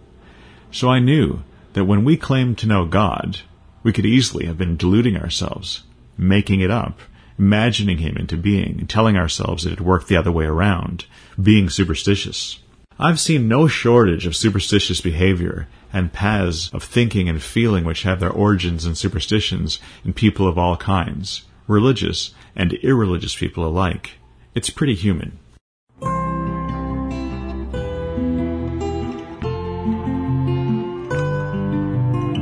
[0.72, 3.42] So I knew that when we claimed to know God,
[3.84, 5.84] we could easily have been deluding ourselves,
[6.18, 7.00] making it up,
[7.38, 11.06] imagining him into being, telling ourselves it worked the other way around,
[11.42, 12.60] being superstitious.
[13.00, 18.20] I've seen no shortage of superstitious behavior and paths of thinking and feeling which have
[18.20, 24.18] their origins in superstitions in people of all kinds, religious and irreligious people alike.
[24.54, 25.39] It's pretty human.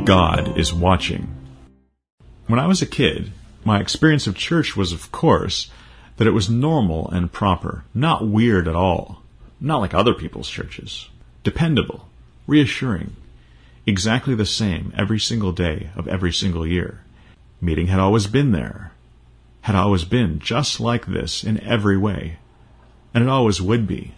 [0.08, 1.28] God is watching.
[2.48, 3.34] When I was a kid,
[3.66, 5.70] my experience of church was, of course,
[6.16, 9.22] that it was normal and proper, not weird at all,
[9.60, 11.10] not like other people's churches,
[11.44, 12.08] dependable,
[12.48, 13.18] reassuring,
[13.86, 17.04] exactly the same every single day of every single year.
[17.60, 18.94] Meeting had always been there,
[19.64, 22.38] had always been just like this in every way,
[23.14, 24.14] and it always would be.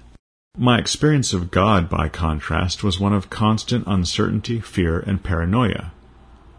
[0.61, 5.94] My experience of God, by contrast, was one of constant uncertainty, fear, and paranoia.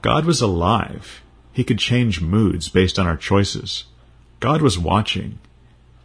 [0.01, 1.21] God was alive.
[1.53, 3.85] He could change moods based on our choices.
[4.41, 5.39] God was watching.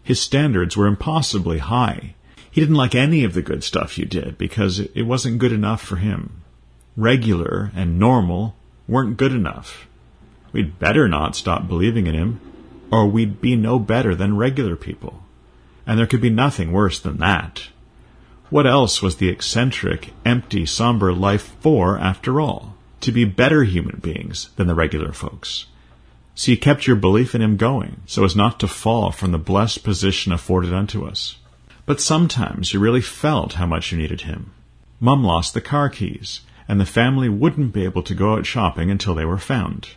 [0.04, 2.16] His standards were impossibly high.
[2.52, 5.82] He didn't like any of the good stuff you did because it wasn't good enough
[5.82, 6.42] for him.
[6.98, 8.58] Regular and normal
[8.90, 9.88] weren't good enough.
[10.52, 12.42] We'd better not stop believing in him
[12.92, 15.24] or we'd be no better than regular people.
[15.88, 17.70] And there could be nothing worse than that.
[18.56, 22.78] What else was the eccentric, empty, somber life for, after all?
[23.02, 25.66] To be better human beings than the regular folks.
[26.36, 29.38] So you kept your belief in him going, so as not to fall from the
[29.38, 31.36] blessed position afforded unto us.
[31.86, 34.54] But sometimes you really felt how much you needed him.
[35.02, 38.90] Mum lost the car keys, and the family wouldn't be able to go out shopping
[38.90, 39.90] until they were found.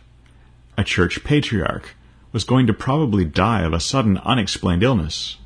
[0.77, 1.95] A church patriarch
[2.33, 5.37] was going to probably die of a sudden unexplained illness.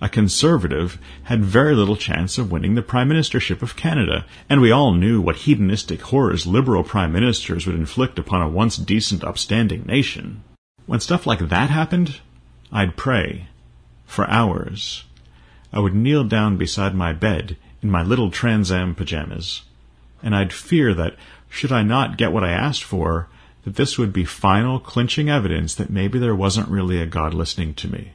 [0.00, 4.70] A conservative had very little chance of winning the prime ministership of Canada, and we
[4.70, 9.84] all knew what hedonistic horrors liberal prime ministers would inflict upon a once decent, upstanding
[9.86, 10.44] nation.
[10.86, 12.20] When stuff like that happened,
[12.70, 13.48] I'd pray.
[14.06, 15.04] For hours.
[15.72, 19.62] I would kneel down beside my bed in my little Trans Am pajamas,
[20.22, 21.16] and I'd fear that,
[21.48, 23.28] should I not get what I asked for,
[23.64, 27.74] that this would be final clinching evidence that maybe there wasn't really a God listening
[27.74, 28.12] to me.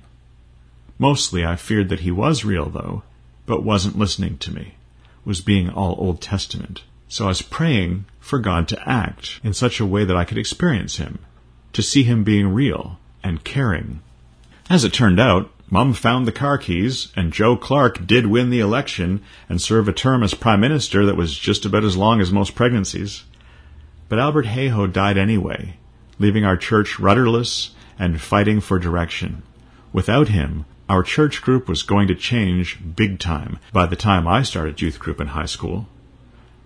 [1.03, 3.03] Mostly I feared that he was real, though,
[3.45, 4.75] but wasn't listening to me,
[5.25, 6.83] was being all Old Testament.
[7.09, 10.37] So I was praying for God to act in such a way that I could
[10.37, 11.19] experience him,
[11.73, 13.99] to see him being real and caring.
[14.69, 18.61] As it turned out, Mum found the car keys, and Joe Clark did win the
[18.61, 19.19] election
[19.49, 22.55] and serve a term as Prime Minister that was just about as long as most
[22.55, 23.25] pregnancies.
[24.07, 25.75] But Albert Hayhoe died anyway,
[26.17, 29.43] leaving our church rudderless and fighting for direction.
[29.91, 34.43] Without him, our church group was going to change big time by the time I
[34.43, 35.87] started youth group in high school.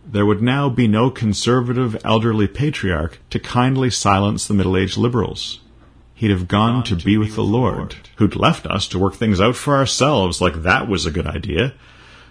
[0.05, 5.59] There would now be no conservative elderly patriarch to kindly silence the middle-aged liberals.
[6.15, 9.55] He'd have gone to be with the Lord, who'd left us to work things out
[9.55, 11.73] for ourselves like that was a good idea.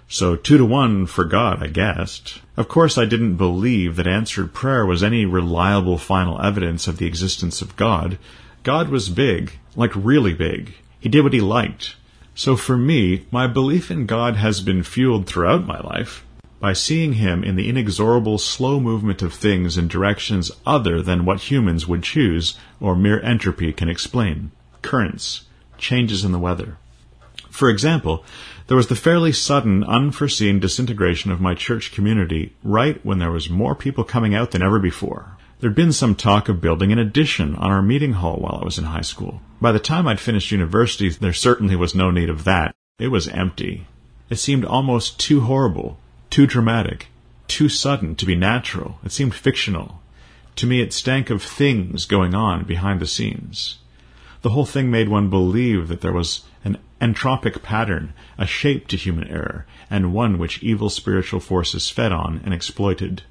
[0.09, 2.41] So two to one for God, I guessed.
[2.57, 7.07] Of course, I didn't believe that answered prayer was any reliable final evidence of the
[7.07, 8.19] existence of God.
[8.63, 10.75] God was big, like really big.
[11.07, 11.95] He did what he liked.
[12.35, 16.27] So for me, my belief in God has been fueled throughout my life
[16.59, 21.43] by seeing him in the inexorable slow movement of things in directions other than what
[21.43, 24.51] humans would choose or mere entropy can explain.
[24.83, 25.45] Currents,
[25.78, 26.77] changes in the weather.
[27.51, 28.24] For example,
[28.66, 33.49] there was the fairly sudden, unforeseen disintegration of my church community right when there was
[33.49, 35.36] more people coming out than ever before.
[35.59, 38.77] There'd been some talk of building an addition on our meeting hall while I was
[38.77, 39.41] in high school.
[39.59, 42.74] By the time I'd finished university, there certainly was no need of that.
[42.99, 43.87] It was empty.
[44.28, 47.07] It seemed almost too horrible, too dramatic,
[47.49, 48.99] too sudden to be natural.
[49.03, 50.03] It seemed fictional.
[50.57, 53.78] To me, it stank of things going on behind the scenes.
[54.43, 58.97] The whole thing made one believe that there was an entropic pattern, a shape to
[58.99, 63.23] human error, and one which evil spiritual forces fed on and exploited.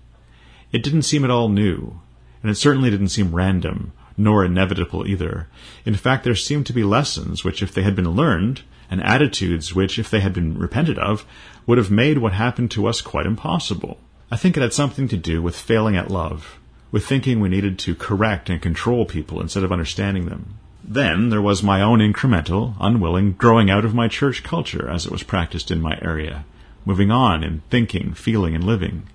[0.72, 1.99] It didn't seem at all new,
[2.45, 5.47] and it certainly didn't seem random, nor inevitable either.
[5.84, 9.73] In fact, there seemed to be lessons which, if they had been learned, and attitudes
[9.73, 11.26] which, if they had been repented of,
[11.65, 13.97] would have made what happened to us quite impossible.
[14.30, 16.59] I think it had something to do with failing at love,
[16.91, 20.59] with thinking we needed to correct and control people instead of understanding them.
[20.84, 25.11] Then there was my own incremental, unwilling growing out of my church culture as it
[25.11, 26.45] was practiced in my area,
[26.85, 29.07] moving on in thinking, feeling, and living,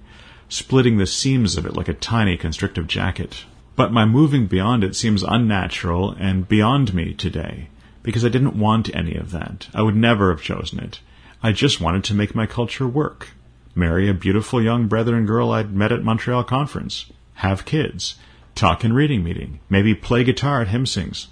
[0.50, 3.44] splitting the seams of it like a tiny constrictive jacket.
[3.76, 7.68] But my moving beyond it seems unnatural and beyond me today,
[8.02, 9.68] because I didn't want any of that.
[9.72, 11.00] I would never have chosen it.
[11.42, 13.28] I just wanted to make my culture work.
[13.74, 17.06] Marry a beautiful young brethren girl I'd met at Montreal conference.
[17.34, 18.16] Have kids.
[18.54, 19.60] Talk in reading meeting.
[19.70, 21.28] Maybe play guitar at hymn sings.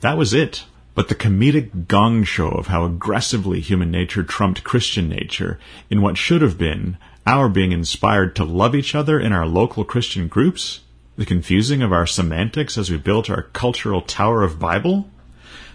[0.00, 0.64] That was it.
[0.94, 5.58] But the comedic gong show of how aggressively human nature trumped Christian nature
[5.88, 6.96] in what should have been
[7.26, 10.80] our being inspired to love each other in our local Christian groups,
[11.16, 15.08] the confusing of our semantics as we built our cultural tower of Bible,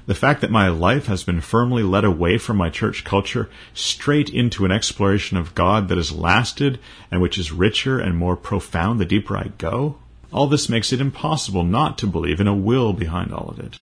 [0.06, 4.30] the fact that my life has been firmly led away from my church culture straight
[4.30, 6.80] into an exploration of God that has lasted
[7.12, 9.98] and which is richer and more profound the deeper I go,
[10.32, 13.78] all this makes it impossible not to believe in a will behind all of it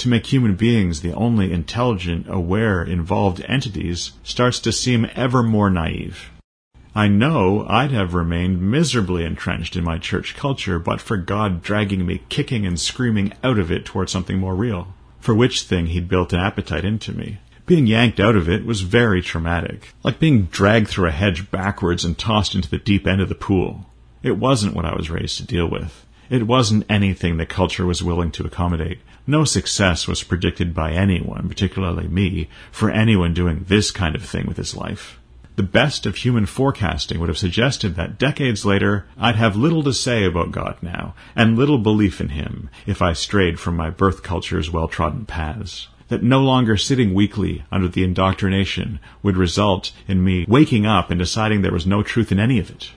[0.00, 5.68] to make human beings the only intelligent, aware, involved entities starts to seem ever more
[5.68, 6.30] naive.
[6.92, 12.04] I know I'd have remained miserably entrenched in my church culture but for God dragging
[12.04, 14.88] me kicking and screaming out of it toward something more real,
[15.20, 17.38] for which thing he'd built an appetite into me.
[17.64, 22.04] Being yanked out of it was very traumatic, like being dragged through a hedge backwards
[22.04, 23.86] and tossed into the deep end of the pool.
[24.24, 26.04] It wasn't what I was raised to deal with.
[26.28, 28.98] It wasn't anything the culture was willing to accommodate.
[29.28, 34.46] No success was predicted by anyone, particularly me, for anyone doing this kind of thing
[34.46, 35.19] with his life.
[35.60, 39.92] The best of human forecasting would have suggested that decades later I'd have little to
[39.92, 44.22] say about God now, and little belief in Him, if I strayed from my birth
[44.22, 45.88] culture's well trodden paths.
[46.08, 51.18] That no longer sitting weakly under the indoctrination would result in me waking up and
[51.18, 52.92] deciding there was no truth in any of it.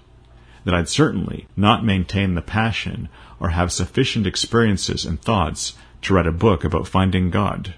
[0.64, 3.10] That I'd certainly not maintain the passion
[3.41, 5.73] or have sufficient experiences and thoughts
[6.03, 7.73] to write a book about finding God.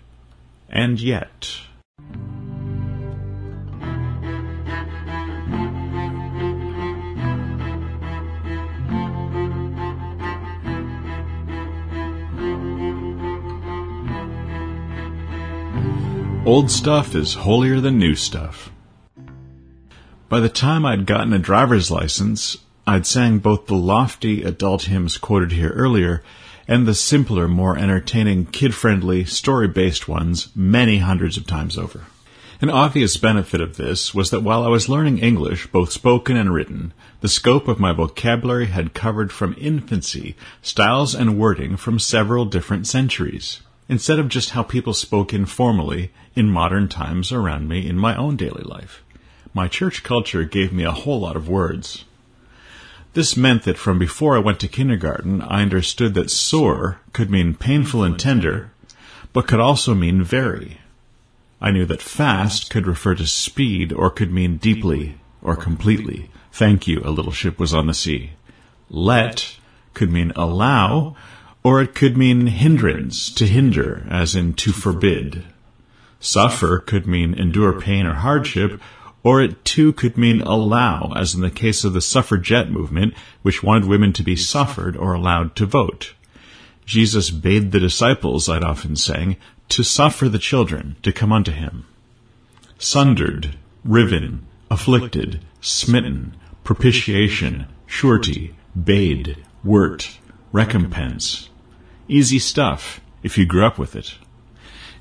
[0.70, 1.62] And yet.
[16.46, 18.70] Old stuff is holier than new stuff.
[20.30, 22.56] By the time I'd gotten a driver's license,
[22.86, 26.22] I'd sang both the lofty adult hymns quoted here earlier
[26.68, 32.02] and the simpler, more entertaining, kid-friendly, story-based ones many hundreds of times over.
[32.62, 36.54] An obvious benefit of this was that while I was learning English, both spoken and
[36.54, 42.46] written, the scope of my vocabulary had covered from infancy styles and wording from several
[42.46, 47.98] different centuries, instead of just how people spoke informally in modern times around me in
[47.98, 49.04] my own daily life.
[49.54, 52.06] My church culture gave me a whole lot of words.
[53.14, 57.54] This meant that from before I went to kindergarten, I understood that sore could mean
[57.54, 58.72] painful and tender,
[59.32, 60.82] but could also mean very.
[61.62, 66.30] I knew that fast could refer to speed or could mean deeply or completely.
[66.52, 68.32] Thank you, a little ship was on the sea.
[68.90, 69.56] Let
[69.94, 71.16] could mean allow,
[71.66, 75.44] or it could mean hindrance, to hinder, as in to forbid.
[76.20, 78.80] Suffer could mean endure pain or hardship,
[79.24, 83.64] or it too could mean allow, as in the case of the suffragette movement, which
[83.64, 86.14] wanted women to be suffered or allowed to vote.
[86.86, 89.36] Jesus bade the disciples, I'd often sang,
[89.70, 91.88] to suffer the children to come unto him.
[92.78, 100.20] Sundered, riven, afflicted, smitten, propitiation, surety, bade, wert,
[100.52, 101.50] recompense.
[102.08, 104.16] Easy stuff, if you grew up with it.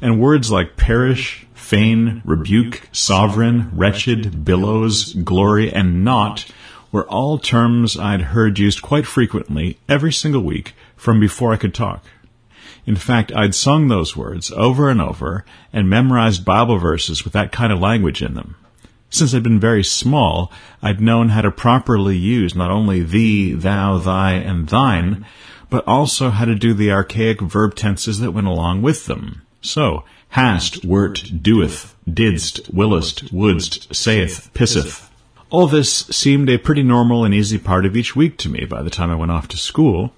[0.01, 6.47] And words like perish, feign, rebuke, sovereign, wretched, billows, glory, and not
[6.91, 11.75] were all terms I'd heard used quite frequently every single week from before I could
[11.75, 12.05] talk.
[12.87, 17.53] In fact, I'd sung those words over and over and memorized Bible verses with that
[17.53, 18.57] kind of language in them.
[19.11, 20.53] Since I'd been very small,
[20.83, 25.25] I'd known how to properly use not only thee, thou, thy, and thine,
[25.75, 29.43] but also how to do the archaic verb tenses that went along with them.
[29.61, 35.11] So, hast, wert, doeth, didst, willest, wouldst, saith, pisseth.
[35.51, 38.85] All this seemed a pretty normal and easy part of each week to me by
[38.85, 40.13] the time I went off to school.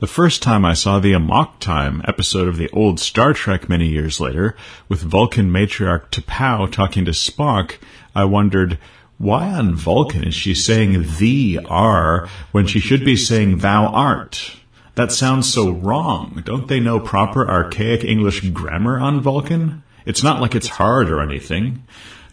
[0.00, 3.86] The first time I saw the Amok Time episode of the old Star Trek many
[3.86, 4.56] years later,
[4.88, 7.74] with Vulcan matriarch T'Pau talking to Spock,
[8.14, 8.78] I wondered,
[9.18, 14.56] why on Vulcan is she saying thee are when she should be saying thou art?
[14.94, 16.42] That sounds so wrong.
[16.44, 19.82] Don't they know proper archaic English grammar on Vulcan?
[20.04, 21.84] It's not like it's hard or anything.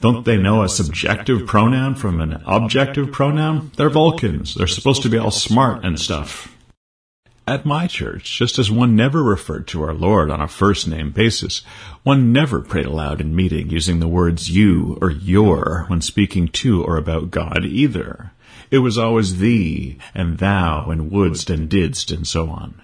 [0.02, 3.72] Don't they know a subjective pronoun from an objective pronoun?
[3.78, 4.54] They're Vulcans.
[4.54, 6.53] They're supposed to be all smart and stuff.
[7.46, 11.12] At my church, just as one never referred to our Lord on a first name
[11.12, 11.62] basis,
[12.04, 16.82] one never prayed aloud in meeting using the words you or your when speaking to
[16.82, 18.32] or about God either.
[18.72, 22.82] It was always thee and thou and wouldst and didst and so on.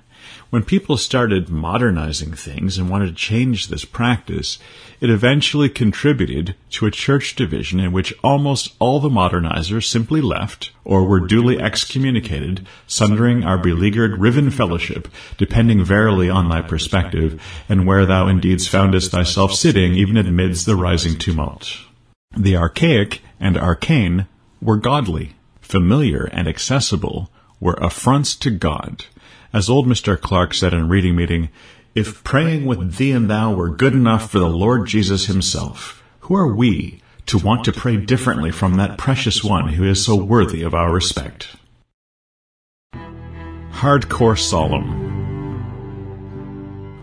[0.49, 4.57] When people started modernizing things and wanted to change this practice,
[4.99, 10.71] it eventually contributed to a church division in which almost all the modernizers simply left
[10.83, 15.07] or were duly excommunicated, sundering our beleaguered riven fellowship,
[15.37, 17.39] depending verily on thy perspective,
[17.69, 21.77] and where thou indeed foundest thyself sitting even amidst the rising tumult.
[22.35, 24.25] The archaic and arcane
[24.63, 29.05] were godly, familiar and accessible were affronts to God.
[29.51, 30.19] As old Mr.
[30.19, 31.49] Clark said in reading meeting,
[31.95, 36.35] if praying with thee and thou were good enough for the Lord Jesus himself, who
[36.35, 40.61] are we to want to pray differently from that precious one who is so worthy
[40.61, 41.55] of our respect?
[43.71, 45.09] Hardcore Solemn.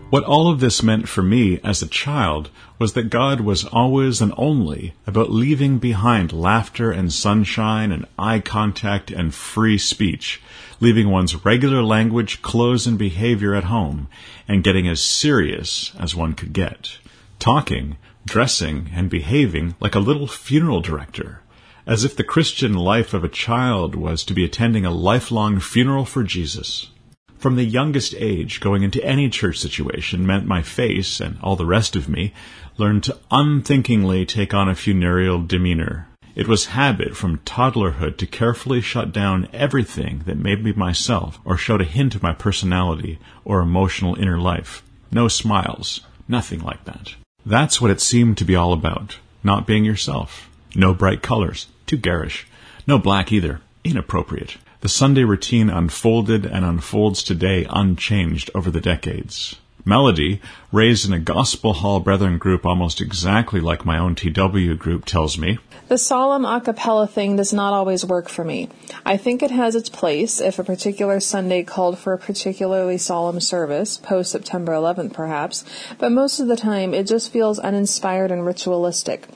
[0.09, 2.49] What all of this meant for me as a child
[2.79, 8.39] was that God was always and only about leaving behind laughter and sunshine and eye
[8.39, 10.41] contact and free speech,
[10.79, 14.07] leaving one's regular language, clothes, and behavior at home,
[14.47, 16.97] and getting as serious as one could get,
[17.39, 21.41] talking, dressing, and behaving like a little funeral director,
[21.85, 26.05] as if the Christian life of a child was to be attending a lifelong funeral
[26.05, 26.89] for Jesus.
[27.37, 31.65] From the youngest age, going into any church situation meant my face, and all the
[31.65, 32.33] rest of me,
[32.77, 36.06] learned to unthinkingly take on a funereal demeanor.
[36.37, 41.57] It was habit from toddlerhood to carefully shut down everything that made me myself or
[41.57, 44.83] showed a hint of my personality or emotional inner life.
[45.11, 47.15] No smiles, nothing like that.
[47.43, 50.47] That's what it seemed to be all about, not being yourself.
[50.75, 52.45] No bright colors, too garish.
[52.85, 54.57] No black either, inappropriate.
[54.81, 59.55] The Sunday routine unfolded and unfolds today unchanged over the decades.
[59.87, 60.41] Melody,
[60.71, 65.37] raised in a Gospel Hall Brethren group almost exactly like my own TW group, tells
[65.37, 65.57] me
[65.87, 68.67] The solemn a cappella thing does not always work for me.
[69.05, 73.39] I think it has its place if a particular Sunday called for a particularly solemn
[73.39, 75.63] service, post September 11th perhaps,
[75.97, 79.29] but most of the time it just feels uninspired and ritualistic.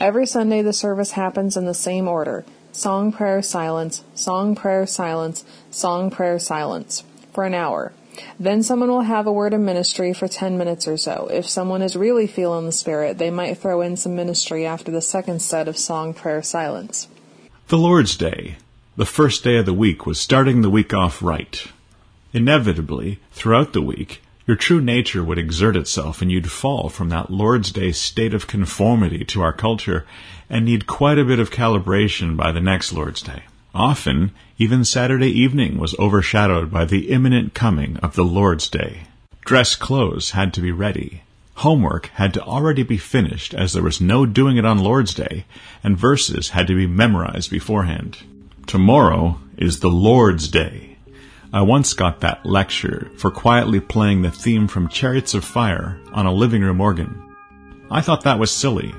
[0.00, 5.44] Every Sunday the service happens in the same order song, prayer, silence, song, prayer, silence,
[5.70, 7.04] song, prayer, silence
[7.34, 7.92] for an hour.
[8.38, 11.28] Then someone will have a word of ministry for 10 minutes or so.
[11.30, 15.02] If someone is really feeling the Spirit, they might throw in some ministry after the
[15.02, 17.08] second set of song, prayer, silence.
[17.68, 18.56] The Lord's Day,
[18.96, 21.66] the first day of the week, was starting the week off right.
[22.32, 27.30] Inevitably, throughout the week, your true nature would exert itself and you'd fall from that
[27.30, 30.06] Lord's Day state of conformity to our culture
[30.48, 33.42] and need quite a bit of calibration by the next Lord's Day.
[33.78, 39.02] Often, even Saturday evening was overshadowed by the imminent coming of the Lord's Day.
[39.44, 41.22] Dress clothes had to be ready.
[41.54, 45.44] Homework had to already be finished as there was no doing it on Lord's Day,
[45.84, 48.18] and verses had to be memorized beforehand.
[48.66, 50.96] Tomorrow is the Lord's Day.
[51.52, 56.26] I once got that lecture for quietly playing the theme from Chariots of Fire on
[56.26, 57.22] a living room organ.
[57.92, 58.92] I thought that was silly.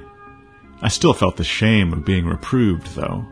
[0.81, 3.25] I still felt the shame of being reproved, though.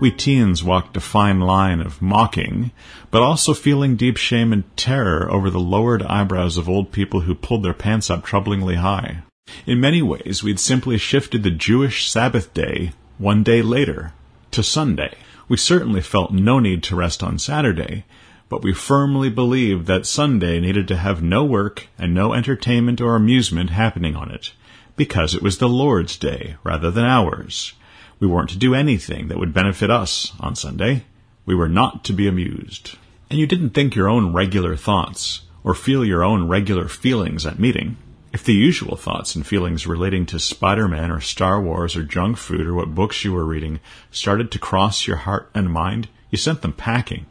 [0.00, 2.70] We teens walked a fine line of mocking,
[3.10, 7.34] but also feeling deep shame and terror over the lowered eyebrows of old people who
[7.34, 9.22] pulled their pants up troublingly high.
[9.66, 14.12] In many ways, we'd simply shifted the Jewish Sabbath day one day later
[14.52, 15.14] to Sunday.
[15.48, 18.04] We certainly felt no need to rest on Saturday,
[18.48, 23.16] but we firmly believed that Sunday needed to have no work and no entertainment or
[23.16, 24.52] amusement happening on it,
[24.94, 27.72] because it was the Lord's day rather than ours.
[28.20, 31.04] We weren't to do anything that would benefit us on Sunday.
[31.46, 32.96] We were not to be amused.
[33.30, 37.58] And you didn't think your own regular thoughts, or feel your own regular feelings at
[37.58, 37.96] meeting.
[38.32, 42.66] If the usual thoughts and feelings relating to Spider-Man or Star Wars or junk food
[42.66, 43.80] or what books you were reading
[44.10, 47.26] started to cross your heart and mind, you sent them packing.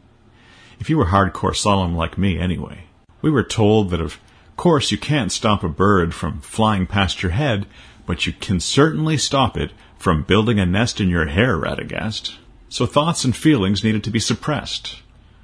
[0.80, 2.84] If you were hardcore solemn like me anyway.
[3.22, 4.18] We were told that of
[4.56, 7.66] course you can't stop a bird from flying past your head,
[8.08, 12.36] but you can certainly stop it from building a nest in your hair, Radagast.
[12.70, 15.02] So thoughts and feelings needed to be suppressed.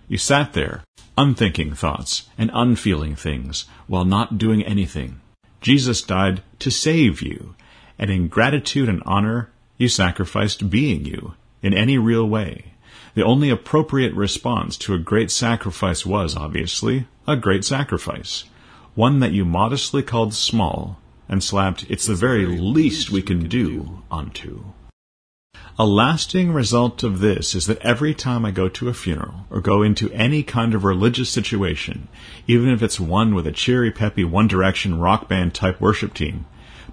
[0.08, 0.82] You sat there,
[1.18, 5.20] unthinking thoughts and unfeeling things, while not doing anything.
[5.60, 7.54] Jesus died to save you,
[7.98, 12.72] and in gratitude and honor, you sacrificed being you in any real way.
[13.14, 18.44] The only appropriate response to a great sacrifice was, obviously, a great sacrifice.
[18.94, 24.02] One that you modestly called small and slapped, it's the very least we can do,
[24.10, 24.64] onto.
[25.76, 29.60] A lasting result of this is that every time I go to a funeral or
[29.60, 32.06] go into any kind of religious situation,
[32.46, 36.46] even if it's one with a cheery, peppy One Direction rock band type worship team,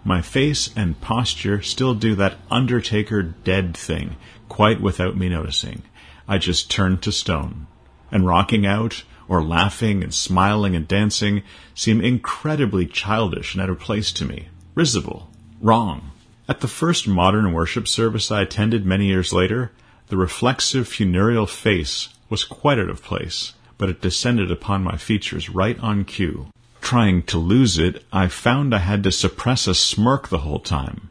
[0.04, 4.16] my face and posture still do that Undertaker dead thing,
[4.50, 5.84] quite without me noticing.
[6.28, 7.68] I just turn to stone.
[8.12, 11.42] And rocking out, or laughing and smiling and dancing,
[11.74, 14.50] seem incredibly childish and out of place to me.
[14.76, 15.30] Risible.
[15.62, 16.12] Wrong.
[16.50, 19.72] At the first modern worship service I attended many years later,
[20.10, 25.50] the reflexive funereal face was quite out of place, but it descended upon my features
[25.50, 26.48] right on cue.
[26.82, 31.10] Trying to lose it, I found I had to suppress a smirk the whole time.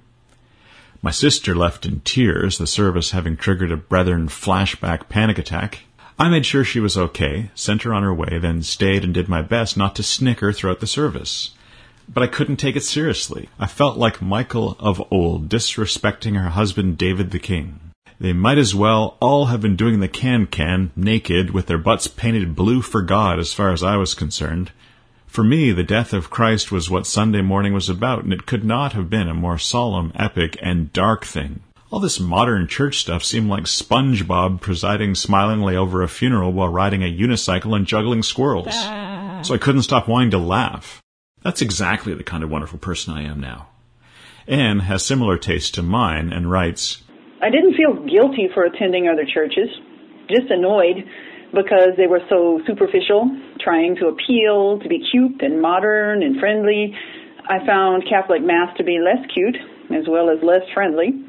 [1.00, 5.84] My sister left in tears, the service having triggered a brethren flashback panic attack.
[6.20, 9.28] I made sure she was okay, sent her on her way, then stayed and did
[9.28, 11.50] my best not to snicker throughout the service
[12.12, 13.48] but I couldn't take it seriously.
[13.58, 17.78] I felt like Michal of old disrespecting her husband David the King.
[18.18, 22.56] They might as well all have been doing the can-can naked with their butts painted
[22.56, 24.72] blue for God as far as I was concerned.
[25.26, 28.64] For me, the death of Christ was what Sunday morning was about, and it could
[28.64, 31.60] not have been a more solemn, epic, and dark thing.
[31.90, 37.02] All this modern church stuff seemed like SpongeBob presiding smilingly over a funeral while riding
[37.02, 38.68] a unicycle and juggling squirrels.
[38.70, 39.40] Ah.
[39.42, 41.02] So I couldn't stop wanting to laugh.
[41.42, 43.70] That's exactly the kind of wonderful person I am now.
[44.46, 47.02] Anne has similar taste to mine and writes,
[47.42, 49.68] I didn't feel guilty for attending other churches,
[50.28, 51.02] just annoyed
[51.52, 56.94] because they were so superficial, trying to appeal, to be cute and modern and friendly.
[57.48, 59.56] I found Catholic Mass to be less cute
[59.90, 61.26] as well as less friendly.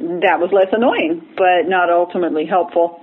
[0.00, 3.00] That was less annoying, but not ultimately helpful.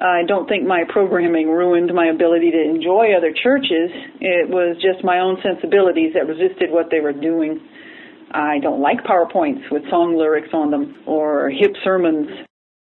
[0.00, 3.90] I don't think my programming ruined my ability to enjoy other churches.
[4.20, 7.60] It was just my own sensibilities that resisted what they were doing.
[8.30, 12.28] I don't like PowerPoints with song lyrics on them or hip sermons.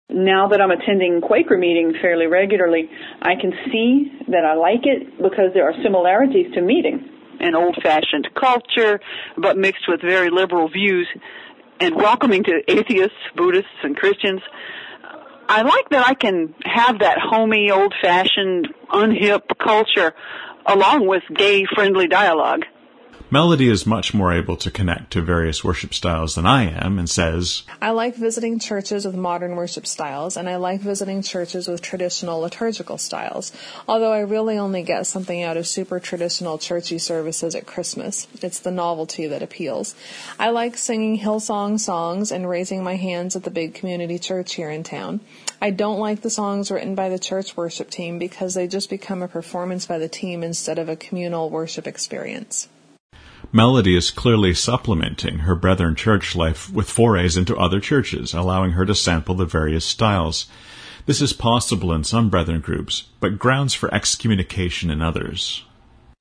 [0.09, 2.89] Now that I'm attending Quaker meetings fairly regularly,
[3.21, 7.07] I can see that I like it because there are similarities to meeting.
[7.39, 8.99] An old-fashioned culture,
[9.37, 11.07] but mixed with very liberal views
[11.79, 14.41] and welcoming to atheists, Buddhists, and Christians.
[15.47, 20.13] I like that I can have that homey, old-fashioned, unhip culture
[20.65, 22.65] along with gay, friendly dialogue.
[23.31, 27.07] Melody is much more able to connect to various worship styles than I am and
[27.07, 31.79] says, I like visiting churches with modern worship styles, and I like visiting churches with
[31.79, 33.51] traditional liturgical styles,
[33.87, 38.27] although I really only get something out of super traditional churchy services at Christmas.
[38.41, 39.93] It's the novelty that appeals.
[40.39, 44.71] I like singing Hillsong songs and raising my hands at the big community church here
[44.71, 45.19] in town.
[45.61, 49.21] I don't like the songs written by the church worship team because they just become
[49.21, 52.67] a performance by the team instead of a communal worship experience.
[53.51, 58.85] Melody is clearly supplementing her Brethren church life with forays into other churches, allowing her
[58.85, 60.45] to sample the various styles.
[61.07, 65.65] This is possible in some Brethren groups, but grounds for excommunication in others.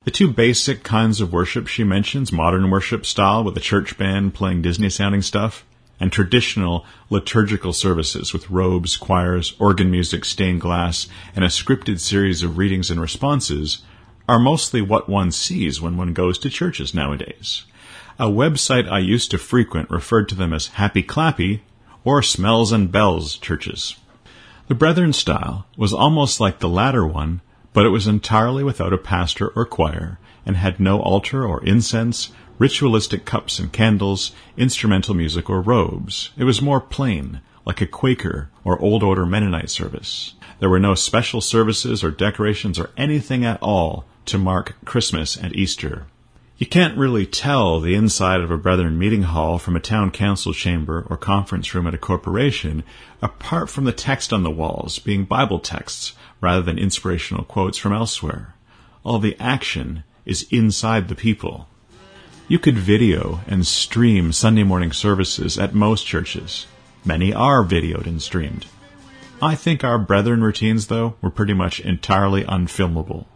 [0.05, 4.33] The two basic kinds of worship she mentions, modern worship style with a church band
[4.33, 5.67] playing Disney sounding stuff,
[6.01, 12.43] and traditional liturgical services with robes, choirs, organ music, stained glass, and a scripted series
[12.43, 13.83] of readings and responses,
[14.29, 17.65] are mostly what one sees when one goes to churches nowadays.
[18.19, 21.61] A website I used to frequent referred to them as happy clappy
[22.05, 23.97] or smells and bells churches.
[24.67, 27.41] The Brethren style was almost like the latter one,
[27.73, 32.31] but it was entirely without a pastor or choir and had no altar or incense,
[32.59, 36.31] ritualistic cups and candles, instrumental music or robes.
[36.37, 40.35] It was more plain, like a Quaker or Old Order Mennonite service.
[40.59, 45.57] There were no special services or decorations or anything at all to mark Christmas and
[45.57, 46.07] Easter.
[46.59, 50.53] You can't really tell the inside of a Brethren meeting hall from a town council
[50.53, 52.83] chamber or conference room at a corporation
[53.23, 57.93] apart from the text on the walls being Bible texts rather than inspirational quotes from
[57.93, 58.55] elsewhere.
[59.03, 61.67] All the action is inside the people.
[62.49, 66.67] You could video and stream Sunday morning services at most churches.
[67.03, 68.67] Many are videoed and streamed.
[69.41, 73.27] I think our brethren routines, though, were pretty much entirely unfilmable.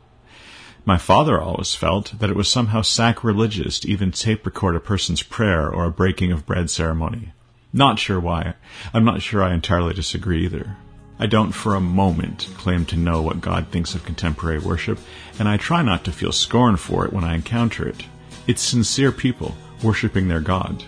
[0.85, 5.23] My father always felt that it was somehow sacrilegious to even tape record a person's
[5.23, 7.33] prayer or a breaking of bread ceremony.
[7.73, 8.55] Not sure why.
[8.93, 10.77] I'm not sure I entirely disagree either.
[11.21, 14.99] I don't for a moment claim to know what God thinks of contemporary worship,
[15.39, 18.05] and I try not to feel scorn for it when I encounter it.
[18.49, 19.55] It's sincere people
[19.85, 20.83] worshiping their God.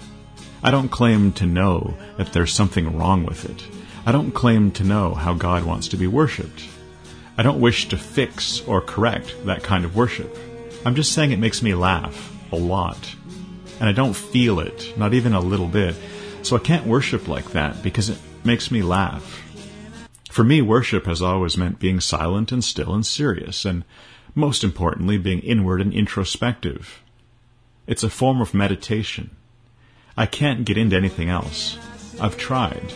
[0.64, 3.64] I don't claim to know that there's something wrong with it.
[4.06, 6.64] I don't claim to know how God wants to be worshiped.
[7.36, 10.36] I don't wish to fix or correct that kind of worship.
[10.84, 13.14] I'm just saying it makes me laugh a lot.
[13.80, 15.96] And I don't feel it, not even a little bit.
[16.42, 19.42] So I can't worship like that because it makes me laugh.
[20.30, 23.84] For me, worship has always meant being silent and still and serious, and
[24.34, 27.02] most importantly, being inward and introspective.
[27.86, 29.30] It's a form of meditation.
[30.16, 31.78] I can't get into anything else.
[32.20, 32.92] I've tried.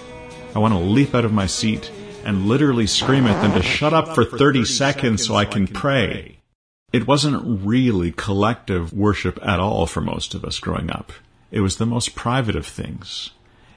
[0.55, 1.91] I want to leap out of my seat
[2.29, 3.67] and literally scream at them to uh-huh.
[3.67, 6.41] shut up for 30 seconds so I can pray.
[6.93, 11.11] It wasn't really collective worship at all for most of us growing up.
[11.51, 13.31] It was the most private of things.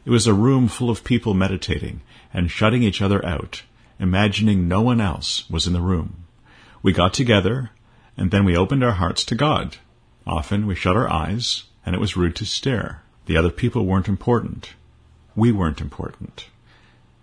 [0.04, 2.02] It was a room full of people meditating
[2.34, 3.64] and shutting each other out,
[4.00, 6.26] imagining no one else was in the room.
[6.84, 7.70] We got together,
[8.18, 9.78] and then we opened our hearts to God.
[10.28, 13.02] Often we shut our eyes, and it was rude to stare.
[13.28, 14.74] The other people weren't important.
[15.38, 16.48] We weren't important.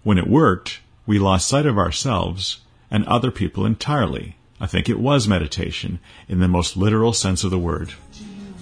[0.03, 2.59] When it worked, we lost sight of ourselves
[2.91, 4.37] and other people entirely.
[4.61, 7.95] I think it was meditation in the most literal sense of the word.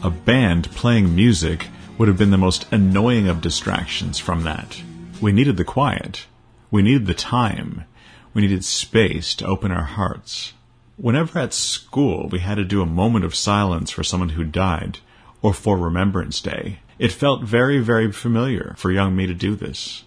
[0.00, 1.66] A band playing music
[1.98, 4.80] would have been the most annoying of distractions from that.
[5.20, 6.26] We needed the quiet.
[6.70, 7.84] We needed the time.
[8.32, 10.52] We needed space to open our hearts.
[10.96, 15.00] Whenever at school we had to do a moment of silence for someone who died,
[15.42, 20.04] or for Remembrance Day, it felt very, very familiar for young me to do this.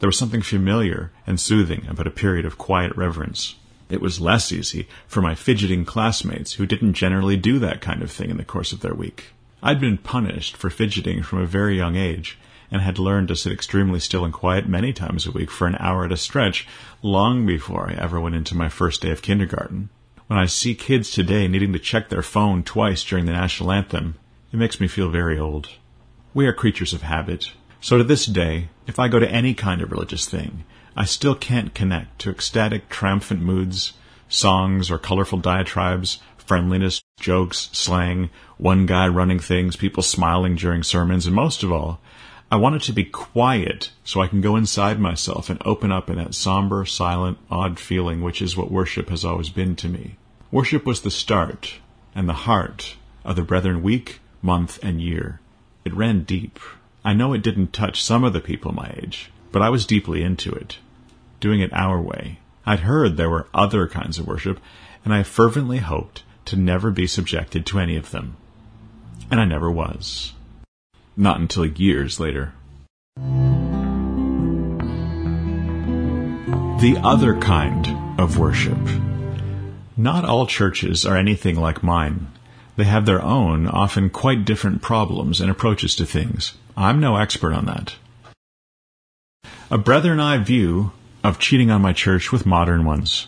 [0.00, 3.56] There was something familiar and soothing about a period of quiet reverence.
[3.90, 8.10] It was less easy for my fidgeting classmates who didn't generally do that kind of
[8.10, 9.32] thing in the course of their week.
[9.62, 12.38] I'd been punished for fidgeting from a very young age
[12.70, 15.76] and had learned to sit extremely still and quiet many times a week for an
[15.80, 16.66] hour at a stretch
[17.02, 19.88] long before I ever went into my first day of kindergarten.
[20.28, 24.14] When I see kids today needing to check their phone twice during the national anthem,
[24.52, 25.70] it makes me feel very old.
[26.34, 29.82] We are creatures of habit, so to this day, if I go to any kind
[29.82, 30.64] of religious thing,
[30.96, 33.92] I still can't connect to ecstatic, triumphant moods,
[34.30, 41.26] songs, or colorful diatribes, friendliness, jokes, slang, one guy running things, people smiling during sermons,
[41.26, 42.00] and most of all,
[42.50, 46.08] I want it to be quiet so I can go inside myself and open up
[46.08, 50.16] in that somber, silent, odd feeling which is what worship has always been to me.
[50.50, 51.74] Worship was the start
[52.14, 55.40] and the heart of the Brethren week, month, and year.
[55.84, 56.58] It ran deep.
[57.04, 60.22] I know it didn't touch some of the people my age, but I was deeply
[60.22, 60.78] into it,
[61.40, 62.40] doing it our way.
[62.66, 64.60] I'd heard there were other kinds of worship,
[65.04, 68.36] and I fervently hoped to never be subjected to any of them.
[69.30, 70.32] And I never was.
[71.16, 72.52] Not until years later.
[76.80, 78.78] The other kind of worship.
[79.96, 82.28] Not all churches are anything like mine.
[82.76, 86.54] They have their own, often quite different problems and approaches to things.
[86.78, 87.96] I'm no expert on that.
[89.68, 90.92] A brethren eye view
[91.24, 93.26] of cheating on my church with modern ones.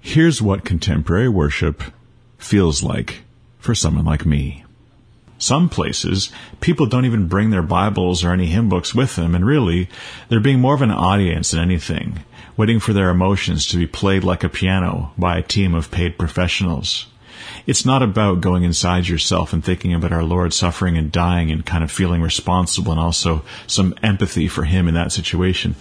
[0.00, 1.82] Here's what contemporary worship
[2.38, 3.20] feels like
[3.58, 4.64] for someone like me.
[5.36, 9.44] Some places, people don't even bring their Bibles or any hymn books with them, and
[9.44, 9.90] really,
[10.30, 12.20] they're being more of an audience than anything,
[12.56, 16.16] waiting for their emotions to be played like a piano by a team of paid
[16.16, 17.08] professionals.
[17.66, 21.66] It's not about going inside yourself and thinking about our Lord suffering and dying and
[21.66, 25.74] kind of feeling responsible and also some empathy for Him in that situation.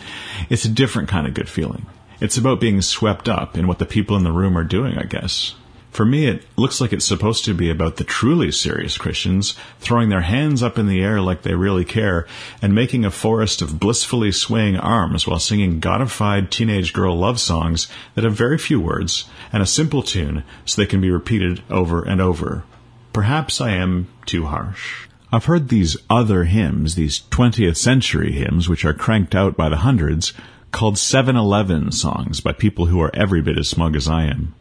[0.49, 1.85] It's a different kind of good feeling.
[2.19, 5.03] It's about being swept up in what the people in the room are doing, I
[5.03, 5.53] guess.
[5.95, 10.09] For me, it looks like it's supposed to be about the truly serious Christians throwing
[10.09, 12.27] their hands up in the air like they really care
[12.61, 17.87] and making a forest of blissfully swaying arms while singing godified teenage girl love songs
[18.13, 19.23] that have very few words
[19.53, 22.65] and a simple tune so they can be repeated over and over.
[23.13, 25.07] Perhaps I am too harsh.
[25.31, 29.77] I've heard these other hymns, these 20th century hymns, which are cranked out by the
[29.77, 30.33] hundreds,
[30.73, 34.53] called 7-Eleven songs by people who are every bit as smug as I am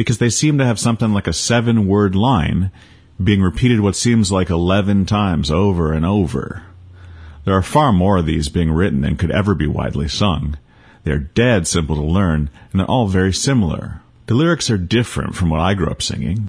[0.00, 2.72] because they seem to have something like a seven word line
[3.22, 6.62] being repeated what seems like 11 times over and over.
[7.44, 10.56] There are far more of these being written than could ever be widely sung.
[11.04, 14.00] They're dead simple to learn, and they're all very similar.
[14.24, 16.48] The lyrics are different from what I grew up singing.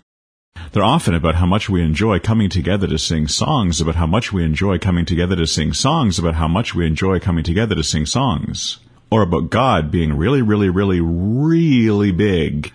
[0.71, 4.31] They're often about how much we enjoy coming together to sing songs, about how much
[4.31, 7.83] we enjoy coming together to sing songs, about how much we enjoy coming together to
[7.83, 8.79] sing songs.
[9.09, 12.71] Or about God being really, really, really, really big.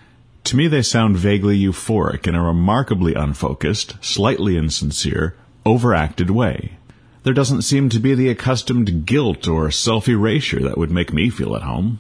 [0.47, 6.75] To me, they sound vaguely euphoric in a remarkably unfocused, slightly insincere, overacted way.
[7.25, 11.31] There doesn't seem to be the accustomed guilt or self erasure that would make me
[11.31, 11.99] feel at home.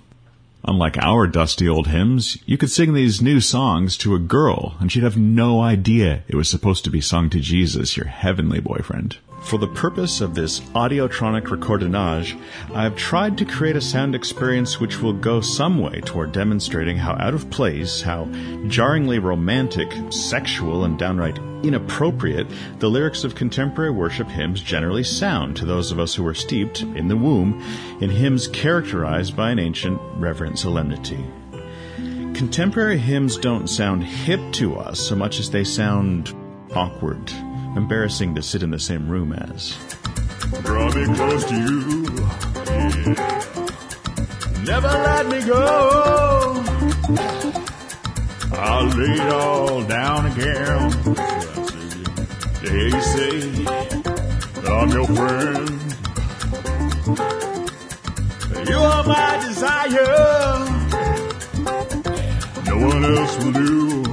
[0.65, 4.93] Unlike our dusty old hymns, you could sing these new songs to a girl and
[4.93, 9.19] she'd have no idea it was supposed to be sung to Jesus, your heavenly boyfriend.
[9.43, 12.37] For the purpose of this audiotronic recordinage,
[12.75, 16.97] I have tried to create a sound experience which will go some way toward demonstrating
[16.97, 18.25] how out of place, how
[18.67, 22.47] jarringly romantic, sexual, and downright inappropriate
[22.81, 26.83] the lyrics of contemporary worship hymns generally sound to those of us who are steeped,
[26.83, 27.63] in the womb,
[28.01, 31.25] in hymns characterized by an ancient, reverent solemnity.
[32.35, 36.35] Contemporary hymns don't sound hip to us so much as they sound
[36.75, 37.33] awkward
[37.77, 39.77] embarrassing to sit in the same room as.
[40.63, 42.03] Draw me close to you.
[44.65, 46.63] Never let me go.
[48.53, 50.91] I'll lay it all down again.
[52.63, 53.65] They say
[54.67, 55.71] I'm your friend.
[58.69, 60.65] You are my desire.
[62.67, 64.05] No one else will do.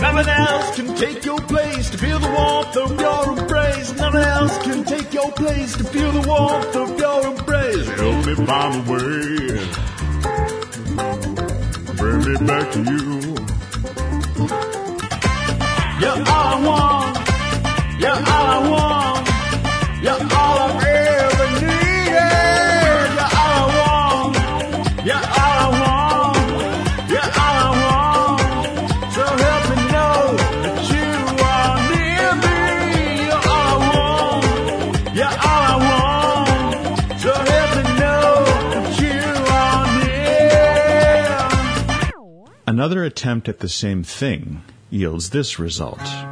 [0.00, 3.92] Nothing else can take your place to feel the warmth of your embrace.
[3.96, 7.88] Nothing else can take your place to feel the warmth of your embrace.
[7.88, 9.48] Help me find a way.
[11.96, 13.18] Bring me back to you.
[16.00, 17.18] You're all I want.
[18.00, 19.28] You're all I want.
[20.04, 20.87] You're all I've
[42.78, 46.27] Another attempt at the same thing yields this result.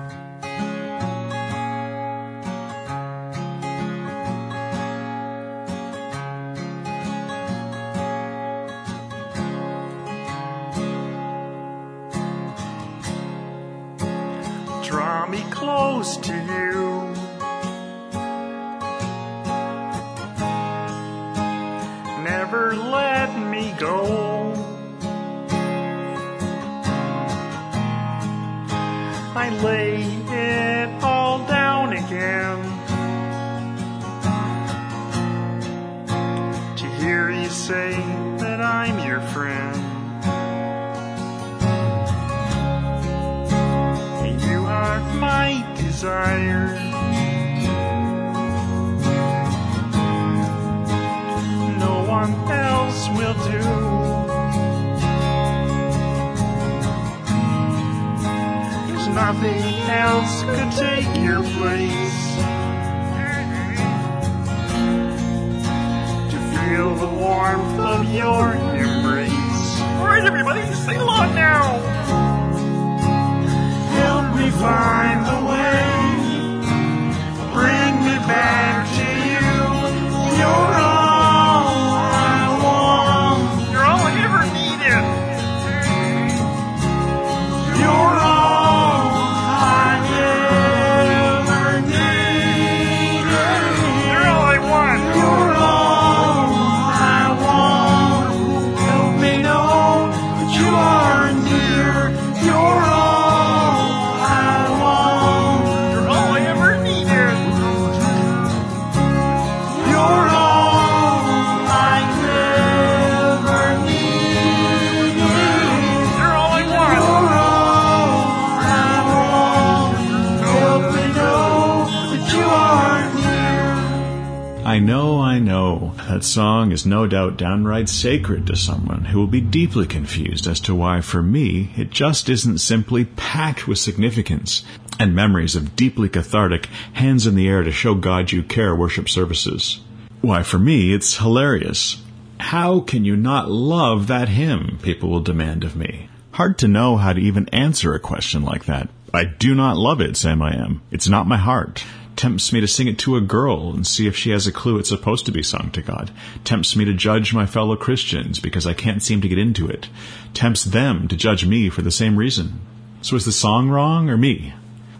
[126.76, 131.00] Is no doubt downright sacred to someone who will be deeply confused as to why,
[131.00, 134.62] for me, it just isn't simply packed with significance
[135.00, 139.08] and memories of deeply cathartic, hands in the air to show God you care worship
[139.08, 139.80] services.
[140.20, 141.96] Why, for me, it's hilarious.
[142.38, 144.78] How can you not love that hymn?
[144.82, 146.10] People will demand of me.
[146.32, 148.90] Hard to know how to even answer a question like that.
[149.14, 150.82] I do not love it, Sam I am.
[150.90, 151.85] It's not my heart.
[152.26, 154.78] Tempts me to sing it to a girl and see if she has a clue
[154.78, 156.10] it's supposed to be sung to God,
[156.42, 159.88] tempts me to judge my fellow Christians because I can't seem to get into it,
[160.34, 162.58] tempts them to judge me for the same reason.
[163.00, 164.54] So is the song wrong or me?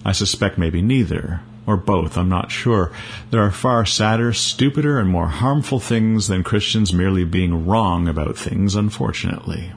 [0.05, 2.93] I suspect maybe neither, or both, I'm not sure.
[3.33, 8.39] There are far sadder, stupider, and more harmful things than Christians merely being wrong about
[8.39, 9.73] things, unfortunately.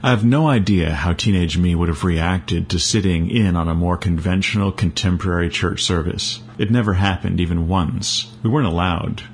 [0.00, 3.74] I have no idea how teenage me would have reacted to sitting in on a
[3.74, 6.38] more conventional contemporary church service.
[6.56, 8.30] It never happened even once.
[8.44, 9.24] We weren't allowed,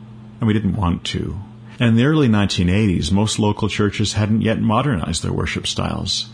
[0.40, 1.38] and we didn't want to.
[1.78, 6.30] And in the early 1980s, most local churches hadn't yet modernized their worship styles.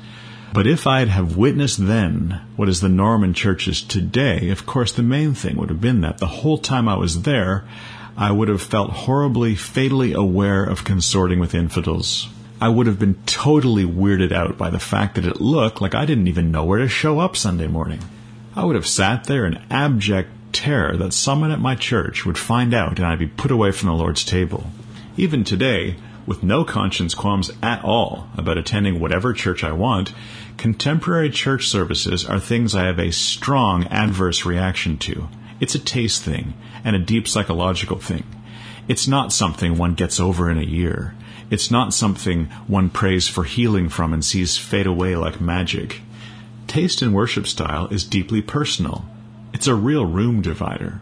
[0.53, 4.93] But if I'd have witnessed then what is the norm in churches today, of course
[4.93, 7.65] the main thing would have been that the whole time I was there,
[8.17, 12.29] I would have felt horribly, fatally aware of consorting with infidels.
[12.63, 16.05] I would have been totally weirded out by the fact that it looked like I
[16.05, 18.01] didn't even know where to show up Sunday morning.
[18.55, 22.75] I would have sat there in abject terror that someone at my church would find
[22.75, 24.67] out and I'd be put away from the Lord's table.
[25.17, 25.97] Even today,
[26.27, 30.13] with no conscience qualms at all about attending whatever church I want,
[30.59, 35.29] contemporary church services are things I have a strong adverse reaction to.
[35.61, 36.53] It's a taste thing
[36.85, 38.25] and a deep psychological thing.
[38.87, 41.15] It's not something one gets over in a year.
[41.51, 46.01] It's not something one prays for healing from and sees fade away like magic.
[46.69, 49.05] Taste in worship style is deeply personal.
[49.53, 51.01] It's a real room divider.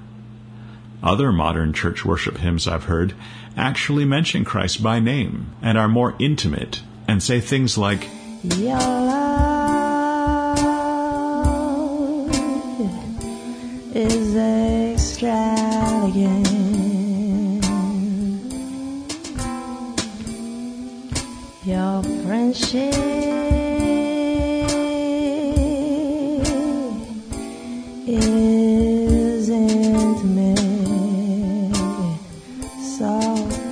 [1.03, 3.12] Other modern church worship hymns I've heard
[3.57, 8.09] actually mention Christ by name and are more intimate and say things like,
[8.43, 9.29] Your love
[13.95, 14.35] is
[14.95, 16.57] extravagant.
[21.69, 22.95] Your friendship
[28.07, 30.57] is intimate,
[32.97, 33.12] so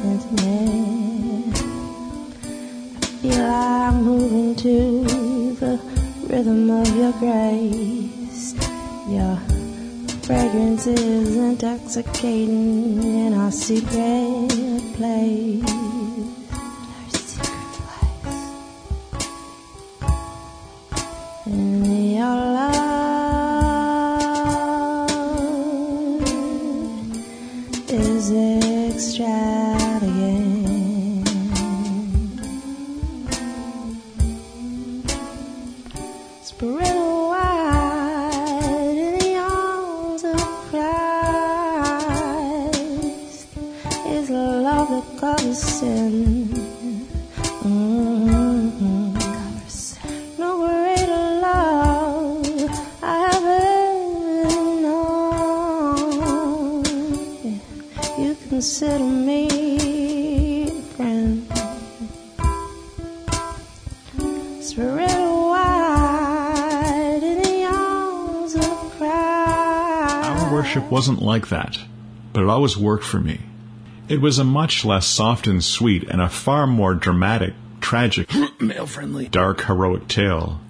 [0.04, 1.56] intimate.
[3.00, 5.04] I feel I'm moving to
[5.54, 5.80] the
[6.28, 8.54] rhythm of your grace.
[9.08, 9.36] Your
[10.26, 16.45] fragrance is intoxicating in our secret place.
[22.16, 22.85] 要了。
[58.86, 61.48] Consider me a friend.
[65.48, 69.02] Wide in the arms of.
[69.02, 71.78] Our worship wasn't like that,
[72.32, 73.40] but it always worked for me.
[74.08, 78.30] It was a much less soft and sweet and a far more dramatic, tragic,
[78.60, 80.60] male friendly, dark, heroic tale.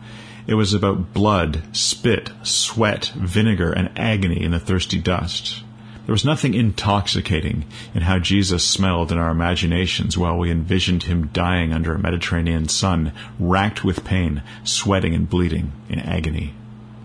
[0.47, 5.64] It was about blood, spit, sweat, vinegar, and agony in the thirsty dust.
[6.07, 11.31] There was nothing intoxicating in how Jesus smelled in our imaginations while we envisioned him
[11.33, 16.55] dying under a Mediterranean sun, racked with pain, sweating and bleeding in agony.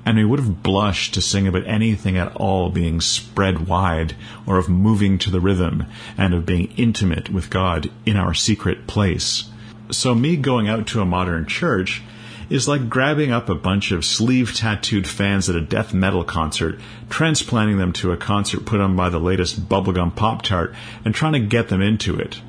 [0.06, 4.16] And we would have blushed to sing about anything at all being spread wide,
[4.46, 8.86] or of moving to the rhythm, and of being intimate with God in our secret
[8.86, 9.46] place.
[9.90, 12.04] So me going out to a modern church
[12.52, 16.78] is like grabbing up a bunch of sleeve tattooed fans at a death metal concert,
[17.10, 20.76] transplanting them to a concert put on by the latest bubblegum Pop Tart,
[21.06, 22.42] and trying to get them into it.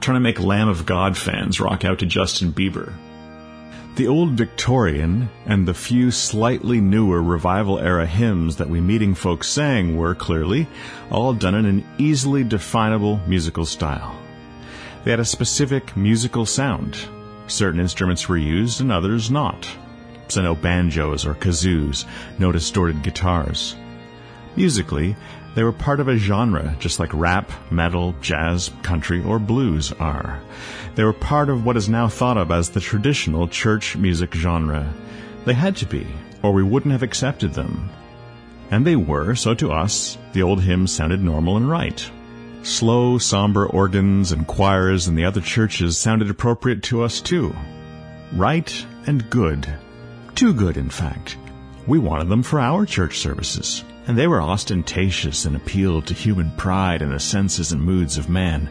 [0.00, 2.92] Trying to make Lamb of God fans rock out to Justin Bieber.
[3.94, 9.48] The old Victorian and the few slightly newer revival era hymns that we meeting folks
[9.48, 10.66] sang were clearly
[11.08, 14.20] all done in an easily definable musical style.
[15.04, 16.98] They had a specific musical sound.
[17.46, 19.68] Certain instruments were used and others not.
[20.28, 22.04] So no banjos or kazoos,
[22.38, 23.76] no distorted guitars.
[24.56, 25.14] Musically,
[25.54, 30.40] they were part of a genre, just like rap, metal, jazz, country, or blues are.
[30.96, 34.92] They were part of what is now thought of as the traditional church music genre.
[35.44, 36.06] They had to be,
[36.42, 37.88] or we wouldn't have accepted them.
[38.70, 42.10] And they were, so to us, the old hymns sounded normal and right.
[42.66, 47.54] Slow, somber organs and choirs in the other churches sounded appropriate to us too.
[48.32, 49.72] Right and good.
[50.34, 51.38] Too good, in fact.
[51.86, 53.84] We wanted them for our church services.
[54.06, 58.28] and they were ostentatious and appealed to human pride and the senses and moods of
[58.28, 58.68] man,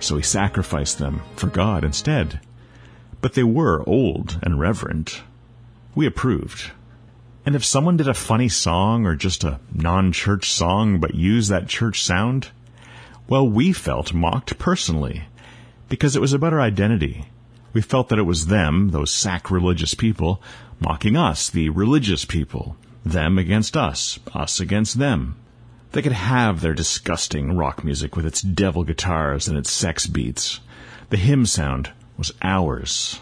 [0.00, 2.40] so we sacrificed them for God instead.
[3.20, 5.22] But they were old and reverent.
[5.94, 6.72] We approved.
[7.46, 11.68] And if someone did a funny song or just a non-church song but used that
[11.68, 12.48] church sound,
[13.28, 15.24] well, we felt mocked personally
[15.88, 17.26] because it was about our identity.
[17.72, 20.42] We felt that it was them, those sacrilegious people,
[20.80, 25.36] mocking us, the religious people, them against us, us against them.
[25.92, 30.60] They could have their disgusting rock music with its devil guitars and its sex beats.
[31.10, 33.20] The hymn sound was ours.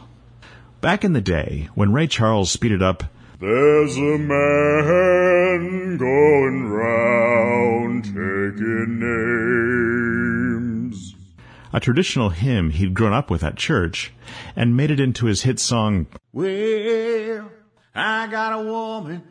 [0.81, 3.05] Back in the day, when Ray Charles speeded up,
[3.41, 9.80] There's a man going round taking names.
[11.73, 14.13] A traditional hymn he'd grown up with at church,
[14.57, 17.51] and made it into his hit song, Well,
[17.95, 19.23] I got a woman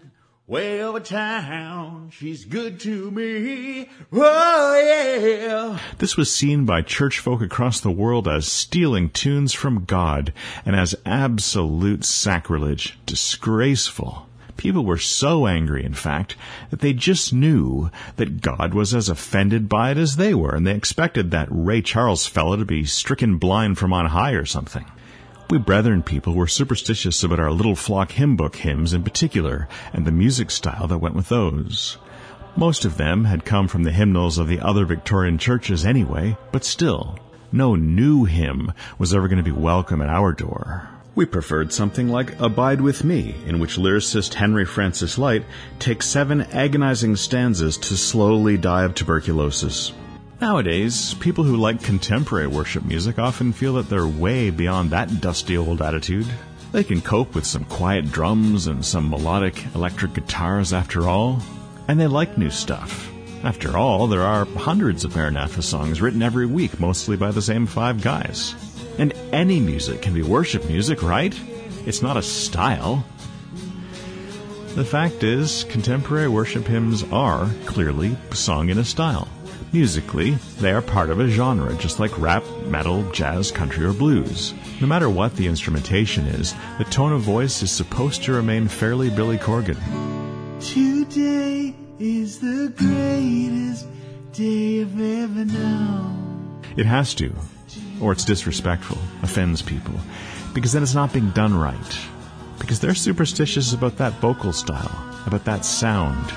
[0.48, 2.10] way over town.
[2.11, 3.88] She's good to me.
[4.11, 5.80] Oh, yeah.
[5.99, 10.34] This was seen by church folk across the world as stealing tunes from God
[10.66, 14.28] and as absolute sacrilege, disgraceful.
[14.60, 16.36] People were so angry, in fact,
[16.69, 20.68] that they just knew that God was as offended by it as they were, and
[20.68, 24.84] they expected that Ray Charles fellow to be stricken blind from on high or something.
[25.49, 30.03] We Brethren people were superstitious about our Little Flock hymn book hymns in particular, and
[30.03, 31.98] the music style that went with those.
[32.57, 36.65] Most of them had come from the hymnals of the other Victorian churches anyway, but
[36.65, 37.18] still,
[37.53, 40.90] no new hymn was ever going to be welcome at our door.
[41.20, 45.44] We preferred something like Abide With Me, in which lyricist Henry Francis Lyte
[45.78, 49.91] takes seven agonizing stanzas to slowly die of tuberculosis.
[50.40, 55.58] Nowadays, people who like contemporary worship music often feel that they're way beyond that dusty
[55.58, 56.28] old attitude.
[56.72, 61.44] They can cope with some quiet drums and some melodic electric guitars after all,
[61.90, 63.12] and they like new stuff.
[63.44, 67.66] After all, there are hundreds of Maranatha songs written every week, mostly by the same
[67.66, 68.56] five guys.
[68.99, 71.34] And any music can be worship music, right?
[71.85, 73.05] It's not a style.
[74.76, 79.30] The fact is, contemporary worship hymns are clearly sung in a style.
[79.71, 84.53] Musically, they are part of a genre, just like rap, metal, jazz, country, or blues.
[84.81, 89.09] No matter what the instrumentation is, the tone of voice is supposed to remain fairly
[89.09, 89.77] Billy Corgan.
[90.59, 93.88] Today is the greatest
[94.34, 96.61] day I've ever known.
[96.76, 97.34] It has to,
[98.01, 99.93] or it's disrespectful, offends people,
[100.53, 101.99] because then it's not being done right.
[102.59, 104.91] Because they're superstitious about that vocal style,
[105.26, 106.31] about that sound,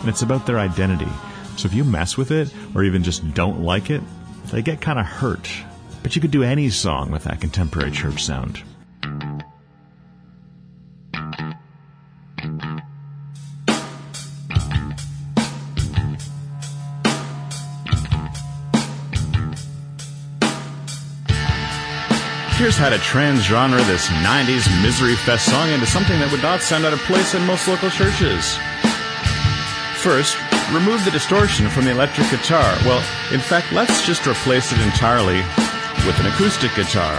[0.00, 1.10] and it's about their identity.
[1.56, 4.02] So if you mess with it, or even just don't like it,
[4.46, 5.50] they get kind of hurt.
[6.02, 8.62] But you could do any song with that contemporary church sound.
[22.58, 26.84] Here's how to trans-genre this 90s Misery Fest song into something that would not sound
[26.84, 28.58] out of place in most local churches.
[30.02, 30.36] First,
[30.74, 32.66] remove the distortion from the electric guitar.
[32.82, 32.98] Well,
[33.32, 35.38] in fact, let's just replace it entirely
[36.02, 37.14] with an acoustic guitar.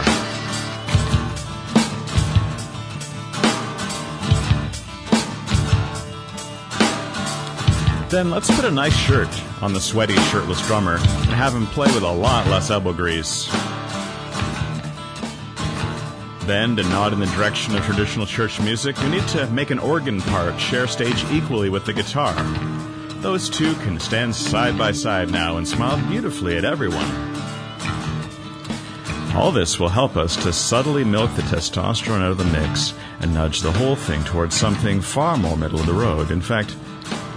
[8.10, 9.30] Then let's put a nice shirt
[9.62, 13.48] on the sweaty, shirtless drummer and have him play with a lot less elbow grease.
[16.50, 19.78] Bend and nod in the direction of traditional church music, we need to make an
[19.78, 22.34] organ part share stage equally with the guitar.
[23.22, 27.06] Those two can stand side by side now and smile beautifully at everyone.
[29.36, 33.32] All this will help us to subtly milk the testosterone out of the mix and
[33.32, 36.32] nudge the whole thing towards something far more middle of the road.
[36.32, 36.76] In fact,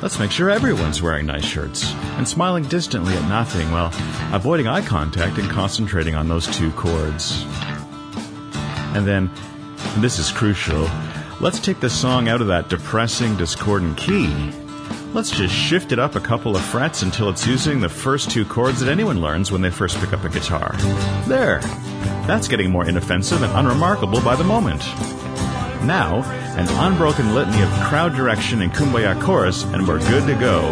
[0.00, 3.92] let's make sure everyone's wearing nice shirts and smiling distantly at nothing while
[4.34, 7.44] avoiding eye contact and concentrating on those two chords.
[8.94, 9.30] And then,
[9.98, 10.88] this is crucial,
[11.40, 14.52] let's take the song out of that depressing, discordant key.
[15.12, 18.46] Let's just shift it up a couple of frets until it's using the first two
[18.46, 20.74] chords that anyone learns when they first pick up a guitar.
[21.26, 21.60] There.
[22.26, 24.80] That's getting more inoffensive and unremarkable by the moment.
[25.84, 26.22] Now,
[26.56, 30.70] an unbroken litany of crowd direction and kumbaya chorus, and we're good to go.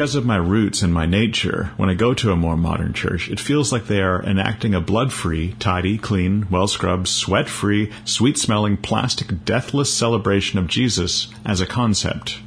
[0.00, 3.28] Because of my roots and my nature, when I go to a more modern church,
[3.28, 7.92] it feels like they are enacting a blood free, tidy, clean, well scrubbed, sweat free,
[8.06, 12.38] sweet smelling, plastic, deathless celebration of Jesus as a concept.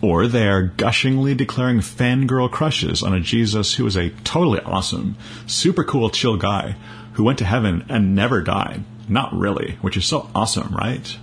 [0.00, 5.16] Or they are gushingly declaring fangirl crushes on a Jesus who is a totally awesome,
[5.46, 6.74] super cool, chill guy
[7.12, 8.82] who went to heaven and never died.
[9.10, 11.18] Not really, which is so awesome, right?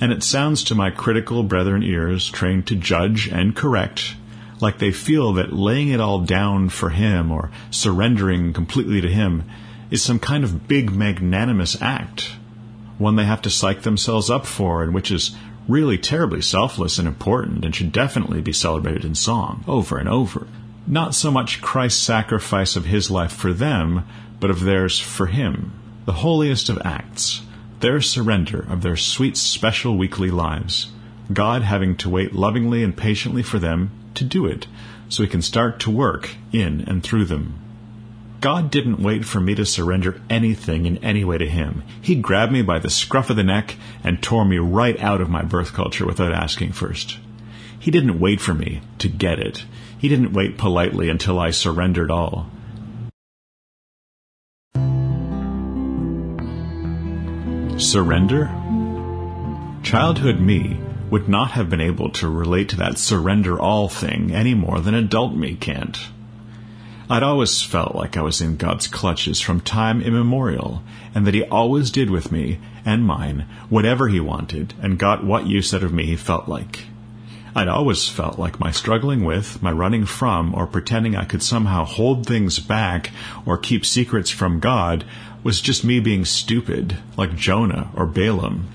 [0.00, 4.14] And it sounds to my critical brethren ears, trained to judge and correct,
[4.60, 9.44] like they feel that laying it all down for Him or surrendering completely to Him
[9.90, 12.30] is some kind of big magnanimous act,
[12.98, 15.34] one they have to psych themselves up for, and which is
[15.68, 20.46] really terribly selfless and important and should definitely be celebrated in song over and over.
[20.86, 24.04] Not so much Christ's sacrifice of His life for them,
[24.40, 25.72] but of theirs for Him,
[26.06, 27.42] the holiest of acts,
[27.80, 30.90] their surrender of their sweet special weekly lives,
[31.32, 34.66] God having to wait lovingly and patiently for them to do it
[35.08, 37.54] so he can start to work in and through them.
[38.40, 41.82] God didn't wait for me to surrender anything in any way to him.
[42.00, 45.28] He grabbed me by the scruff of the neck and tore me right out of
[45.28, 47.18] my birth culture without asking first.
[47.80, 49.64] He didn't wait for me to get it.
[49.98, 52.48] He didn't wait politely until I surrendered all.
[57.78, 58.46] Surrender?
[59.82, 60.78] Childhood me
[61.10, 64.94] would not have been able to relate to that surrender all thing any more than
[64.94, 65.98] adult me can't.
[67.10, 70.82] I'd always felt like I was in God's clutches from time immemorial,
[71.14, 75.46] and that He always did with me and mine whatever He wanted and got what
[75.46, 76.84] use out of me He felt like.
[77.54, 81.86] I'd always felt like my struggling with, my running from, or pretending I could somehow
[81.86, 83.10] hold things back
[83.46, 85.04] or keep secrets from God
[85.42, 88.68] was just me being stupid, like Jonah or Balaam,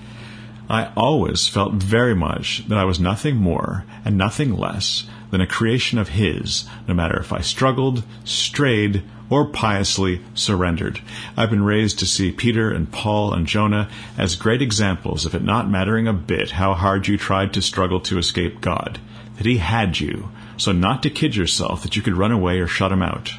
[0.68, 5.46] I always felt very much that I was nothing more and nothing less than a
[5.46, 11.00] creation of His, no matter if I struggled, strayed, or piously surrendered.
[11.36, 15.42] I've been raised to see Peter and Paul and Jonah as great examples of it
[15.42, 19.00] not mattering a bit how hard you tried to struggle to escape God,
[19.36, 22.66] that He had you, so not to kid yourself that you could run away or
[22.66, 23.34] shut Him out.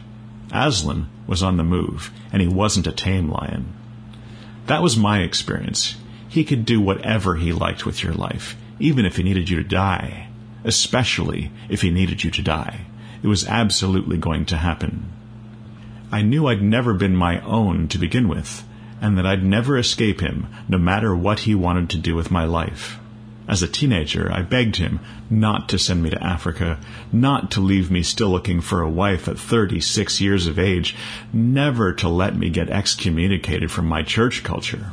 [0.52, 3.74] Aslan was on the move, and he wasn't a tame lion.
[4.68, 5.95] That was my experience.
[6.36, 9.64] He could do whatever he liked with your life, even if he needed you to
[9.64, 10.28] die.
[10.66, 12.82] Especially if he needed you to die.
[13.24, 15.06] It was absolutely going to happen.
[16.12, 18.66] I knew I'd never been my own to begin with,
[19.00, 22.44] and that I'd never escape him, no matter what he wanted to do with my
[22.44, 23.00] life.
[23.48, 25.00] As a teenager, I begged him
[25.30, 26.80] not to send me to Africa,
[27.14, 30.98] not to leave me still looking for a wife at 36 years of age,
[31.32, 34.92] never to let me get excommunicated from my church culture.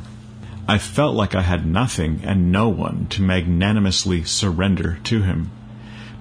[0.65, 5.51] I felt like I had nothing and no one to magnanimously surrender to him.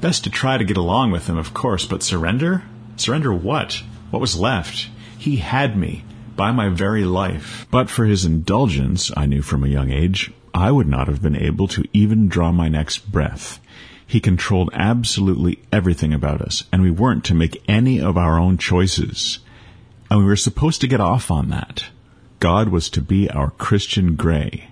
[0.00, 2.64] Best to try to get along with him, of course, but surrender?
[2.96, 3.82] Surrender what?
[4.10, 4.88] What was left?
[5.16, 6.04] He had me
[6.34, 7.66] by my very life.
[7.70, 11.36] But for his indulgence, I knew from a young age, I would not have been
[11.36, 13.60] able to even draw my next breath.
[14.04, 18.58] He controlled absolutely everything about us, and we weren't to make any of our own
[18.58, 19.38] choices.
[20.10, 21.84] And we were supposed to get off on that.
[22.42, 24.70] God was to be our Christian Grey.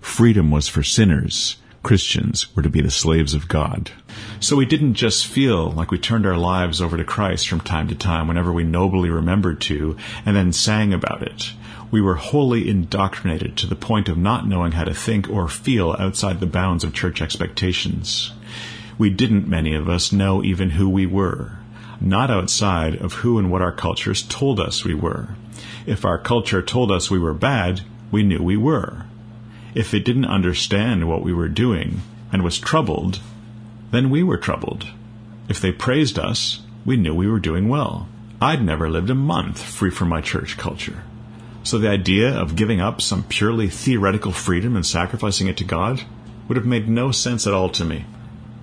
[0.00, 1.56] Freedom was for sinners.
[1.82, 3.90] Christians were to be the slaves of God.
[4.38, 7.88] So we didn't just feel like we turned our lives over to Christ from time
[7.88, 11.54] to time whenever we nobly remembered to and then sang about it.
[11.90, 15.96] We were wholly indoctrinated to the point of not knowing how to think or feel
[15.98, 18.30] outside the bounds of church expectations.
[18.96, 21.58] We didn't, many of us, know even who we were,
[22.00, 25.30] not outside of who and what our cultures told us we were.
[25.88, 29.06] If our culture told us we were bad, we knew we were.
[29.74, 33.20] If it didn't understand what we were doing and was troubled,
[33.90, 34.88] then we were troubled.
[35.48, 38.06] If they praised us, we knew we were doing well.
[38.38, 41.04] I'd never lived a month free from my church culture.
[41.62, 46.02] So the idea of giving up some purely theoretical freedom and sacrificing it to God
[46.48, 48.04] would have made no sense at all to me.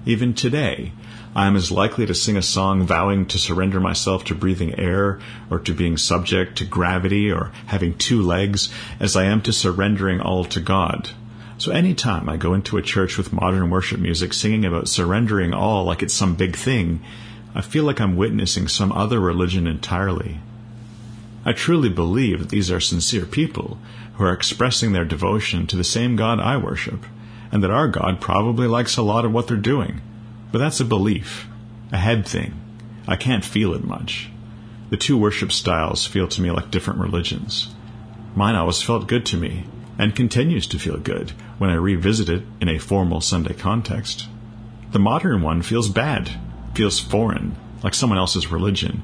[0.06, 0.92] Even today,
[1.36, 5.20] I am as likely to sing a song vowing to surrender myself to breathing air
[5.50, 8.70] or to being subject to gravity or having two legs
[9.02, 11.10] as I am to surrendering all to God.
[11.58, 15.54] So any time I go into a church with modern worship music singing about surrendering
[15.54, 17.02] all like it's some big thing,
[17.54, 20.40] I feel like I'm witnessing some other religion entirely.
[21.44, 23.78] I truly believe that these are sincere people
[24.14, 27.06] who are expressing their devotion to the same God I worship,
[27.52, 30.00] and that our God probably likes a lot of what they're doing.
[30.56, 31.50] But that's a belief,
[31.92, 32.54] a head thing.
[33.10, 34.30] I can't feel it much.
[34.90, 37.76] The two worship styles feel to me like different religions.
[38.38, 39.66] Mine always felt good to me,
[40.00, 44.30] and continues to feel good when I revisit it in a formal Sunday context.
[44.94, 46.32] The modern one feels bad.
[46.74, 49.04] feels foreign, like someone else's religion,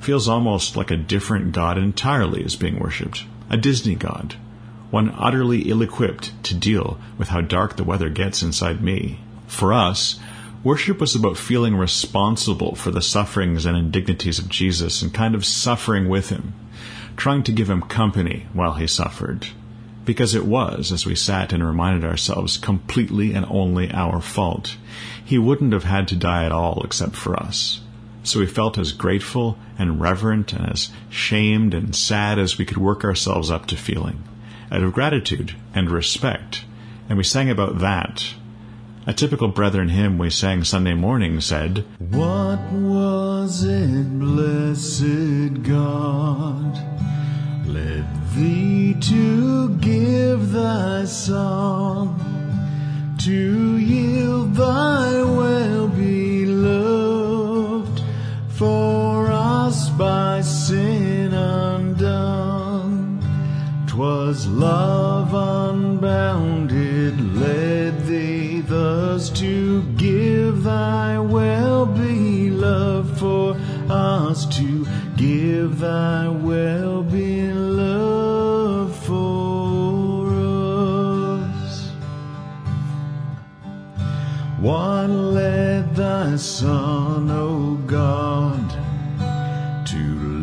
[0.00, 4.34] feels almost like a different god entirely is being worshipped, a Disney god,
[4.90, 9.20] one utterly ill equipped to deal with how dark the weather gets inside me.
[9.46, 10.18] For us,
[10.64, 15.44] worship was about feeling responsible for the sufferings and indignities of Jesus and kind of
[15.44, 16.54] suffering with him,
[17.16, 19.46] trying to give him company while he suffered.
[20.04, 24.76] Because it was, as we sat and reminded ourselves, completely and only our fault.
[25.24, 27.80] He wouldn't have had to die at all except for us.
[28.22, 32.78] So we felt as grateful and reverent and as shamed and sad as we could
[32.78, 34.22] work ourselves up to feeling,
[34.72, 36.64] out of gratitude and respect.
[37.08, 38.34] And we sang about that.
[39.08, 46.76] A typical Brethren hymn we sang Sunday morning said, What was it, blessed God,
[47.66, 48.04] led
[48.34, 52.20] thee to give thy song,
[53.20, 57.08] to yield thy well beloved
[58.50, 61.77] for us by sin undone?
[63.98, 73.56] 'Twas love unbounded led thee thus to give thy well beloved for
[73.90, 74.86] us to
[75.16, 80.28] give thy well beloved for
[81.48, 81.90] us.
[84.60, 88.70] What led thy Son, O God,
[89.88, 89.98] to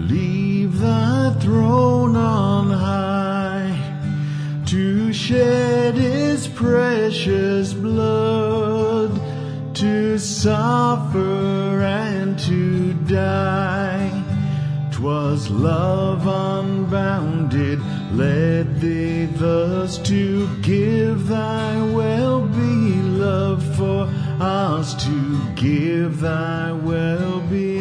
[0.10, 2.05] leave thy throne
[5.28, 9.10] shed his precious blood,
[9.74, 14.12] to suffer and to die?
[14.92, 17.80] 'Twas love unbounded
[18.14, 24.08] led thee thus to give thy well beloved for
[24.40, 25.18] us to
[25.56, 27.75] give thy well beloved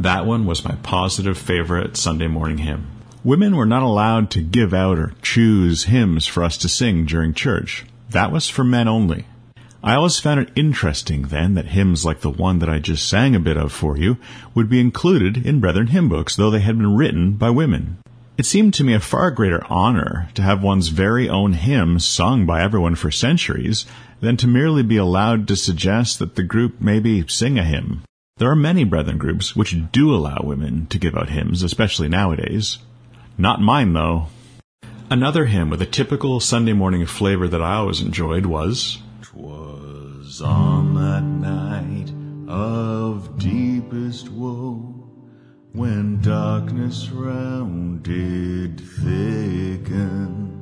[0.00, 2.86] That one was my positive favorite Sunday morning hymn.
[3.22, 7.34] Women were not allowed to give out or choose hymns for us to sing during
[7.34, 7.84] church.
[8.08, 9.26] That was for men only.
[9.84, 13.34] I always found it interesting then that hymns like the one that I just sang
[13.34, 14.16] a bit of for you
[14.54, 17.98] would be included in Brethren hymn books, though they had been written by women.
[18.38, 22.46] It seemed to me a far greater honor to have one's very own hymn sung
[22.46, 23.84] by everyone for centuries
[24.22, 28.02] than to merely be allowed to suggest that the group maybe sing a hymn.
[28.40, 32.78] There are many brethren groups which do allow women to give out hymns, especially nowadays.
[33.36, 34.28] Not mine, though.
[35.10, 40.94] Another hymn with a typical Sunday morning flavor that I always enjoyed was Twas on
[40.94, 42.14] that night
[42.48, 45.10] of deepest woe,
[45.72, 50.58] when darkness round did thicken,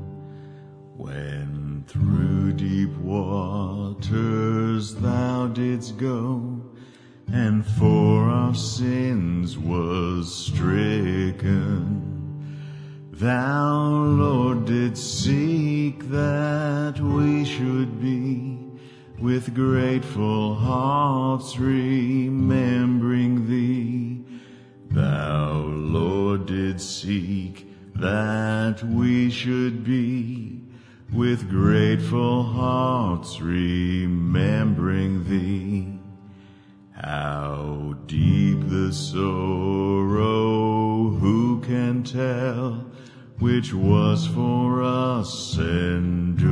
[0.97, 6.58] when through deep waters thou didst go,
[7.33, 12.05] and for our sins was stricken.
[13.13, 18.59] Thou, Lord, didst seek that we should be
[19.19, 24.25] with grateful hearts remembering thee.
[24.91, 27.67] Thou, Lord, didst seek
[27.97, 30.63] that we should be
[31.13, 35.98] with grateful hearts remembering thee.
[37.05, 40.25] How deep the sorrow,
[41.11, 42.85] who can tell,
[43.39, 46.45] which was for us endured?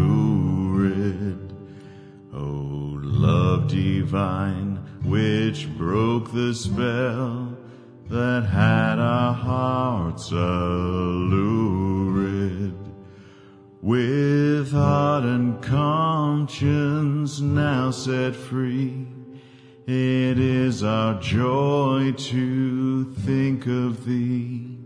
[2.33, 7.59] O love divine, which broke the spell
[8.09, 11.27] that had our hearts allured.
[13.83, 19.09] With heart and conscience now set free,
[19.87, 24.77] it is our joy to think of thee.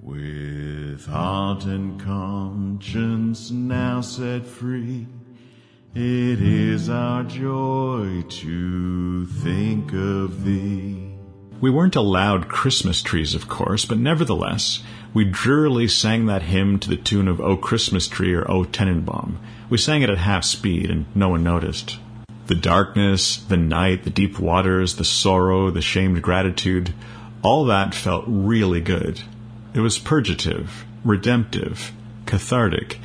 [0.00, 5.06] With heart and conscience now set free,
[5.94, 11.14] it is our joy to think of thee.
[11.62, 14.82] We weren't allowed Christmas trees, of course, but nevertheless,
[15.14, 19.38] we drearily sang that hymn to the tune of O Christmas Tree or O Tannenbaum.
[19.70, 21.98] We sang it at half speed, and no one noticed.
[22.52, 26.92] The darkness, the night, the deep waters, the sorrow, the shamed gratitude,
[27.40, 29.22] all that felt really good.
[29.72, 31.92] It was purgative, redemptive,
[32.26, 32.98] cathartic,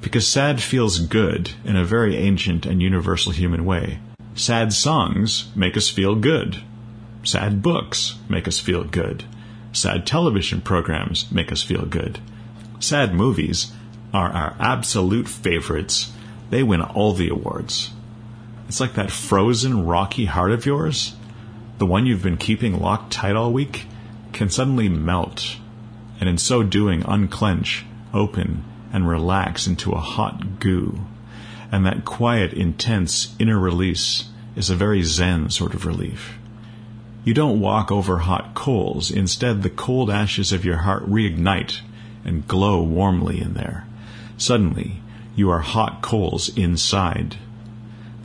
[0.00, 3.98] because sad feels good in a very ancient and universal human way.
[4.34, 6.62] Sad songs make us feel good.
[7.22, 9.24] Sad books make us feel good.
[9.74, 12.18] Sad television programs make us feel good.
[12.80, 13.72] Sad movies
[14.14, 16.14] are our absolute favorites
[16.48, 17.90] they win all the awards.
[18.68, 21.14] It's like that frozen, rocky heart of yours,
[21.78, 23.86] the one you've been keeping locked tight all week,
[24.32, 25.56] can suddenly melt,
[26.20, 31.00] and in so doing unclench, open, and relax into a hot goo.
[31.70, 36.38] And that quiet, intense inner release is a very zen sort of relief.
[37.24, 39.10] You don't walk over hot coals.
[39.10, 41.80] Instead, the cold ashes of your heart reignite
[42.24, 43.86] and glow warmly in there.
[44.38, 45.02] Suddenly,
[45.34, 47.36] you are hot coals inside.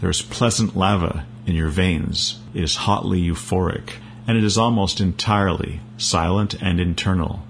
[0.02, 2.40] There is pleasant lava in your veins.
[2.56, 7.44] It is hotly euphoric, and it is almost entirely silent and internal.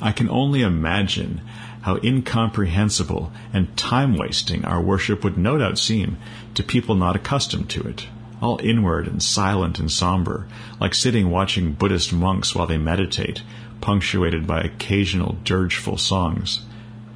[0.00, 1.42] I can only imagine
[1.82, 6.16] how incomprehensible and time wasting our worship would no doubt seem
[6.54, 8.08] to people not accustomed to it.
[8.40, 10.48] All inward and silent and somber,
[10.80, 13.42] like sitting watching Buddhist monks while they meditate,
[13.80, 16.62] punctuated by occasional dirgeful songs.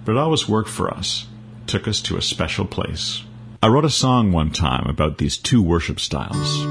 [0.04, 1.26] But it always worked for us,
[1.62, 3.24] it took us to a special place.
[3.62, 6.66] I wrote a song one time about these two worship styles.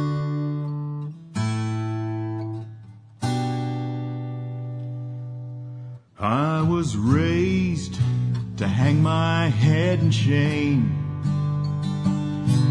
[6.19, 7.95] I was raised
[8.57, 11.01] to hang my head in shame.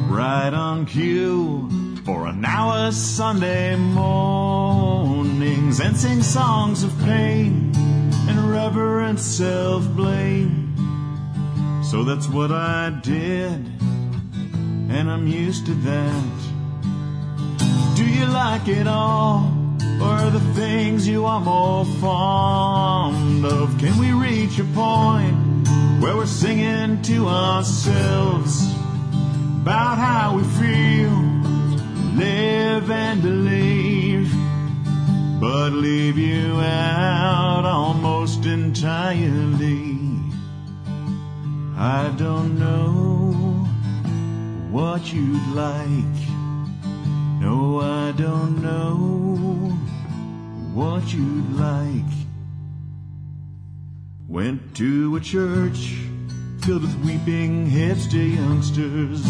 [0.09, 1.69] Right on cue
[2.05, 5.01] for an hour Sunday mornings
[5.81, 7.73] and sing songs of pain
[8.29, 10.71] and reverent self blame.
[11.83, 13.74] So that's what I did,
[14.91, 16.35] and I'm used to that.
[17.97, 19.53] Do you like it all?
[20.03, 23.79] Or the things you are more fond of?
[23.79, 25.69] Can we reach a point
[26.01, 28.63] where we're singing to ourselves
[29.63, 31.17] about how we feel,
[32.17, 34.31] live and believe,
[35.41, 39.97] but leave you out almost entirely?
[41.77, 43.54] I don't know
[44.75, 46.21] what you'd like.
[47.41, 49.71] No, I don't know
[50.75, 52.13] what you'd like.
[54.27, 55.95] Went to a church
[56.63, 59.23] filled with weeping hipster youngsters,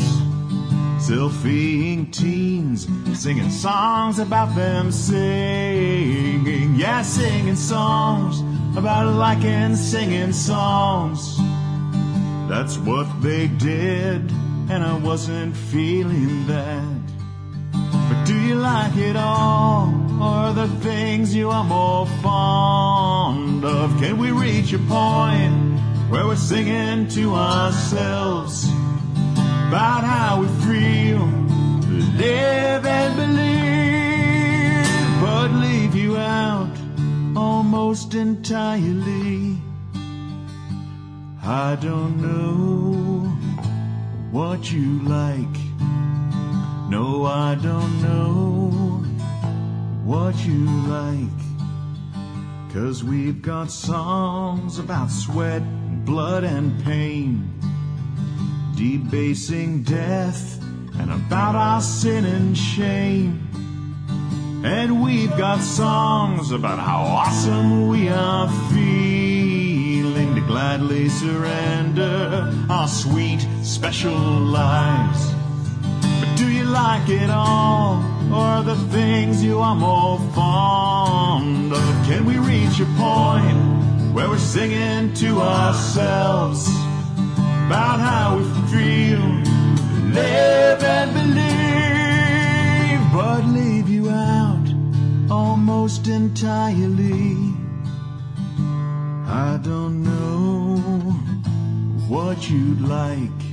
[0.97, 6.75] selfieing teens, singing songs about them singing.
[6.75, 8.41] Yeah, singing songs
[8.79, 11.37] about liking singing songs.
[12.49, 14.33] That's what they did,
[14.71, 17.03] and I wasn't feeling that.
[18.09, 19.93] But do you like it all?
[20.23, 23.91] Or the things you are more fond of?
[24.01, 25.79] Can we reach a point
[26.11, 28.69] where we're singing to ourselves
[29.69, 31.27] about how we feel,
[32.17, 34.87] live and believe,
[35.21, 36.75] but leave you out
[37.37, 39.59] almost entirely?
[41.43, 43.14] I don't know
[44.35, 45.57] what you like.
[46.91, 48.69] No, I don't know
[50.03, 51.41] what you like.
[52.73, 55.63] Cause we've got songs about sweat,
[56.05, 57.49] blood, and pain,
[58.75, 60.61] debasing death,
[60.99, 63.39] and about our sin and shame.
[64.65, 73.47] And we've got songs about how awesome we are feeling to gladly surrender our sweet,
[73.65, 75.33] special lives.
[76.21, 78.05] But do you like it all?
[78.33, 82.07] Or the things you are more fond of?
[82.07, 83.57] Can we reach a point
[84.15, 86.69] where we're singing to ourselves
[87.67, 89.25] about how we feel,
[90.13, 94.67] live and believe, but leave you out
[95.31, 97.55] almost entirely?
[99.27, 100.77] I don't know
[102.09, 103.44] what you'd like.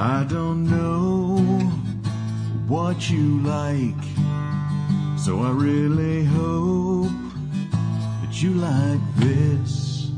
[0.00, 1.38] I don't know
[2.68, 4.04] what you like.
[5.18, 7.10] So I really hope
[8.22, 10.12] that you like this.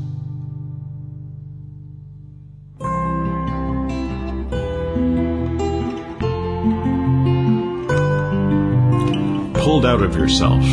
[9.63, 10.63] Pulled out of yourself.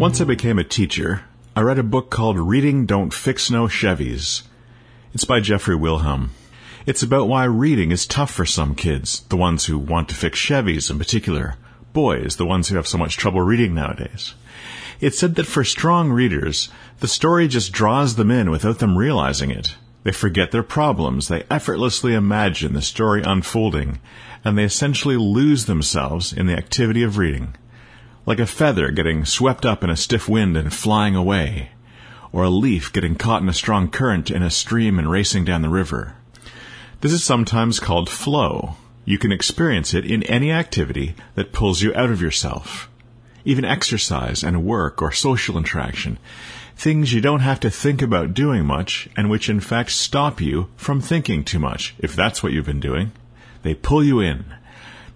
[0.00, 1.24] Once I became a teacher,
[1.54, 4.44] I read a book called Reading Don't Fix No Chevys.
[5.12, 6.30] It's by Jeffrey Wilhelm.
[6.84, 10.36] It's about why reading is tough for some kids, the ones who want to fix
[10.36, 11.54] Chevys in particular,
[11.92, 14.34] boys, the ones who have so much trouble reading nowadays.
[15.00, 19.52] It said that for strong readers, the story just draws them in without them realizing
[19.52, 19.76] it.
[20.02, 24.00] They forget their problems, they effortlessly imagine the story unfolding,
[24.44, 27.54] and they essentially lose themselves in the activity of reading.
[28.26, 31.70] Like a feather getting swept up in a stiff wind and flying away,
[32.32, 35.62] or a leaf getting caught in a strong current in a stream and racing down
[35.62, 36.16] the river.
[37.02, 38.76] This is sometimes called flow.
[39.04, 42.88] You can experience it in any activity that pulls you out of yourself.
[43.44, 46.20] Even exercise and work or social interaction.
[46.76, 50.68] Things you don't have to think about doing much and which in fact stop you
[50.76, 53.10] from thinking too much, if that's what you've been doing.
[53.64, 54.44] They pull you in.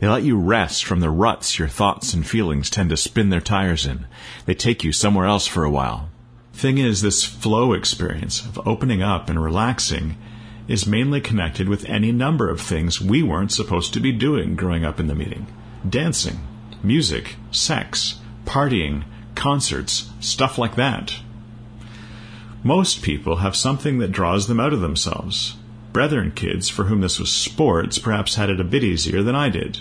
[0.01, 3.41] They let you rest from the ruts your thoughts and feelings tend to spin their
[3.41, 4.07] tires in.
[4.45, 6.09] They take you somewhere else for a while.
[6.53, 10.17] Thing is, this flow experience of opening up and relaxing
[10.69, 14.85] is mainly connected with any number of things we weren't supposed to be doing growing
[14.85, 15.47] up in the meeting
[15.89, 16.41] dancing,
[16.83, 19.05] music, sex, partying,
[19.35, 21.15] concerts, stuff like that.
[22.65, 25.57] Most people have something that draws them out of themselves.
[25.93, 29.49] Brethren kids, for whom this was sports, perhaps had it a bit easier than I
[29.49, 29.79] did.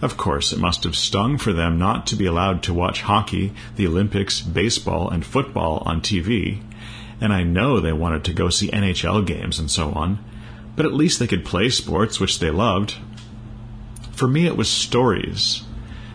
[0.00, 3.52] Of course, it must have stung for them not to be allowed to watch hockey,
[3.76, 6.60] the Olympics, baseball, and football on TV.
[7.20, 10.18] And I know they wanted to go see NHL games and so on.
[10.76, 12.96] But at least they could play sports, which they loved.
[14.12, 15.62] For me, it was stories.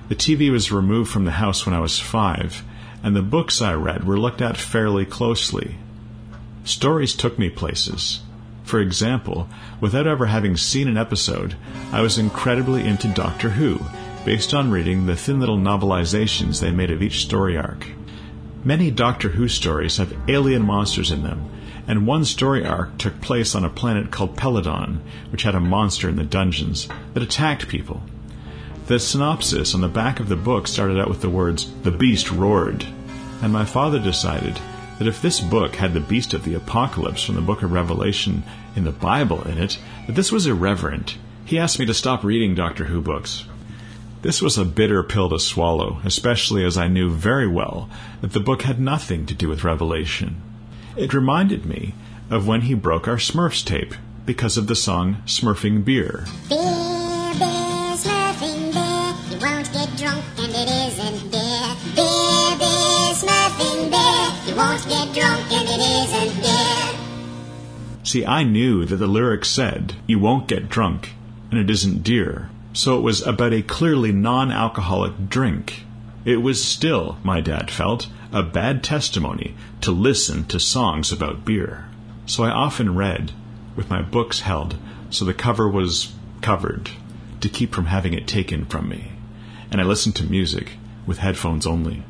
[0.10, 2.64] The TV was removed from the house when I was five,
[3.04, 5.78] and the books I read were looked at fairly closely.
[6.64, 8.22] Stories took me places.
[8.64, 9.48] For example,
[9.80, 11.56] without ever having seen an episode,
[11.92, 13.80] I was incredibly into Doctor Who,
[14.26, 17.86] based on reading the thin little novelizations they made of each story arc.
[18.66, 21.48] Many Doctor Who stories have alien monsters in them,
[21.88, 26.10] and one story arc took place on a planet called Peladon, which had a monster
[26.10, 28.02] in the dungeons that attacked people.
[28.88, 32.32] The synopsis on the back of the book started out with the words, The Beast
[32.32, 32.88] Roared,
[33.40, 34.60] and my father decided
[34.98, 38.42] that if this book had the beast of the apocalypse from the book of Revelation
[38.76, 39.78] in the Bible in it,
[40.08, 41.20] that this was irreverent.
[41.46, 43.46] He asked me to stop reading Doctor Who books.
[44.26, 47.88] This was a bitter pill to swallow, especially as I knew very well
[48.22, 50.42] that the book had nothing to do with Revelation.
[50.98, 51.94] It reminded me
[52.32, 53.94] of when he broke our Smurfs tape
[54.26, 56.26] because of the song Smurfing Beer.
[56.50, 56.58] Beer,
[57.38, 59.14] beer, smurfing beer.
[59.30, 61.76] You won't get drunk and it isn't beer.
[61.94, 64.50] Beer, beer, smurfing beer.
[64.50, 67.00] You won't get drunk and it isn't beer.
[68.02, 71.12] See, I knew that the lyrics said, You won't get drunk,
[71.52, 72.50] and it isn't dear.
[72.76, 75.86] So it was about a clearly non alcoholic drink.
[76.26, 81.86] It was still, my dad felt, a bad testimony to listen to songs about beer.
[82.26, 83.32] So I often read,
[83.78, 84.76] with my books held
[85.10, 86.90] so the cover was covered,
[87.40, 89.14] to keep from having it taken from me.
[89.72, 90.74] And I listened to music,
[91.08, 92.04] with headphones only.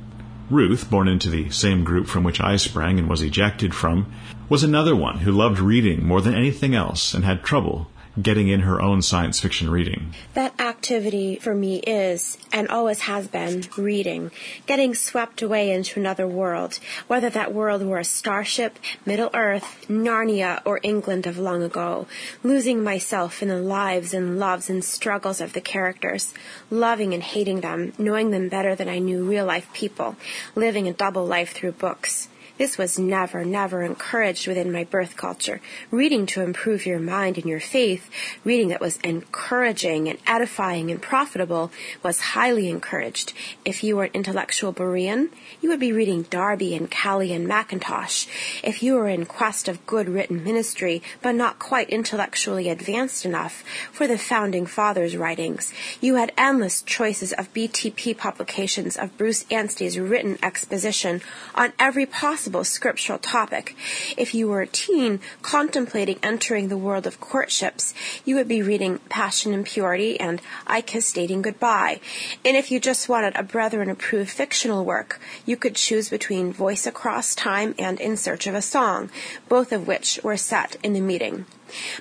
[0.50, 4.12] Ruth, born into the same group from which I sprang and was ejected from,
[4.50, 8.62] was another one who loved reading more than anything else and had trouble getting in
[8.62, 10.14] her own science fiction reading.
[10.34, 14.32] That activity for me is, and always has been, reading.
[14.66, 20.62] Getting swept away into another world, whether that world were a starship, Middle Earth, Narnia,
[20.66, 22.08] or England of long ago.
[22.44, 26.34] Losing myself in the lives and loves and struggles of the characters.
[26.70, 30.16] Loving and hating them, knowing them better than I knew real life people.
[30.56, 32.30] Living a double life through books.
[32.58, 35.60] This was never, never encouraged within my birth culture.
[35.92, 38.10] Reading to improve your mind and your faith,
[38.46, 41.70] reading that was encouraging and edifying and profitable,
[42.02, 43.34] was highly encouraged.
[43.66, 48.26] If you were an intellectual Berean, you would be reading Darby and Kelly and Mackintosh.
[48.64, 53.66] If you were in quest of good written ministry, but not quite intellectually advanced enough
[53.92, 60.00] for the founding fathers' writings, you had endless choices of BTP publications of Bruce Anstey's
[60.00, 61.20] written exposition
[61.54, 63.76] on every possible possible scriptural topic.
[64.18, 67.92] If you were a teen contemplating entering the world of courtships,
[68.24, 72.02] you would be reading Passion and Purity and I Kiss Dating Goodbye.
[72.46, 76.86] And if you just wanted a brethren approved fictional work, you could choose between Voice
[76.86, 79.10] Across Time and In Search of a Song,
[79.50, 81.48] both of which were set in the meeting.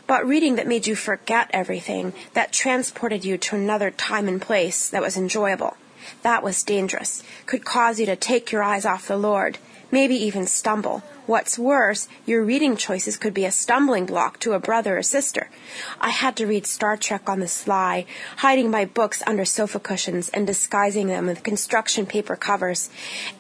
[0.07, 4.91] But reading that made you forget everything, that transported you to another time and place
[4.91, 5.79] that was enjoyable.
[6.21, 9.57] That was dangerous, could cause you to take your eyes off the Lord
[9.95, 11.05] maybe even stumble.
[11.27, 15.49] What's worse, your reading choices could be a stumbling block to a brother or sister.
[16.01, 18.05] I had to read Star Trek on the sly,
[18.39, 22.91] hiding my books under sofa cushions and disguising them with construction paper covers.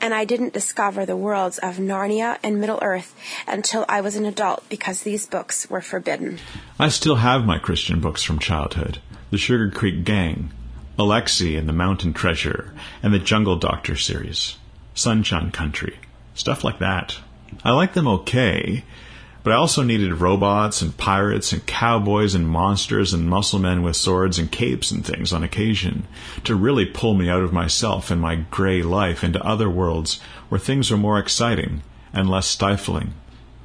[0.00, 3.14] And I didn't discover the worlds of Narnia and Middle Earth
[3.48, 6.38] until I was an adult because these books were forbidden.
[6.78, 9.00] I still have my Christian books from childhood
[9.32, 10.52] The Sugar Creek Gang,
[10.96, 14.56] Alexi and the Mountain Treasure, and the Jungle Doctor series,
[14.94, 15.98] Sunshine Country.
[16.34, 17.18] Stuff like that.
[17.64, 18.84] I like them okay,
[19.44, 23.94] but I also needed robots and pirates and cowboys and monsters and muscle men with
[23.94, 26.06] swords and capes and things on occasion
[26.44, 30.58] to really pull me out of myself and my gray life into other worlds where
[30.58, 31.82] things are more exciting
[32.12, 33.12] and less stifling.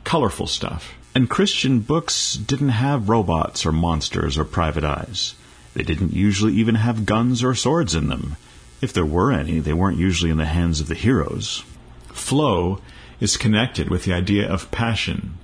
[0.03, 0.95] Colorful stuff.
[1.15, 5.33] And Christian books didn't have robots or monsters or private eyes.
[5.73, 8.35] They didn't usually even have guns or swords in them.
[8.81, 11.63] If there were any, they weren't usually in the hands of the heroes.
[12.13, 12.81] Flow
[13.19, 15.37] is connected with the idea of passion.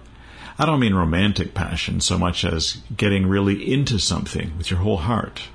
[0.57, 4.97] I don't mean romantic passion so much as getting really into something with your whole
[4.97, 5.49] heart.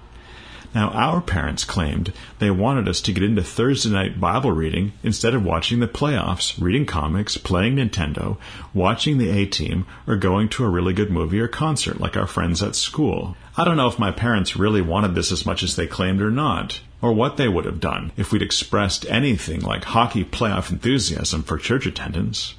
[0.73, 5.35] Now, our parents claimed they wanted us to get into Thursday night Bible reading instead
[5.35, 8.37] of watching the playoffs, reading comics, playing Nintendo,
[8.73, 12.29] watching the A Team, or going to a really good movie or concert like our
[12.29, 13.37] friends at school.
[13.57, 16.31] I don't know if my parents really wanted this as much as they claimed or
[16.31, 21.43] not, or what they would have done if we'd expressed anything like hockey playoff enthusiasm
[21.43, 22.55] for church attendance.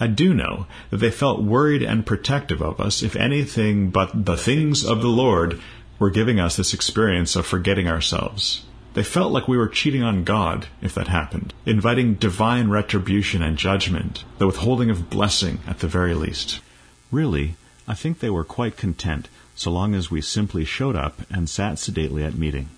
[0.00, 4.36] I do know that they felt worried and protective of us if anything but the
[4.36, 5.60] things of the Lord
[5.98, 8.64] were giving us this experience of forgetting ourselves.
[8.94, 13.56] They felt like we were cheating on God if that happened, inviting divine retribution and
[13.56, 16.60] judgment, the withholding of blessing at the very least.
[17.10, 21.50] Really, I think they were quite content so long as we simply showed up and
[21.50, 22.68] sat sedately at meeting.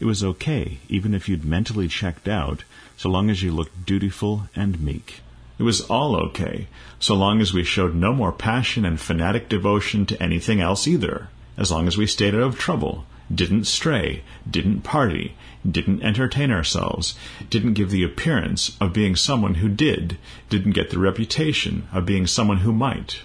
[0.00, 2.64] It was okay, even if you'd mentally checked out,
[2.96, 5.20] so long as you looked dutiful and meek.
[5.58, 6.66] It was all okay,
[6.98, 11.28] so long as we showed no more passion and fanatic devotion to anything else either
[11.56, 15.34] as long as we stayed out of trouble, didn't stray, didn't party,
[15.68, 17.14] didn't entertain ourselves,
[17.48, 20.18] didn't give the appearance of being someone who did,
[20.50, 23.20] didn't get the reputation of being someone who might.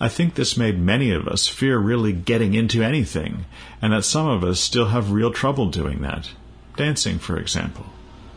[0.00, 3.44] I think this made many of us fear really getting into anything,
[3.80, 6.30] and that some of us still have real trouble doing that.
[6.76, 7.86] Dancing, for example,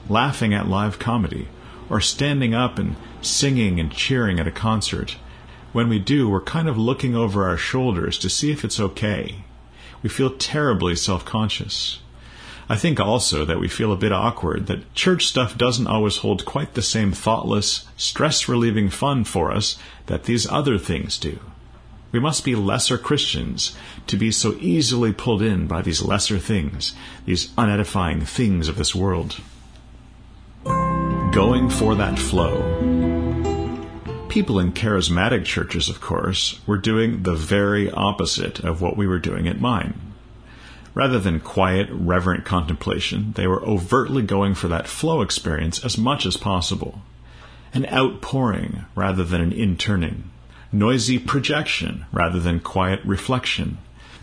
[0.08, 1.48] laughing at live comedy,
[1.90, 5.18] or standing up and singing and cheering at a concert
[5.72, 9.44] when we do, we're kind of looking over our shoulders to see if it's okay.
[10.02, 12.00] We feel terribly self conscious.
[12.72, 16.46] I think also that we feel a bit awkward that church stuff doesn't always hold
[16.46, 21.40] quite the same thoughtless, stress relieving fun for us that these other things do.
[22.12, 23.76] We must be lesser Christians
[24.08, 26.94] to be so easily pulled in by these lesser things,
[27.26, 29.40] these unedifying things of this world.
[30.64, 33.29] Going for that flow.
[34.30, 39.18] People in charismatic churches, of course, were doing the very opposite of what we were
[39.18, 40.00] doing at mine.
[40.94, 46.28] Rather than quiet, reverent contemplation, they were overtly going for that flow experience as much
[46.28, 47.02] as possible.
[47.74, 50.30] An outpouring rather than an inturning.
[50.72, 53.80] Noisy projection rather than quiet reflection.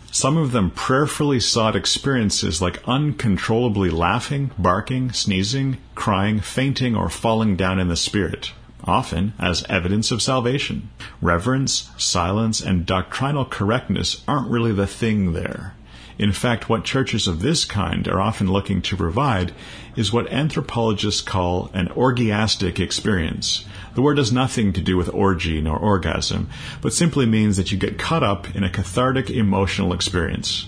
[0.09, 7.57] Some of them prayerfully sought experiences like uncontrollably laughing, barking, sneezing, crying, fainting, or falling
[7.57, 8.53] down in the spirit
[8.83, 10.89] often as evidence of salvation.
[11.21, 15.73] Reverence, silence, and doctrinal correctness aren't really the thing there.
[16.19, 19.53] In fact, what churches of this kind are often looking to provide
[19.95, 23.65] is what anthropologists call an orgiastic experience.
[23.93, 26.49] The word has nothing to do with orgy nor orgasm,
[26.81, 30.67] but simply means that you get caught up in a cathartic emotional experience.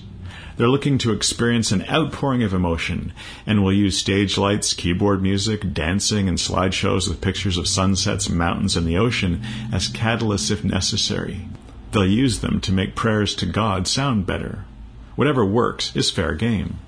[0.60, 3.14] They're looking to experience an outpouring of emotion
[3.46, 8.76] and will use stage lights, keyboard music, dancing, and slideshows with pictures of sunsets, mountains,
[8.76, 11.48] and the ocean as catalysts if necessary.
[11.94, 14.66] They'll use them to make prayers to God sound better.
[15.16, 16.80] Whatever works is fair game.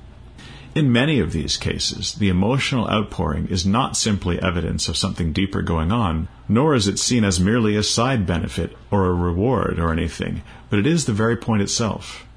[0.75, 5.61] In many of these cases, the emotional outpouring is not simply evidence of something deeper
[5.61, 9.93] going on, nor is it seen as merely a side benefit or a reward or
[9.93, 12.27] anything, but it is the very point itself.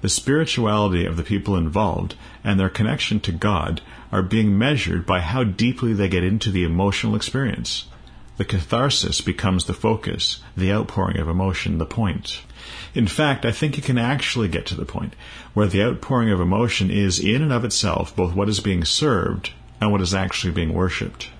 [0.00, 3.80] The spirituality of the people involved and their connection to God
[4.12, 7.86] are being measured by how deeply they get into the emotional experience.
[8.36, 12.42] The catharsis becomes the focus, the outpouring of emotion the point.
[12.94, 15.14] In fact, I think it can actually get to the point
[15.52, 19.50] where the outpouring of emotion is in and of itself both what is being served
[19.80, 21.30] and what is actually being worshipped.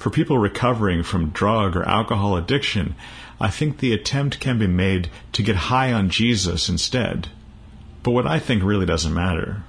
[0.00, 2.96] For people recovering from drug or alcohol addiction,
[3.40, 7.28] I think the attempt can be made to get high on Jesus instead
[8.08, 9.64] but what I think really doesn't matter.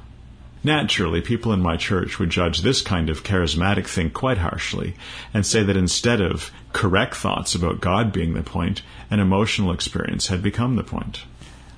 [0.64, 4.96] Naturally, people in my church would judge this kind of charismatic thing quite harshly
[5.34, 10.28] and say that instead of correct thoughts about God being the point, an emotional experience
[10.28, 11.24] had become the point.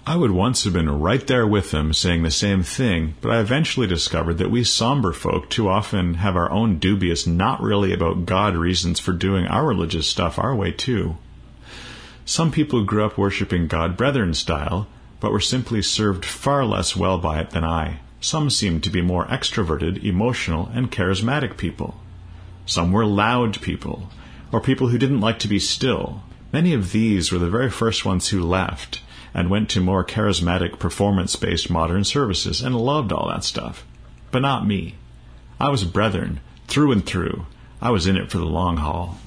[0.05, 3.39] I would once have been right there with them saying the same thing, but I
[3.39, 8.27] eventually discovered that we somber folk too often have our own dubious, not really about
[8.27, 11.17] God reasons for doing our religious stuff our way too.
[12.23, 14.85] Some people grew up worshiping God brethren style,
[15.21, 17.99] but were simply served far less well by it than I.
[18.19, 22.01] Some seemed to be more extroverted, emotional, and charismatic people.
[22.65, 24.09] Some were loud people,
[24.51, 26.23] or people who didn't like to be still.
[26.51, 29.01] Many of these were the very first ones who left
[29.33, 33.85] and went to more charismatic, performance based modern services and loved all that stuff.
[34.31, 34.95] But not me.
[35.59, 37.45] I was brethren, through and through.
[37.81, 39.19] I was in it for the long haul.